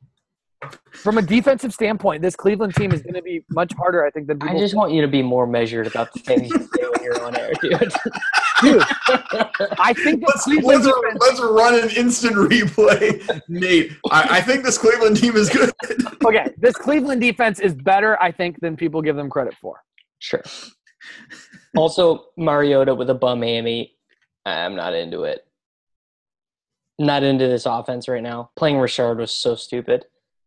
from 0.93 1.19
a 1.19 1.23
defensive 1.23 1.73
standpoint, 1.73 2.23
this 2.23 2.37
Cleveland 2.37 2.75
team 2.75 2.93
is 2.93 3.03
going 3.03 3.15
to 3.15 3.23
be 3.23 3.45
much 3.51 3.73
harder, 3.75 4.05
I 4.05 4.11
think, 4.11 4.27
than 4.29 4.39
people. 4.39 4.57
I 4.57 4.61
just 4.61 4.75
want 4.75 4.93
you 4.93 5.03
to 5.03 5.09
be 5.09 5.23
more 5.23 5.47
measured 5.47 5.87
about 5.87 6.13
the 6.13 6.21
things 6.21 6.49
you 6.49 6.59
say 6.59 6.89
when 6.91 7.03
you're 7.03 7.23
on 7.23 7.37
air, 7.37 7.53
dude. 7.61 7.93
Dude, 8.61 8.83
I 9.79 9.93
think 9.93 10.23
Let's, 10.27 10.47
let's, 10.47 10.85
defense, 10.85 11.19
let's 11.21 11.41
run 11.41 11.75
an 11.75 11.91
instant 11.91 12.37
replay, 12.37 13.41
Nate. 13.49 13.93
I, 14.11 14.39
I 14.39 14.41
think 14.41 14.65
this 14.65 14.79
Cleveland 14.79 15.17
team 15.17 15.37
is 15.37 15.51
good. 15.51 15.73
okay, 16.25 16.49
this 16.59 16.77
Cleveland 16.77 17.21
defense 17.21 17.59
is 17.59 17.75
better, 17.75 18.21
I 18.23 18.31
think, 18.31 18.61
than 18.61 18.77
people 18.77 19.03
give 19.03 19.17
them 19.17 19.29
credit 19.31 19.55
for. 19.61 19.83
Sure. 20.21 20.43
Also, 21.77 22.27
Mariota 22.37 22.95
with 22.95 23.11
a 23.11 23.15
bum 23.15 23.43
hammy. 23.43 23.95
I'm 24.45 24.77
not 24.77 24.95
into 24.95 25.25
it. 25.25 25.45
Not 26.99 27.23
into 27.23 27.49
this 27.49 27.67
offense 27.67 28.07
right 28.07 28.23
now. 28.23 28.51
Playing 28.57 28.79
Richard 28.79 29.19
was 29.19 29.33
so 29.33 29.57
stupid. 29.57 30.05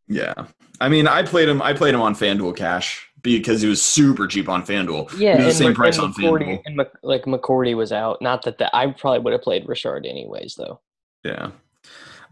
Yeah, 0.08 0.34
I 0.80 0.90
mean, 0.90 1.08
I 1.08 1.24
played 1.24 1.50
him. 1.50 1.62
I 1.62 1.74
played 1.74 1.94
him 1.94 2.02
on 2.02 2.14
FanDuel 2.16 2.56
Cash 2.56 3.10
because 3.22 3.62
he 3.62 3.68
was 3.68 3.82
super 3.82 4.28
cheap 4.28 4.48
on 4.48 4.64
FanDuel. 4.64 5.18
Yeah, 5.18 5.38
was 5.38 5.46
the 5.46 5.64
same 5.64 5.70
Mc- 5.70 5.78
price 5.78 5.98
on 5.98 6.14
McCourty, 6.14 6.46
FanDuel. 6.46 6.62
and 6.66 6.76
Mc, 6.76 6.92
like 7.02 7.24
McCourty 7.24 7.76
was 7.76 7.92
out. 7.92 8.22
Not 8.22 8.44
that 8.44 8.70
I 8.74 8.88
probably 8.88 9.20
would 9.20 9.34
have 9.34 9.42
played 9.42 9.68
Richard 9.68 10.06
anyways, 10.06 10.56
though. 10.56 10.80
Yeah. 11.24 11.52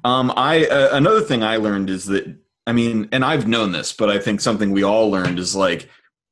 Um, 0.03 0.31
I 0.35 0.65
uh, 0.65 0.89
another 0.95 1.21
thing 1.21 1.43
I 1.43 1.57
learned 1.57 1.89
is 1.89 2.05
that 2.05 2.35
I 2.67 2.73
mean, 2.73 3.09
and 3.11 3.25
I've 3.25 3.47
known 3.47 3.71
this, 3.71 3.93
but 3.93 4.09
I 4.09 4.19
think 4.19 4.39
something 4.41 4.71
we 4.71 4.83
all 4.83 5.09
learned 5.09 5.39
is 5.39 5.55
like 5.55 5.89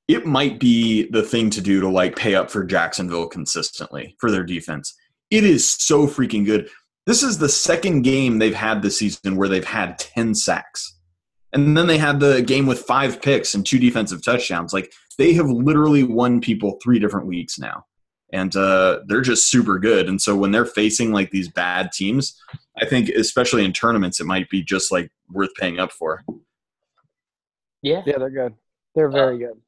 it 0.07 0.25
might 0.25 0.59
be 0.59 1.09
the 1.09 1.23
thing 1.23 1.49
to 1.51 1.61
do 1.61 1.79
to 1.81 1.87
like 1.87 2.15
pay 2.15 2.35
up 2.35 2.51
for 2.51 2.63
Jacksonville 2.63 3.27
consistently 3.27 4.15
for 4.19 4.29
their 4.29 4.43
defense. 4.43 4.93
It 5.29 5.43
is 5.43 5.69
so 5.69 6.05
freaking 6.05 6.45
good. 6.45 6.69
This 7.05 7.23
is 7.23 7.37
the 7.37 7.49
second 7.49 8.01
game 8.01 8.37
they've 8.37 8.53
had 8.53 8.81
this 8.81 8.99
season 8.99 9.35
where 9.37 9.47
they've 9.47 9.63
had 9.63 9.97
10 9.97 10.35
sacks. 10.35 10.99
And 11.53 11.75
then 11.75 11.87
they 11.87 11.97
had 11.97 12.19
the 12.19 12.41
game 12.41 12.65
with 12.65 12.79
five 12.79 13.21
picks 13.21 13.53
and 13.53 13.65
two 13.65 13.79
defensive 13.79 14.23
touchdowns. 14.23 14.73
Like 14.73 14.93
they 15.17 15.33
have 15.33 15.49
literally 15.49 16.03
won 16.03 16.39
people 16.41 16.79
three 16.81 16.99
different 16.99 17.27
weeks 17.27 17.59
now. 17.59 17.85
And 18.33 18.55
uh, 18.55 19.01
they're 19.07 19.21
just 19.21 19.51
super 19.51 19.77
good. 19.77 20.07
And 20.07 20.21
so 20.21 20.37
when 20.37 20.51
they're 20.51 20.65
facing 20.65 21.11
like 21.11 21.31
these 21.31 21.49
bad 21.49 21.91
teams, 21.91 22.39
I 22.81 22.85
think 22.85 23.09
especially 23.09 23.65
in 23.65 23.73
tournaments, 23.73 24.21
it 24.21 24.25
might 24.25 24.49
be 24.49 24.63
just 24.63 24.91
like 24.91 25.11
worth 25.29 25.53
paying 25.59 25.79
up 25.79 25.91
for. 25.91 26.23
Yeah. 27.81 28.03
Yeah, 28.05 28.17
they're 28.17 28.29
good. 28.29 28.53
They're 28.95 29.09
very 29.09 29.37
good. 29.37 29.59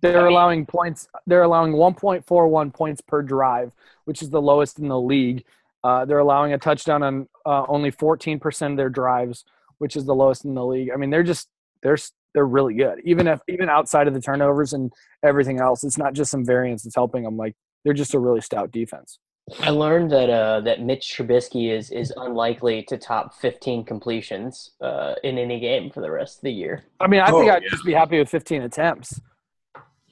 They're 0.00 0.18
I 0.18 0.22
mean- 0.24 0.32
allowing 0.32 0.66
points. 0.66 1.08
They're 1.26 1.42
allowing 1.42 1.72
1.41 1.72 2.74
points 2.74 3.00
per 3.00 3.22
drive, 3.22 3.72
which 4.04 4.22
is 4.22 4.30
the 4.30 4.42
lowest 4.42 4.78
in 4.78 4.88
the 4.88 5.00
league. 5.00 5.44
Uh, 5.84 6.04
they're 6.04 6.18
allowing 6.18 6.52
a 6.52 6.58
touchdown 6.58 7.02
on 7.02 7.28
uh, 7.46 7.64
only 7.68 7.92
14% 7.92 8.70
of 8.72 8.76
their 8.76 8.90
drives, 8.90 9.44
which 9.78 9.96
is 9.96 10.04
the 10.04 10.14
lowest 10.14 10.44
in 10.44 10.54
the 10.54 10.64
league. 10.64 10.90
I 10.92 10.96
mean, 10.96 11.10
they're 11.10 11.22
just 11.22 11.48
they're 11.82 11.96
they're 12.34 12.46
really 12.46 12.74
good. 12.74 13.00
Even 13.04 13.26
if 13.26 13.40
even 13.48 13.68
outside 13.68 14.06
of 14.08 14.14
the 14.14 14.20
turnovers 14.20 14.72
and 14.72 14.92
everything 15.22 15.60
else, 15.60 15.84
it's 15.84 15.98
not 15.98 16.12
just 16.14 16.30
some 16.30 16.44
variance 16.44 16.82
that's 16.82 16.94
helping 16.94 17.22
them. 17.24 17.36
Like 17.36 17.54
they're 17.84 17.94
just 17.94 18.14
a 18.14 18.18
really 18.18 18.40
stout 18.40 18.70
defense. 18.70 19.18
I 19.60 19.70
learned 19.70 20.10
that 20.10 20.28
uh, 20.28 20.60
that 20.60 20.82
Mitch 20.82 21.14
Trubisky 21.16 21.70
is 21.70 21.90
is 21.90 22.12
unlikely 22.16 22.82
to 22.84 22.98
top 22.98 23.34
15 23.34 23.84
completions 23.84 24.72
uh, 24.82 25.14
in 25.24 25.38
any 25.38 25.58
game 25.58 25.90
for 25.90 26.02
the 26.02 26.10
rest 26.10 26.38
of 26.38 26.42
the 26.42 26.52
year. 26.52 26.84
I 27.00 27.06
mean, 27.06 27.20
I 27.20 27.30
Oh, 27.30 27.40
think 27.40 27.50
I'd 27.50 27.62
yeah. 27.62 27.68
just 27.70 27.84
be 27.84 27.94
happy 27.94 28.18
with 28.18 28.28
15 28.28 28.62
attempts. 28.62 29.20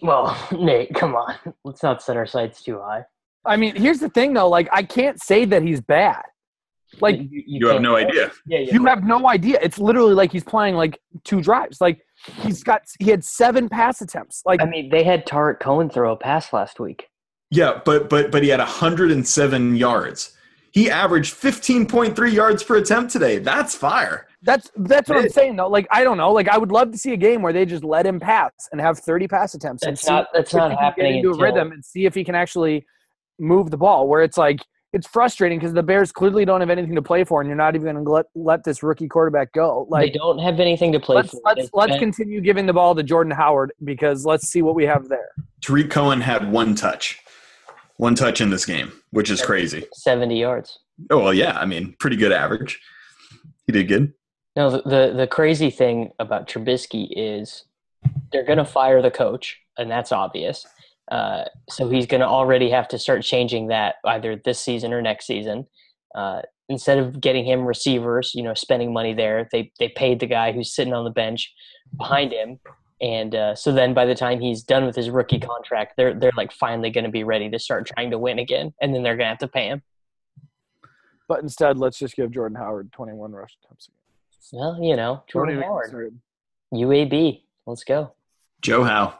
Well, 0.00 0.34
Nate, 0.58 0.94
come 0.94 1.14
on. 1.14 1.34
Let's 1.64 1.82
not 1.82 2.02
set 2.02 2.16
our 2.16 2.26
sights 2.26 2.62
too 2.62 2.78
high. 2.80 3.04
I 3.44 3.56
mean, 3.56 3.76
here's 3.76 3.98
the 4.00 4.08
thing 4.08 4.32
though. 4.32 4.48
Like, 4.48 4.68
I 4.72 4.82
can't 4.82 5.22
say 5.22 5.44
that 5.44 5.62
he's 5.62 5.80
bad. 5.82 6.22
Like 7.00 7.16
you, 7.18 7.42
You 7.46 7.66
have 7.66 7.74
can't- 7.74 7.82
no 7.82 7.96
idea. 7.96 8.30
Yeah, 8.46 8.58
yeah. 8.60 8.72
you 8.72 8.84
have 8.86 9.04
no 9.04 9.28
idea. 9.28 9.58
It's 9.62 9.78
literally 9.78 10.14
like 10.14 10.32
he's 10.32 10.44
playing 10.44 10.74
like 10.76 11.00
two 11.24 11.40
drives. 11.40 11.80
Like 11.80 12.00
he's 12.42 12.62
got 12.62 12.82
he 13.00 13.10
had 13.10 13.24
seven 13.24 13.68
pass 13.68 14.00
attempts. 14.00 14.42
Like 14.46 14.62
I 14.62 14.66
mean, 14.66 14.88
they 14.90 15.02
had 15.04 15.26
Tarik 15.26 15.60
Cohen 15.60 15.90
throw 15.90 16.12
a 16.12 16.16
pass 16.16 16.52
last 16.52 16.78
week. 16.80 17.08
Yeah, 17.50 17.80
but 17.84 18.08
but 18.08 18.30
but 18.30 18.42
he 18.42 18.48
had 18.48 18.60
107 18.60 19.76
yards. 19.76 20.32
He 20.72 20.90
averaged 20.90 21.34
15.3 21.34 22.32
yards 22.32 22.62
per 22.62 22.76
attempt 22.76 23.10
today. 23.10 23.38
That's 23.38 23.74
fire. 23.74 24.26
that's 24.42 24.70
that's 24.76 25.08
what 25.08 25.18
I'm 25.18 25.28
saying 25.30 25.56
though. 25.56 25.68
Like 25.68 25.86
I 25.90 26.04
don't 26.04 26.18
know. 26.18 26.32
Like 26.32 26.48
I 26.48 26.58
would 26.58 26.70
love 26.72 26.92
to 26.92 26.98
see 26.98 27.12
a 27.12 27.16
game 27.16 27.40
where 27.42 27.52
they 27.52 27.64
just 27.64 27.82
let 27.84 28.04
him 28.06 28.20
pass 28.20 28.52
and 28.72 28.80
have 28.80 28.98
30 28.98 29.26
pass 29.28 29.54
attempts. 29.54 29.82
and 29.84 29.92
That's 29.96 30.02
see 30.06 30.12
not 30.12 30.26
that's 30.34 30.52
not 30.54 30.70
he 30.72 30.76
happening 30.76 31.12
Get 31.12 31.16
into 31.18 31.28
until 31.30 31.42
a 31.42 31.44
rhythm 31.44 31.72
and 31.72 31.84
see 31.84 32.04
if 32.06 32.14
he 32.14 32.24
can 32.24 32.34
actually 32.34 32.84
move 33.38 33.70
the 33.70 33.76
ball. 33.78 34.06
Where 34.08 34.22
it's 34.22 34.36
like 34.38 34.60
it's 34.96 35.06
frustrating 35.06 35.58
because 35.58 35.74
the 35.74 35.82
Bears 35.82 36.10
clearly 36.10 36.46
don't 36.46 36.60
have 36.60 36.70
anything 36.70 36.94
to 36.94 37.02
play 37.02 37.22
for, 37.22 37.42
and 37.42 37.46
you're 37.48 37.56
not 37.56 37.74
even 37.74 37.92
going 37.92 38.02
to 38.04 38.10
let 38.10 38.26
let 38.34 38.64
this 38.64 38.82
rookie 38.82 39.06
quarterback 39.08 39.52
go. 39.52 39.86
they 39.90 39.96
Like 40.06 40.14
don't 40.14 40.38
have 40.38 40.58
anything 40.58 40.90
to 40.92 40.98
play 40.98 41.16
let's 41.16 41.30
for. 41.32 41.40
let's 41.44 41.68
let's 41.74 41.90
spent- 41.92 42.00
continue 42.00 42.40
giving 42.40 42.64
the 42.64 42.72
ball 42.72 42.94
to 42.94 43.02
Jordan 43.02 43.30
Howard 43.32 43.72
because 43.84 44.24
let's 44.24 44.48
see 44.48 44.62
what 44.62 44.74
we 44.74 44.86
have 44.86 45.08
there. 45.08 45.28
Tarik 45.60 45.90
Cohen 45.90 46.22
had 46.22 46.50
one 46.50 46.74
touch, 46.74 47.20
one 47.98 48.14
touch 48.14 48.40
in 48.40 48.48
this 48.48 48.64
game, 48.64 48.90
which 49.10 49.30
is 49.30 49.42
crazy. 49.42 49.84
70 49.92 50.40
yards. 50.40 50.78
Oh 51.10 51.18
well, 51.18 51.34
yeah. 51.34 51.58
I 51.58 51.66
mean, 51.66 51.94
pretty 52.00 52.16
good 52.16 52.32
average. 52.32 52.80
He 53.66 53.72
did 53.72 53.88
good. 53.88 54.14
No, 54.56 54.70
the, 54.70 54.82
the 54.82 55.12
the 55.14 55.26
crazy 55.26 55.68
thing 55.68 56.10
about 56.18 56.48
Trubisky 56.48 57.08
is 57.14 57.64
they're 58.32 58.44
going 58.46 58.56
to 58.58 58.64
fire 58.64 59.02
the 59.02 59.10
coach, 59.10 59.60
and 59.76 59.90
that's 59.90 60.10
obvious. 60.10 60.64
Uh, 61.10 61.44
so 61.70 61.88
he's 61.88 62.06
going 62.06 62.20
to 62.20 62.26
already 62.26 62.70
have 62.70 62.88
to 62.88 62.98
start 62.98 63.22
changing 63.22 63.68
that 63.68 63.96
either 64.04 64.40
this 64.44 64.58
season 64.58 64.92
or 64.92 65.00
next 65.00 65.26
season. 65.26 65.66
Uh, 66.14 66.42
instead 66.68 66.98
of 66.98 67.20
getting 67.20 67.44
him 67.44 67.64
receivers, 67.64 68.32
you 68.34 68.42
know, 68.42 68.54
spending 68.54 68.92
money 68.92 69.14
there, 69.14 69.48
they 69.52 69.70
they 69.78 69.88
paid 69.90 70.20
the 70.20 70.26
guy 70.26 70.52
who's 70.52 70.74
sitting 70.74 70.94
on 70.94 71.04
the 71.04 71.10
bench 71.10 71.52
behind 71.96 72.32
him, 72.32 72.58
and 73.00 73.34
uh, 73.34 73.54
so 73.54 73.72
then 73.72 73.94
by 73.94 74.04
the 74.04 74.14
time 74.14 74.40
he's 74.40 74.62
done 74.62 74.84
with 74.84 74.96
his 74.96 75.10
rookie 75.10 75.38
contract, 75.38 75.94
they're 75.96 76.14
they're 76.14 76.32
like 76.36 76.52
finally 76.52 76.90
going 76.90 77.04
to 77.04 77.10
be 77.10 77.24
ready 77.24 77.50
to 77.50 77.58
start 77.58 77.86
trying 77.86 78.10
to 78.10 78.18
win 78.18 78.38
again, 78.38 78.72
and 78.80 78.94
then 78.94 79.02
they're 79.02 79.16
going 79.16 79.26
to 79.26 79.30
have 79.30 79.38
to 79.38 79.48
pay 79.48 79.68
him. 79.68 79.82
But 81.28 81.42
instead, 81.42 81.78
let's 81.78 81.98
just 81.98 82.16
give 82.16 82.30
Jordan 82.30 82.56
Howard 82.56 82.92
21 82.92 83.32
rush 83.32 83.56
attempts. 83.64 83.90
Well, 84.52 84.78
you 84.80 84.96
know, 84.96 85.24
Jordan 85.28 85.60
Howard. 85.60 86.18
UAB, 86.72 87.42
let's 87.66 87.84
go. 87.84 88.14
Joe 88.62 88.84
Howe. 88.84 89.18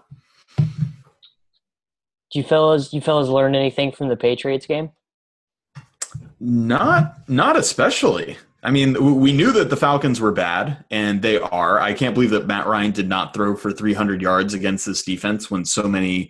Do 2.37 2.41
you 2.43 2.47
fellas, 2.47 2.93
you 2.93 3.01
fellas 3.01 3.31
learn 3.31 3.55
anything 3.55 3.93
from 3.93 4.09
the 4.11 4.17
Patriots 4.17 4.67
game? 4.67 4.91
Not 6.39 7.15
not 7.31 7.57
especially. 7.57 8.37
I 8.63 8.71
mean, 8.71 9.21
we 9.23 9.33
knew 9.33 9.53
that 9.53 9.71
the 9.71 9.77
Falcons 9.77 10.21
were 10.21 10.33
bad, 10.33 10.85
and 10.91 11.23
they 11.23 11.39
are. 11.39 11.81
I 11.81 11.95
can't 11.95 12.13
believe 12.13 12.29
that 12.33 12.47
Matt 12.47 12.67
Ryan 12.67 12.91
did 12.91 13.09
not 13.09 13.33
throw 13.33 13.57
for 13.57 13.73
300 13.73 14.21
yards 14.21 14.53
against 14.53 14.85
this 14.85 15.03
defense 15.03 15.51
when 15.51 15.65
so 15.65 15.85
many 15.85 16.29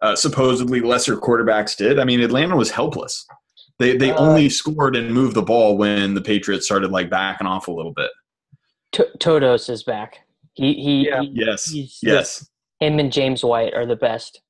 uh, 0.00 0.14
supposedly 0.14 0.80
lesser 0.80 1.16
quarterbacks 1.16 1.76
did. 1.76 1.98
I 1.98 2.04
mean, 2.04 2.20
Atlanta 2.20 2.54
was 2.54 2.70
helpless. 2.70 3.26
They 3.80 3.96
they 3.96 4.12
Uh, 4.12 4.18
only 4.18 4.48
scored 4.48 4.94
and 4.94 5.12
moved 5.12 5.34
the 5.34 5.42
ball 5.42 5.76
when 5.76 6.14
the 6.14 6.20
Patriots 6.20 6.66
started 6.66 6.92
like 6.92 7.10
backing 7.10 7.48
off 7.48 7.66
a 7.66 7.72
little 7.72 7.94
bit. 7.94 8.10
T- 8.92 9.18
Todos 9.18 9.68
is 9.68 9.82
back. 9.82 10.20
He 10.54 10.74
he, 10.74 11.08
Yeah. 11.08 11.22
he- 11.22 11.32
Yes, 11.34 11.64
he's- 11.68 11.98
yes. 12.00 12.48
Him 12.78 13.00
and 13.00 13.10
James 13.12 13.42
White 13.42 13.74
are 13.74 13.86
the 13.86 13.96
best 13.96 14.40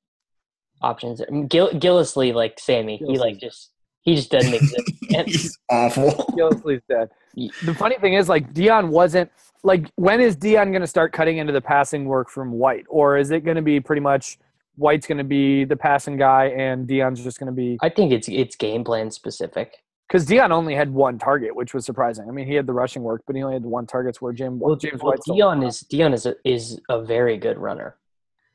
options. 0.83 1.21
Gil- 1.47 1.71
Gillislee, 1.71 2.33
like 2.33 2.59
Sammy, 2.59 2.97
he 2.97 3.17
like 3.17 3.39
just 3.39 3.71
he 4.01 4.15
just 4.15 4.29
doesn't 4.31 4.53
exist. 4.59 4.91
And- 5.15 5.27
He's 5.27 5.57
awful. 5.69 6.11
Gillislee's 6.37 6.81
dead. 6.89 7.09
The 7.35 7.73
funny 7.73 7.95
thing 7.97 8.13
is, 8.13 8.29
like 8.29 8.53
Dion 8.53 8.89
wasn't 8.89 9.31
like 9.63 9.89
when 9.95 10.21
is 10.21 10.35
Dion 10.35 10.71
going 10.71 10.81
to 10.81 10.87
start 10.87 11.13
cutting 11.13 11.37
into 11.37 11.53
the 11.53 11.61
passing 11.61 12.05
work 12.05 12.29
from 12.29 12.51
White, 12.51 12.85
or 12.89 13.17
is 13.17 13.31
it 13.31 13.43
going 13.45 13.55
to 13.55 13.61
be 13.63 13.79
pretty 13.79 14.01
much 14.01 14.37
White's 14.75 15.07
going 15.07 15.17
to 15.19 15.23
be 15.23 15.63
the 15.65 15.75
passing 15.77 16.17
guy 16.17 16.45
and 16.47 16.85
Dion's 16.87 17.23
just 17.23 17.39
going 17.39 17.47
to 17.47 17.53
be 17.53 17.77
I 17.81 17.89
think 17.89 18.11
it's 18.11 18.27
it's 18.27 18.55
game 18.55 18.83
plan 18.83 19.09
specific. 19.11 19.77
because 20.07 20.25
Dion 20.25 20.51
only 20.51 20.75
had 20.75 20.91
one 20.93 21.17
target, 21.17 21.55
which 21.55 21.73
was 21.73 21.85
surprising. 21.85 22.27
I 22.27 22.31
mean, 22.31 22.45
he 22.45 22.53
had 22.55 22.67
the 22.67 22.73
rushing 22.73 23.03
work, 23.03 23.21
but 23.25 23.35
he 23.35 23.41
only 23.43 23.55
had 23.55 23.63
one 23.63 23.87
targets 23.87 24.21
where 24.21 24.33
James 24.33 24.59
Well, 24.61 24.75
James 24.75 25.01
well, 25.01 25.13
White. 25.13 25.19
Dion 25.25 25.63
is 25.63 25.79
Dion 25.81 26.13
is 26.13 26.25
a, 26.25 26.35
is 26.43 26.79
a 26.89 27.01
very 27.03 27.37
good 27.37 27.57
runner. 27.57 27.95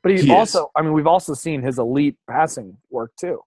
But 0.03 0.11
he's 0.11 0.21
He 0.23 0.27
is. 0.31 0.37
also. 0.37 0.71
I 0.75 0.81
mean, 0.81 0.93
we've 0.93 1.07
also 1.07 1.33
seen 1.33 1.61
his 1.61 1.79
elite 1.79 2.15
passing 2.29 2.77
work 2.89 3.11
too. 3.19 3.41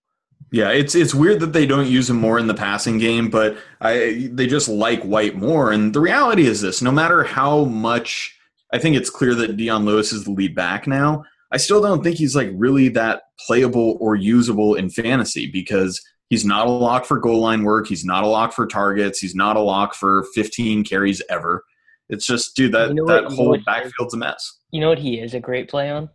Yeah, 0.51 0.71
it's 0.71 0.95
it's 0.95 1.15
weird 1.15 1.41
that 1.41 1.53
they 1.53 1.65
don't 1.67 1.87
use 1.87 2.11
him 2.11 2.17
more 2.17 2.39
in 2.39 2.47
the 2.47 2.55
passing 2.55 2.99
game, 2.99 3.31
but 3.31 3.57
I 3.81 4.29
they 4.33 4.47
just 4.47 4.69
like 4.69 5.03
White 5.03 5.37
more. 5.37 5.73
And 5.73 5.95
the 5.95 6.01
reality 6.01 6.47
is 6.47 6.61
this: 6.61 6.83
no 6.83 6.91
matter 6.91 7.25
how 7.25 7.65
much 7.65 8.37
I 8.73 8.79
think 8.79 8.97
it's 8.97 9.09
clear 9.11 9.35
that 9.37 9.57
Dion 9.57 9.85
Lewis 9.85 10.13
is 10.13 10.25
the 10.25 10.31
lead 10.33 10.55
back 10.55 10.87
now, 10.87 11.25
I 11.53 11.57
still 11.57 11.81
don't 11.81 12.03
think 12.03 12.17
he's 12.17 12.37
like 12.37 12.51
really 12.55 12.89
that 12.91 13.23
playable 13.47 13.97
or 14.01 14.15
usable 14.17 14.75
in 14.75 14.91
fantasy 14.91 15.51
because 15.51 16.01
he's 16.29 16.45
not 16.45 16.67
a 16.67 16.71
lock 16.71 17.05
for 17.07 17.19
goal 17.19 17.41
line 17.41 17.63
work. 17.63 17.87
He's 17.87 18.05
not 18.05 18.25
a 18.25 18.27
lock 18.27 18.53
for 18.53 18.67
targets. 18.67 19.21
He's 19.21 19.35
not 19.35 19.57
a 19.57 19.61
lock 19.61 19.95
for 19.95 20.25
15 20.35 20.85
carries 20.85 21.23
ever. 21.31 21.63
It's 22.09 22.27
just, 22.27 22.57
dude, 22.57 22.73
that 22.73 22.89
You 22.89 22.95
know 22.97 23.07
that 23.07 23.23
what- 23.25 23.31
you 23.33 23.37
know 23.37 23.43
whole 23.43 23.49
what 23.51 23.57
he 23.61 23.61
is? 23.61 23.65
backfield's 23.67 24.15
a 24.15 24.17
mess. 24.19 24.59
You 24.71 24.81
know 24.81 24.89
what 24.89 24.99
he 24.99 25.19
is 25.21 25.35
a 25.35 25.41
great 25.41 25.69
play 25.71 25.91
on? 25.91 26.09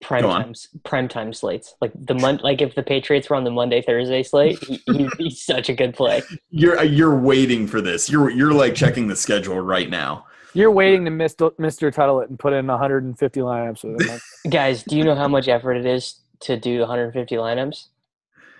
Prime 0.00 0.22
Go 0.22 0.30
on. 0.30 0.42
time, 0.42 0.54
prime 0.84 1.08
time 1.08 1.32
slates. 1.32 1.74
Like 1.80 1.92
the 1.94 2.14
month 2.14 2.42
like 2.42 2.62
if 2.62 2.74
the 2.74 2.82
Patriots 2.82 3.28
were 3.28 3.36
on 3.36 3.44
the 3.44 3.50
Monday 3.50 3.82
Thursday 3.82 4.22
slate, 4.22 4.58
he, 4.64 4.80
would 4.88 5.10
be 5.18 5.30
such 5.30 5.68
a 5.68 5.74
good 5.74 5.94
play. 5.94 6.22
You're 6.50 6.82
you're 6.84 7.18
waiting 7.18 7.66
for 7.66 7.80
this. 7.80 8.08
You're 8.08 8.30
you're 8.30 8.52
like 8.52 8.74
checking 8.74 9.08
the 9.08 9.16
schedule 9.16 9.60
right 9.60 9.90
now. 9.90 10.26
You're 10.54 10.70
waiting 10.70 11.04
to 11.04 11.10
Mr. 11.10 11.52
Mr. 11.56 11.92
Tuttle 11.92 12.20
it 12.20 12.30
and 12.30 12.38
put 12.38 12.52
in 12.52 12.66
150 12.66 13.40
lineups 13.40 13.84
with 13.84 14.08
him. 14.08 14.20
Guys, 14.50 14.82
do 14.82 14.96
you 14.96 15.04
know 15.04 15.14
how 15.14 15.28
much 15.28 15.48
effort 15.48 15.74
it 15.74 15.86
is 15.86 16.16
to 16.40 16.56
do 16.56 16.80
150 16.80 17.36
lineups? 17.36 17.86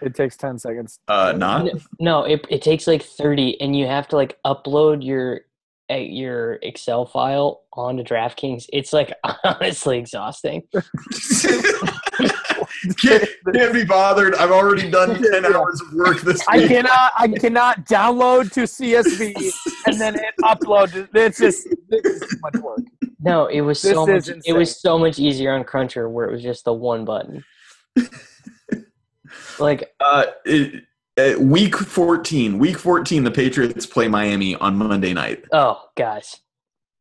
it 0.02 0.14
takes 0.14 0.36
10 0.36 0.58
seconds. 0.58 0.98
Uh, 1.08 1.34
not. 1.36 1.64
No, 1.64 1.72
no, 1.98 2.24
it, 2.24 2.46
it 2.48 2.62
takes 2.62 2.86
like 2.86 3.02
30, 3.02 3.60
and 3.60 3.76
you 3.76 3.86
have 3.86 4.08
to 4.08 4.16
like 4.16 4.38
upload 4.44 5.04
your 5.04 5.42
uh, 5.90 5.94
your 5.94 6.58
Excel 6.62 7.06
file 7.06 7.62
onto 7.72 8.02
DraftKings. 8.02 8.66
It's 8.72 8.92
like 8.92 9.12
honestly 9.44 9.98
exhausting. 9.98 10.62
can't, 12.98 13.28
can't 13.52 13.72
be 13.72 13.84
bothered. 13.84 14.34
I've 14.36 14.50
already 14.50 14.90
done 14.90 15.20
10 15.22 15.46
hours 15.46 15.80
of 15.80 15.92
work 15.94 16.20
this 16.20 16.38
week. 16.38 16.48
I 16.48 16.68
cannot 16.68 17.12
I 17.18 17.28
cannot 17.28 17.86
download 17.86 18.52
to 18.52 18.62
CSV 18.62 19.34
and 19.86 20.00
then 20.00 20.14
hit 20.14 20.34
upload. 20.42 21.08
It's 21.14 21.38
just 21.38 21.66
it's 21.88 22.20
too 22.20 22.38
much 22.42 22.56
work. 22.62 22.80
No, 23.20 23.46
it 23.46 23.60
was 23.60 23.82
This 23.82 23.92
so 23.92 24.08
is 24.08 24.28
much. 24.28 24.38
It 24.46 24.52
was 24.54 24.80
so 24.80 24.98
much 24.98 25.18
easier 25.18 25.52
on 25.52 25.64
Cruncher, 25.64 26.08
where 26.08 26.26
it 26.26 26.32
was 26.32 26.42
just 26.42 26.64
the 26.64 26.72
one 26.72 27.04
button. 27.04 27.44
like 29.58 29.92
Uh, 30.00 30.26
it, 30.44 30.84
uh, 31.18 31.34
week 31.38 31.76
14. 31.76 32.58
Week 32.58 32.78
14, 32.78 33.24
the 33.24 33.30
Patriots 33.30 33.86
play 33.86 34.08
Miami 34.08 34.54
on 34.56 34.76
Monday 34.76 35.12
night. 35.12 35.44
Oh, 35.52 35.82
guys. 35.96 36.40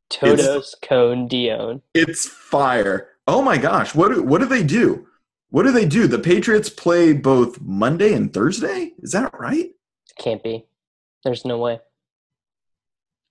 Todos 0.10 0.76
Cone 0.82 1.28
Dion. 1.28 1.82
It's 1.94 2.28
fire. 2.28 3.10
Oh 3.28 3.42
my 3.42 3.58
gosh. 3.58 3.94
What 3.94 4.10
do, 4.10 4.24
what 4.24 4.42
do 4.42 4.48
they 4.48 4.64
do? 4.64 5.08
What 5.52 5.64
do 5.64 5.72
they 5.72 5.86
do? 5.86 6.08
The 6.08 6.20
Patriots 6.20 6.70
play 6.70 7.14
both 7.14 7.62
Monday 7.62 8.14
and 8.14 8.34
Thursday? 8.34 8.94
Is 9.02 9.12
that 9.12 9.34
right? 9.40 9.70
Can't 10.18 10.44
be. 10.44 10.66
There's 11.24 11.46
no 11.46 11.58
way. 11.58 11.80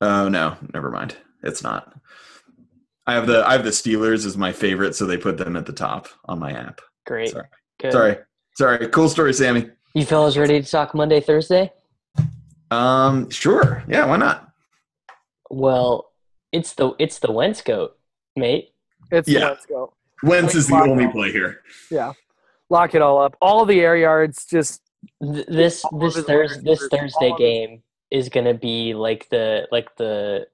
Oh 0.00 0.28
no, 0.28 0.56
never 0.72 0.90
mind. 0.90 1.16
It's 1.42 1.62
not. 1.62 1.92
I 3.06 3.14
have 3.14 3.26
the 3.26 3.46
I 3.46 3.52
have 3.52 3.64
the 3.64 3.70
Steelers 3.70 4.26
as 4.26 4.36
my 4.36 4.52
favorite, 4.52 4.94
so 4.94 5.06
they 5.06 5.16
put 5.16 5.38
them 5.38 5.56
at 5.56 5.66
the 5.66 5.72
top 5.72 6.08
on 6.26 6.38
my 6.38 6.52
app. 6.52 6.80
Great. 7.06 7.30
Sorry. 7.30 7.46
Good. 7.80 7.92
Sorry. 7.92 8.16
Sorry. 8.56 8.88
Cool 8.88 9.08
story, 9.08 9.32
Sammy. 9.32 9.70
You 9.98 10.06
fellas 10.06 10.36
ready 10.36 10.62
to 10.62 10.70
talk 10.70 10.94
Monday, 10.94 11.18
Thursday? 11.20 11.72
Um, 12.70 13.28
sure. 13.30 13.82
Yeah, 13.88 14.06
why 14.06 14.16
not? 14.16 14.48
Well, 15.50 16.12
it's 16.52 16.74
the 16.74 16.92
it's 17.00 17.18
the 17.18 17.32
Wentz 17.32 17.62
goat, 17.62 17.98
mate. 18.36 18.74
It's 19.10 19.28
Yeah. 19.28 19.48
let's 19.48 19.66
go. 19.66 19.94
Wentz 20.22 20.54
is 20.54 20.68
the 20.68 20.74
Lock 20.74 20.86
only 20.86 21.08
play 21.08 21.32
here. 21.32 21.62
Yeah. 21.90 22.12
Lock 22.70 22.94
it 22.94 23.02
all 23.02 23.20
up. 23.20 23.36
All 23.40 23.64
the 23.64 23.80
air 23.80 23.96
yards 23.96 24.44
just 24.46 24.82
Th- 25.20 25.44
This 25.48 25.84
this 25.98 26.14
his 26.14 26.24
Thurs 26.26 26.58
this 26.62 26.78
Thursday 26.92 27.30
all 27.30 27.32
of 27.34 27.38
his- 27.40 27.48
game 27.48 27.82
is 28.12 28.28
gonna 28.28 28.54
be 28.54 28.94
like 28.94 29.28
the 29.30 29.66
like 29.72 29.96
the 29.96 30.46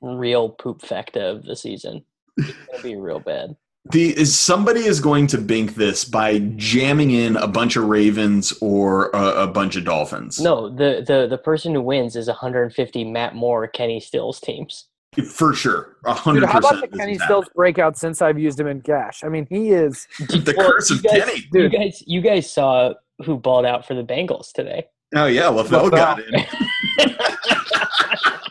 real 0.00 0.48
poop 0.48 0.80
fecta 0.80 1.30
of 1.36 1.42
the 1.44 1.54
season. 1.54 2.02
It's 2.38 2.56
gonna 2.70 2.82
be 2.82 2.96
real 2.96 3.20
bad. 3.20 3.56
The 3.92 4.16
is 4.16 4.36
somebody 4.38 4.80
is 4.80 5.00
going 5.00 5.26
to 5.28 5.38
bank 5.38 5.74
this 5.74 6.04
by 6.04 6.38
jamming 6.56 7.10
in 7.10 7.36
a 7.36 7.46
bunch 7.48 7.76
of 7.76 7.84
Ravens 7.84 8.52
or 8.60 9.10
a, 9.10 9.42
a 9.42 9.46
bunch 9.46 9.76
of 9.76 9.84
Dolphins. 9.84 10.40
No, 10.40 10.68
the 10.68 11.04
the 11.06 11.26
the 11.28 11.38
person 11.38 11.74
who 11.74 11.82
wins 11.82 12.16
is 12.16 12.26
150 12.28 13.04
Matt 13.04 13.34
Moore 13.34 13.66
Kenny 13.66 14.00
Stills 14.00 14.40
teams. 14.40 14.86
for 15.34 15.52
sure, 15.54 15.96
hundred 16.06 16.40
Dude, 16.40 16.48
how 16.50 16.58
about 16.58 16.80
the 16.80 16.88
Kenny 16.96 17.18
Stills 17.18 17.46
breakout 17.54 17.98
since 17.98 18.22
I've 18.22 18.38
used 18.38 18.60
him 18.60 18.68
in 18.68 18.80
cash? 18.80 19.24
I 19.24 19.28
mean, 19.28 19.46
he 19.50 19.70
is. 19.70 20.06
The 20.20 20.54
Well, 20.56 20.70
curse 20.72 20.90
of 20.90 21.02
guys- 21.02 21.24
Kenny. 21.24 21.44
You 21.52 21.68
guys, 21.68 22.02
you 22.06 22.20
guys 22.20 22.50
saw 22.50 22.94
who 23.24 23.36
balled 23.36 23.66
out 23.66 23.86
for 23.86 23.94
the 23.94 24.04
Bengals 24.04 24.52
today. 24.52 24.86
Oh 25.14 25.26
yeah, 25.26 25.42
LaFell 25.44 25.90
got 25.90 26.20
in. 26.20 26.34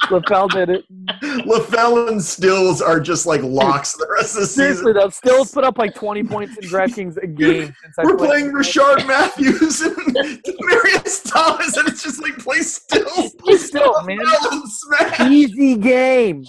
LaFell 0.10 0.50
did 0.50 0.70
it. 0.70 0.86
LaFell 1.46 2.10
and 2.10 2.22
Stills 2.22 2.82
are 2.82 3.00
just 3.00 3.26
like 3.28 3.42
locks 3.44 3.94
the 3.94 4.08
rest 4.12 4.36
of 4.36 4.42
the 4.42 4.48
Seriously 4.48 4.78
season. 4.88 4.94
though, 4.96 5.10
Stills 5.10 5.52
put 5.52 5.64
up 5.64 5.78
like 5.78 5.94
20 5.94 6.24
points 6.24 6.58
in 6.58 6.68
DraftKings 6.68 7.18
a 7.22 7.28
game. 7.28 7.66
Since 7.84 7.96
We're 8.00 8.18
played. 8.18 8.30
playing 8.30 8.52
Rishard 8.52 9.06
Matthews 9.08 9.82
and 9.82 9.96
Demaryius 10.16 11.30
Thomas, 11.32 11.78
and 11.78 11.88
it's 11.88 12.02
just 12.04 12.22
like 12.24 12.38
play 12.40 12.60
Stills, 12.62 13.34
Play 13.36 13.58
Stills, 13.58 14.04
man. 14.06 14.18
Smash. 14.66 15.20
Easy 15.32 15.76
game. 15.76 16.44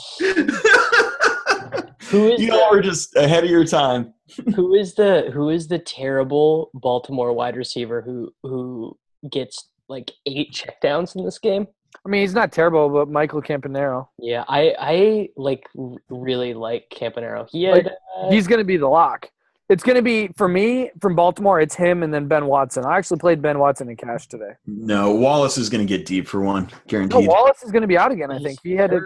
Who 2.09 2.33
is 2.33 2.41
you 2.41 2.49
the, 2.51 2.53
all 2.61 2.71
were 2.73 2.81
just 2.81 3.15
ahead 3.15 3.45
of 3.45 3.51
your 3.51 3.65
time. 3.65 4.15
who 4.57 4.75
is 4.75 4.95
the 4.95 5.31
who 5.33 5.51
is 5.51 5.69
the 5.69 5.79
terrible 5.79 6.71
Baltimore 6.75 7.33
wide 7.33 7.57
receiver 7.57 8.01
who 8.03 8.33
who 8.43 8.97
gets 9.31 9.69
like 9.91 10.13
eight 10.25 10.53
checkdowns 10.83 11.17
in 11.17 11.25
this 11.25 11.39
game? 11.39 11.67
I 12.07 12.09
mean, 12.09 12.23
he's 12.23 12.35
not 12.35 12.53
terrible, 12.53 12.89
but 12.89 13.11
Michael 13.11 13.43
Campanaro. 13.43 14.09
Yeah, 14.19 14.45
I 14.49 14.75
I 14.79 15.29
like 15.37 15.67
really 16.09 16.55
like 16.55 16.85
Campanero. 16.95 17.49
He 17.51 17.65
had 17.65 17.89
uh, 18.17 18.31
He's 18.31 18.47
going 18.47 18.61
to 18.61 18.65
be 18.65 18.77
the 18.77 18.89
lock. 18.89 19.29
It's 19.69 19.85
going 19.85 19.97
to 19.97 20.03
be 20.03 20.29
for 20.37 20.49
me 20.49 20.91
from 21.01 21.15
Baltimore. 21.15 21.61
It's 21.61 21.75
him 21.75 22.03
and 22.03 22.13
then 22.13 22.27
Ben 22.27 22.47
Watson. 22.47 22.85
I 22.85 22.97
actually 22.97 23.19
played 23.19 23.43
Ben 23.43 23.59
Watson 23.59 23.89
in 23.89 23.97
cash 23.97 24.27
today. 24.27 24.53
No, 24.67 25.13
Wallace 25.13 25.59
is 25.59 25.69
going 25.69 25.87
to 25.87 25.97
get 25.99 26.07
deep 26.07 26.27
for 26.27 26.41
one, 26.41 26.65
No, 26.65 26.79
guaranteed. 26.89 27.29
Wallace 27.29 27.63
is 27.63 27.71
going 27.71 27.83
to 27.83 27.89
be 27.89 27.99
out 27.99 28.11
again. 28.11 28.33
I 28.33 28.39
think 28.39 28.59
he 28.63 28.73
had 28.73 28.93
a 28.93 29.01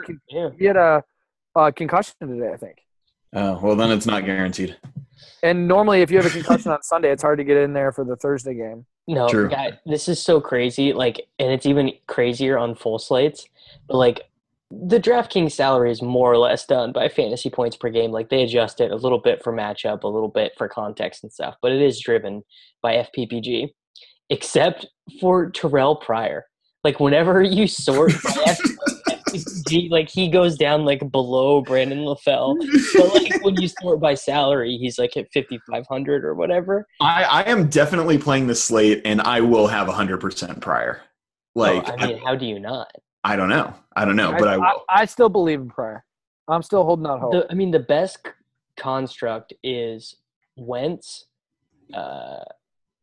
he 0.57 0.65
had 0.65 0.77
a, 0.77 1.03
a 1.57 1.73
concussion 1.73 2.15
today. 2.21 2.53
I 2.53 2.57
think. 2.57 2.79
oh, 3.35 3.59
well, 3.63 3.77
then 3.77 3.91
it's 3.91 4.07
not 4.07 4.25
guaranteed. 4.25 4.77
And 5.45 5.69
normally, 5.69 6.01
if 6.01 6.11
you 6.11 6.17
have 6.17 6.25
a 6.25 6.31
concussion 6.31 6.73
on 6.73 6.83
Sunday, 6.83 7.13
it's 7.13 7.23
hard 7.23 7.37
to 7.37 7.45
get 7.45 7.59
in 7.59 7.75
there 7.75 7.93
for 7.93 8.03
the 8.03 8.17
Thursday 8.17 8.55
game. 8.55 8.87
No, 9.07 9.29
True. 9.29 9.51
guy, 9.51 9.79
this 9.85 10.09
is 10.09 10.19
so 10.19 10.41
crazy. 10.41 10.95
Like, 10.95 11.21
and 11.39 11.53
it's 11.53 11.67
even 11.67 11.93
crazier 12.07 12.57
on 12.57 12.75
full 12.75 12.99
slates. 12.99 13.47
But 13.87 13.99
like, 13.99 14.23
the 14.71 14.99
DraftKings 14.99 15.53
salary 15.53 15.91
is 15.91 16.01
more 16.01 16.33
or 16.33 16.39
less 16.39 16.65
done 16.65 16.93
by 16.93 17.11
fantasy 17.11 17.51
points 17.51 17.77
per 17.77 17.91
game. 17.91 18.11
Like, 18.11 18.31
they 18.31 18.43
adjust 18.43 18.81
it 18.81 18.91
a 18.91 18.97
little 18.97 19.19
bit 19.19 19.45
for 19.45 19.53
matchup, 19.53 20.03
a 20.03 20.09
little 20.09 20.31
bit 20.31 20.53
for 20.57 20.67
context 20.67 21.23
and 21.23 21.31
stuff. 21.31 21.57
But 21.61 21.73
it 21.73 21.83
is 21.83 22.01
driven 22.01 22.43
by 22.81 23.07
FPPG, 23.15 23.69
except 24.31 24.87
for 25.21 25.51
Terrell 25.51 25.97
Pryor. 25.97 26.47
Like, 26.85 27.01
whenever 27.01 27.43
you 27.43 27.67
sort 27.67 28.15
by 28.25 28.57
FPPG, 29.45 29.91
like 29.91 30.09
he 30.09 30.29
goes 30.29 30.57
down 30.57 30.85
like 30.85 31.11
below 31.11 31.61
Brandon 31.61 31.99
LaFell. 32.01 32.57
But 32.95 33.15
like 33.15 33.45
when 33.45 33.61
you 33.61 33.69
sort 33.69 34.01
by 34.01 34.15
salary, 34.15 34.77
he's 34.77 34.99
like 34.99 35.17
at 35.17 35.27
fifty 35.33 35.59
five 35.71 35.87
hundred 35.87 36.25
or 36.25 36.35
whatever. 36.35 36.87
I, 37.01 37.25
I 37.25 37.43
am 37.43 37.69
definitely 37.69 38.19
playing 38.19 38.47
the 38.47 38.55
slate, 38.55 39.03
and 39.05 39.21
I 39.21 39.41
will 39.41 39.67
have 39.67 39.89
100% 39.89 40.61
Pryor. 40.61 41.03
Like, 41.55 41.89
Oh, 41.89 41.93
I 41.93 42.07
mean, 42.07 42.19
how 42.19 42.35
do 42.35 42.47
you 42.47 42.59
not? 42.59 42.91
I, 43.23 43.37
don't 43.37 43.49
know. 43.49 43.73
I 43.97 44.05
don't 44.05 44.17
know, 44.17 44.33
but 44.39 44.49
I 44.49 44.57
will. 44.59 44.85
I, 44.89 45.05
still 45.07 45.29
believe 45.29 45.61
in 45.61 45.69
Pryor. 45.69 46.05
I'm 46.49 46.63
still 46.63 46.85
holding 46.85 47.07
out 47.07 47.21
hope. 47.21 47.33
The, 47.33 47.47
I 47.51 47.55
mean, 47.55 47.71
the 47.71 47.79
best 47.79 48.19
c- 48.25 48.33
construct 48.77 49.53
is 49.63 50.17
Wentz. 50.57 51.27
Uh, 51.93 52.41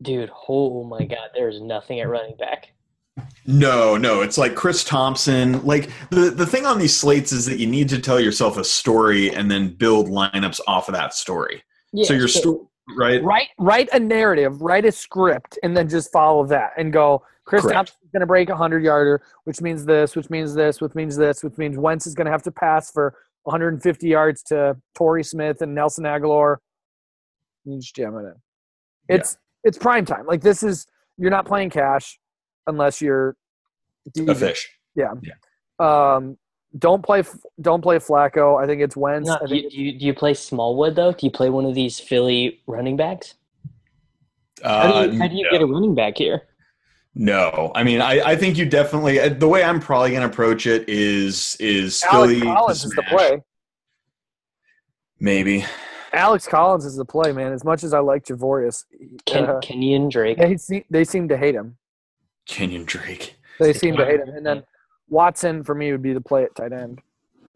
dude, 0.02 0.32
oh 0.50 0.84
my 0.84 1.06
God, 1.06 1.30
there's 1.34 1.62
nothing 1.62 2.00
at 2.02 2.10
running 2.10 2.36
back. 2.38 2.74
No, 3.46 3.98
no, 3.98 4.22
it's 4.22 4.38
like 4.38 4.56
Chris 4.56 4.84
Thompson. 4.84 5.64
Like 5.66 5.90
the 6.12 6.30
the 6.30 6.46
thing 6.46 6.66
on 6.66 6.80
these 6.80 6.96
slates 6.96 7.32
is 7.32 7.46
that 7.48 7.60
you 7.60 7.68
need 7.68 7.90
to 7.90 8.00
tell 8.00 8.20
yourself 8.20 8.58
a 8.58 8.64
story 8.64 9.34
and 9.34 9.50
then 9.50 9.70
build 9.70 10.08
lineups 10.08 10.60
off 10.68 10.88
of 10.88 10.94
that 10.94 11.14
story. 11.14 11.64
Yeah, 11.92 12.06
so 12.06 12.14
your 12.14 12.28
story, 12.28 12.60
right? 12.96 13.24
write 13.24 13.48
write 13.58 13.90
a 13.94 14.00
narrative, 14.00 14.62
write 14.62 14.86
a 14.86 14.92
script, 14.92 15.60
and 15.64 15.76
then 15.76 15.90
just 15.90 16.12
follow 16.12 16.46
that 16.48 16.72
and 16.78 16.94
go. 16.94 17.24
Chris 17.44 17.64
Correct. 17.64 17.76
Thompson's 17.76 18.12
going 18.14 18.22
to 18.22 18.28
break 18.28 18.50
a 18.50 18.56
hundred 18.56 18.84
yarder, 18.84 19.22
which 19.44 19.60
means 19.60 19.84
this, 19.84 20.16
which 20.16 20.30
means 20.30 20.54
this, 20.54 20.80
which 20.80 20.94
means 20.96 21.18
this, 21.18 21.44
which 21.44 21.58
means 21.58 21.78
Wentz 21.78 22.08
is 22.08 22.14
going 22.14 22.26
to 22.26 22.32
have 22.32 22.44
to 22.44 22.52
pass 22.52 22.92
for 22.92 23.16
150 23.44 24.08
yards 24.08 24.44
to 24.44 24.78
Torrey 24.96 25.24
Smith 25.24 25.62
and 25.62 25.76
Nelson 25.76 26.06
Agholor. 26.06 26.58
You 27.66 27.78
just 27.80 27.96
jam 27.96 28.16
it 28.16 28.20
in. 28.20 28.36
It's 29.10 29.38
it's 29.64 29.78
prime 29.78 30.06
time. 30.06 30.28
Like 30.28 30.42
this 30.42 30.64
is 30.64 30.88
you're 31.18 31.32
not 31.32 31.46
playing 31.46 31.72
cash 31.72 32.20
unless 32.68 33.02
you're 33.02 33.36
A 34.28 34.36
fish. 34.36 34.70
Um, 35.80 36.38
don't 36.78 37.04
play 37.04 37.24
don't 37.60 37.82
play 37.82 37.98
Flacco. 37.98 38.62
I 38.62 38.66
think 38.66 38.82
it's 38.82 38.96
Wentz. 38.96 39.28
No, 39.28 39.38
I 39.42 39.46
do, 39.46 39.56
you, 39.56 39.62
think 39.64 39.74
do, 39.74 39.82
you, 39.82 40.00
do 40.00 40.06
you 40.06 40.14
play 40.14 40.34
Smallwood 40.34 40.96
though? 40.96 41.12
Do 41.12 41.26
you 41.26 41.32
play 41.32 41.50
one 41.50 41.66
of 41.66 41.76
these 41.76 42.00
Philly 42.00 42.62
running 42.68 42.96
backs? 42.98 43.36
How 44.64 44.88
do 44.88 44.94
Uh, 44.94 45.02
you, 45.04 45.20
how 45.20 45.28
do 45.28 45.36
you 45.36 45.44
no. 45.46 45.52
get 45.52 45.62
a 45.62 45.66
running 45.66 45.96
back 45.96 46.18
here? 46.18 46.44
No, 47.14 47.74
I 47.76 47.84
mean, 47.84 48.00
I, 48.00 48.22
I 48.22 48.36
think 48.38 48.58
you 48.58 48.66
definitely. 48.66 49.20
uh, 49.20 49.30
The 49.30 49.48
way 49.48 49.64
I'm 49.66 49.82
probably 49.82 50.12
going 50.12 50.22
to 50.22 50.30
approach 50.30 50.66
it 50.66 50.88
is 50.88 51.58
is 51.60 52.02
Alex 52.10 52.32
Philly 52.34 52.42
Collins 52.42 52.86
is 52.86 52.92
the 52.92 53.04
play. 53.04 53.42
Maybe. 55.20 55.66
Alex 56.14 56.48
Collins 56.48 56.86
is 56.86 56.96
the 56.96 57.06
play, 57.06 57.32
man. 57.34 57.52
As 57.52 57.64
much 57.66 57.84
as 57.84 57.94
I 57.94 58.00
like 58.00 58.26
Javorius, 58.26 58.86
Ken, 59.26 59.46
uh, 59.46 59.60
Kenyon 59.62 60.08
Drake. 60.10 60.38
they 60.38 60.56
seem 60.58 60.84
they 60.90 61.04
seem 61.04 61.28
to 61.28 61.38
hate 61.38 61.56
him. 61.56 61.78
Kenyon 62.48 62.86
Drake. 62.86 63.36
They 63.60 63.74
seem 63.74 63.96
to 63.98 64.06
hate 64.06 64.20
him. 64.20 64.30
And 64.30 64.46
then 64.46 64.64
Watson 65.10 65.64
for 65.64 65.76
me 65.76 65.92
would 65.92 66.02
be 66.02 66.14
the 66.14 66.22
play 66.22 66.44
at 66.44 66.56
tight 66.56 66.74
end. 66.74 67.02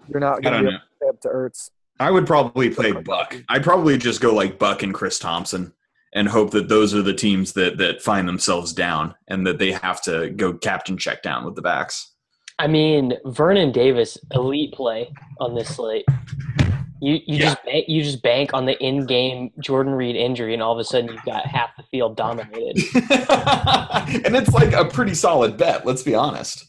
You're 0.07 0.19
not 0.19 0.41
going 0.41 0.43
to 0.43 0.49
don't 0.51 0.65
be 0.65 0.71
know. 0.71 0.77
able 0.77 0.79
to 0.79 0.95
stay 0.97 1.09
up 1.09 1.21
to 1.21 1.27
Ertz. 1.29 1.69
I 1.99 2.11
would 2.11 2.27
probably 2.27 2.69
play 2.69 2.91
Buck. 2.91 3.36
I'd 3.49 3.63
probably 3.63 3.97
just 3.97 4.21
go 4.21 4.33
like 4.33 4.59
Buck 4.59 4.83
and 4.83 4.93
Chris 4.93 5.17
Thompson 5.17 5.73
and 6.13 6.27
hope 6.27 6.51
that 6.51 6.69
those 6.69 6.93
are 6.93 7.01
the 7.01 7.13
teams 7.13 7.53
that 7.53 7.77
that 7.77 8.01
find 8.01 8.27
themselves 8.27 8.73
down 8.73 9.15
and 9.27 9.45
that 9.47 9.59
they 9.59 9.71
have 9.71 10.01
to 10.03 10.29
go 10.31 10.53
captain 10.53 10.97
check 10.97 11.23
down 11.23 11.45
with 11.45 11.55
the 11.55 11.61
backs. 11.61 12.13
I 12.57 12.67
mean, 12.67 13.13
Vernon 13.25 13.71
Davis, 13.71 14.17
elite 14.31 14.73
play 14.73 15.11
on 15.39 15.55
this 15.55 15.75
slate. 15.75 16.05
You 17.06 17.22
you 17.28 17.38
Yeah. 17.38 17.45
just 17.45 17.64
bank, 17.66 17.86
you 17.88 18.03
just 18.03 18.22
bank 18.24 18.53
on 18.56 18.66
the 18.66 18.82
in-game 18.84 19.51
Jordan 19.60 19.93
Reed 19.93 20.16
injury, 20.16 20.53
and 20.56 20.64
all 20.64 20.74
of 20.74 20.80
a 20.80 20.84
sudden 20.84 21.12
you've 21.12 21.24
got 21.24 21.45
half 21.45 21.70
the 21.78 21.84
field 21.84 22.18
dominated. 22.18 22.78
and 24.26 24.36
it's 24.36 24.51
like 24.53 24.74
a 24.74 24.86
pretty 24.86 25.14
solid 25.14 25.56
bet, 25.56 25.86
let's 25.86 26.01
be 26.01 26.16
honest. 26.16 26.66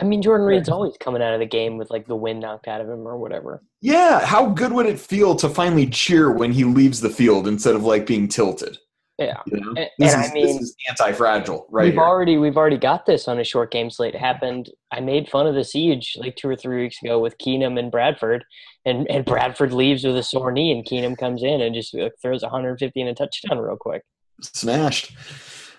I 0.00 0.02
mean, 0.04 0.22
Jordan 0.22 0.44
Reed's 0.44 0.68
always 0.68 0.96
coming 0.98 1.22
out 1.22 1.34
of 1.34 1.38
the 1.40 1.46
game 1.46 1.78
with 1.78 1.88
like 1.88 2.08
the 2.08 2.16
wind 2.16 2.40
knocked 2.40 2.66
out 2.66 2.80
of 2.80 2.88
him 2.88 3.06
or 3.06 3.16
whatever. 3.16 3.62
Yeah, 3.80 4.26
how 4.26 4.46
good 4.46 4.72
would 4.72 4.86
it 4.86 4.98
feel 4.98 5.36
to 5.36 5.48
finally 5.48 5.86
cheer 5.86 6.32
when 6.32 6.50
he 6.50 6.64
leaves 6.64 7.00
the 7.00 7.10
field 7.10 7.46
instead 7.46 7.76
of 7.76 7.84
like 7.84 8.06
being 8.06 8.26
tilted? 8.26 8.76
Yeah, 9.18 9.40
You 9.46 9.60
know? 9.60 9.68
and, 9.76 9.88
This, 9.98 10.12
and 10.12 10.24
is, 10.24 10.30
I 10.30 10.34
mean, 10.34 10.46
this 10.46 10.56
is 10.60 10.76
anti-fragile 10.88 11.66
right 11.70 11.84
we've 11.84 11.92
here. 11.92 12.02
already 12.02 12.36
we've 12.36 12.56
already 12.56 12.78
got 12.78 13.06
this 13.06 13.28
on 13.28 13.38
a 13.38 13.44
short 13.44 13.70
game 13.70 13.88
slate. 13.88 14.14
It 14.16 14.18
happened. 14.20 14.70
I 14.90 14.98
made 15.00 15.28
fun 15.28 15.46
of 15.46 15.54
the 15.54 15.62
siege 15.62 16.16
like 16.18 16.34
two 16.34 16.48
or 16.48 16.56
three 16.56 16.82
weeks 16.82 17.00
ago 17.00 17.20
with 17.20 17.38
Keenum 17.38 17.78
and 17.78 17.92
Bradford, 17.92 18.44
and 18.84 19.08
and 19.08 19.24
Bradford 19.32 19.72
leaves 19.72 20.02
with 20.02 20.16
a 20.16 20.22
sore 20.24 20.50
knee, 20.50 20.72
and 20.72 20.84
Keenum 20.84 21.16
comes 21.16 21.44
in 21.44 21.60
and 21.60 21.74
just 21.76 21.94
like, 21.94 22.14
throws 22.20 22.42
150 22.42 23.00
and 23.00 23.08
a 23.10 23.14
touchdown 23.14 23.58
real 23.58 23.76
quick. 23.76 24.02
Smashed. 24.42 25.12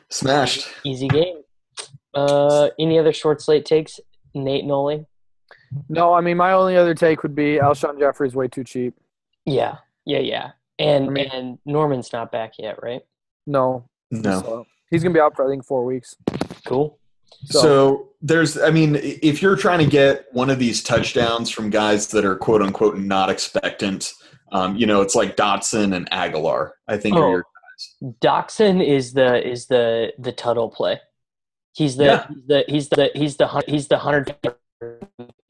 Smashed. 0.09 0.69
Easy 0.85 1.09
game. 1.09 1.41
Uh, 2.13 2.69
any 2.79 2.97
other 2.97 3.11
short 3.11 3.41
slate 3.41 3.65
takes? 3.65 3.99
Nate 4.33 4.63
Nohling. 4.63 5.05
No, 5.89 6.13
I 6.13 6.21
mean 6.21 6.37
my 6.37 6.53
only 6.53 6.77
other 6.77 6.95
take 6.95 7.21
would 7.23 7.35
be 7.35 7.57
Alshon 7.57 7.99
Jeffery's 7.99 8.33
way 8.33 8.47
too 8.47 8.63
cheap. 8.63 8.93
Yeah, 9.45 9.77
yeah, 10.05 10.19
yeah. 10.19 10.51
And 10.79 11.07
I 11.07 11.09
mean- 11.09 11.29
and 11.33 11.59
Norman's 11.65 12.13
not 12.13 12.31
back 12.31 12.53
yet, 12.57 12.81
right? 12.81 13.01
No, 13.47 13.87
No. 14.11 14.41
So, 14.41 14.65
he's 14.89 15.03
gonna 15.03 15.13
be 15.13 15.19
out 15.19 15.35
for 15.35 15.45
I 15.47 15.49
think 15.51 15.65
four 15.65 15.85
weeks. 15.85 16.15
Cool. 16.65 16.97
So, 17.45 17.61
So- 17.61 18.09
there's, 18.21 18.57
I 18.57 18.71
mean, 18.71 18.95
if 18.95 19.41
you're 19.41 19.55
trying 19.55 19.79
to 19.79 19.85
get 19.89 20.25
one 20.31 20.49
of 20.49 20.57
these 20.57 20.81
touchdowns 20.81 21.51
from 21.51 21.69
guys 21.69 22.07
that 22.07 22.25
are 22.25 22.35
quote 22.35 22.61
unquote 22.63 22.97
not 22.97 23.29
expectant, 23.29 24.11
um, 24.51 24.75
you 24.75 24.87
know, 24.87 25.01
it's 25.01 25.13
like 25.15 25.35
Doctson 25.35 25.95
and 25.95 26.09
Agholor. 26.11 26.71
I 26.87 26.97
think 26.97 27.17
Oh. 27.17 27.21
are 27.21 27.29
your 27.31 27.45
Doctson 28.21 28.83
is 28.85 29.13
the 29.13 29.45
is 29.47 29.67
the 29.67 30.13
the 30.17 30.31
Tuttle 30.31 30.69
play. 30.69 30.99
He's 31.73 31.97
the 31.97 32.05
Yeah. 32.05 32.27
he's 32.27 32.45
the 32.47 32.63
he's 32.67 32.89
the 32.89 33.11
he's 33.13 33.37
the 33.37 33.47
hun- 33.47 33.63
he's 33.67 33.87
the 33.89 33.97
hundred 33.97 34.33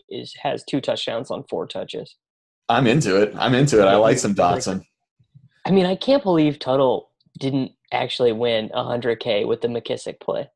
is 0.09 0.33
has 0.41 0.63
two 0.63 0.81
touchdowns 0.81 1.29
on 1.31 1.43
four 1.49 1.67
touches. 1.67 2.15
I'm 2.67 2.87
into 2.87 3.21
it. 3.21 3.33
I'm 3.37 3.53
into 3.53 3.79
it. 3.79 3.85
I 3.85 3.95
like 3.95 4.17
some 4.17 4.33
Doctson. 4.33 4.83
I 5.65 5.71
mean, 5.71 5.85
I 5.85 5.95
can't 5.95 6.23
believe 6.23 6.57
Tuttle 6.57 7.11
didn't 7.39 7.71
actually 7.91 8.31
win 8.31 8.69
hundred 8.73 9.19
K 9.19 9.45
with 9.45 9.61
the 9.61 9.67
McKissic 9.67 10.19
play. 10.19 10.49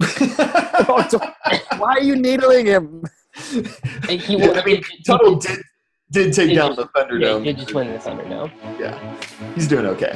Why 1.78 1.94
are 1.96 2.02
you 2.02 2.16
needling 2.16 2.66
him? 2.66 3.04
He, 3.50 3.60
Yeah, 4.28 4.50
I 4.52 4.64
mean, 4.64 4.82
he- 4.82 5.02
Tuttle 5.04 5.36
did 5.36 5.60
did 6.10 6.32
take 6.34 6.50
He 6.50 6.54
down 6.54 6.74
just- 6.76 6.92
the 6.92 7.00
Thunderdome. 7.00 7.44
yeah, 7.44 7.52
he 7.52 7.58
just 7.58 7.72
win 7.74 7.90
the 7.92 7.98
Thunderdome. 7.98 8.50
Yeah, 8.78 9.16
he's 9.54 9.66
doing 9.66 9.86
okay. 9.86 10.12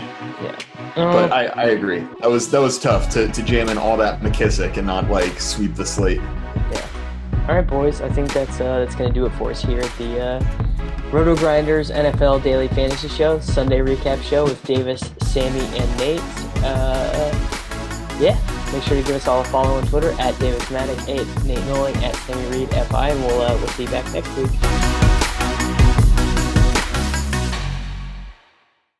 Um, 0.97 1.12
But 1.12 1.33
I, 1.33 1.47
I 1.47 1.64
agree. 1.69 2.01
That 2.21 2.29
was 2.31 2.51
that 2.51 2.61
was 2.61 2.79
tough 2.79 3.09
to, 3.11 3.29
to 3.29 3.43
jam 3.43 3.69
in 3.71 3.79
all 3.79 3.97
that 3.99 4.21
McKissic 4.21 4.77
and 4.77 4.87
not 4.87 5.09
like 5.11 5.41
sweep 5.41 5.75
the 5.75 5.87
slate. 5.87 6.21
All 7.49 7.55
right, 7.55 7.67
boys. 7.67 8.01
I 8.01 8.09
think 8.09 8.33
that's 8.33 8.61
uh, 8.61 8.81
that's 8.81 8.95
gonna 8.95 9.13
do 9.13 9.27
it 9.27 9.31
for 9.31 9.51
us 9.51 9.63
here 9.63 9.81
at 9.81 9.99
the 9.99 10.21
uh, 10.21 10.41
RotoGrinders 11.11 11.95
NFL 11.95 12.43
Daily 12.43 12.69
Fantasy 12.69 13.09
Show, 13.09 13.39
Sunday 13.41 13.79
recap 13.79 14.21
show 14.23 14.45
with 14.45 14.63
Davis, 14.65 15.01
Sammy, 15.21 15.61
and 15.79 15.97
Nate. 15.99 16.21
Uh, 16.65 17.33
yeah, 18.19 18.37
Make 18.73 18.83
sure 18.83 18.97
to 18.97 19.03
give 19.03 19.15
us 19.15 19.29
all 19.29 19.43
a 19.43 19.45
follow 19.45 19.77
on 19.77 19.87
Twitter 19.87 20.11
at 20.19 20.39
Davis 20.41 20.65
Mattek, 20.65 20.99
at 21.03 21.45
Nate 21.45 21.59
Nohling, 21.59 21.97
at 22.03 22.17
Sammy 22.17 22.47
Reid, 22.51 22.69
FI, 22.69 23.11
and 23.11 23.25
we'll, 23.25 23.41
uh, 23.41 23.55
we'll 23.57 23.69
see 23.69 23.85
you 23.85 23.91
back 23.91 24.13
next 24.13 24.37
week. 24.37 25.06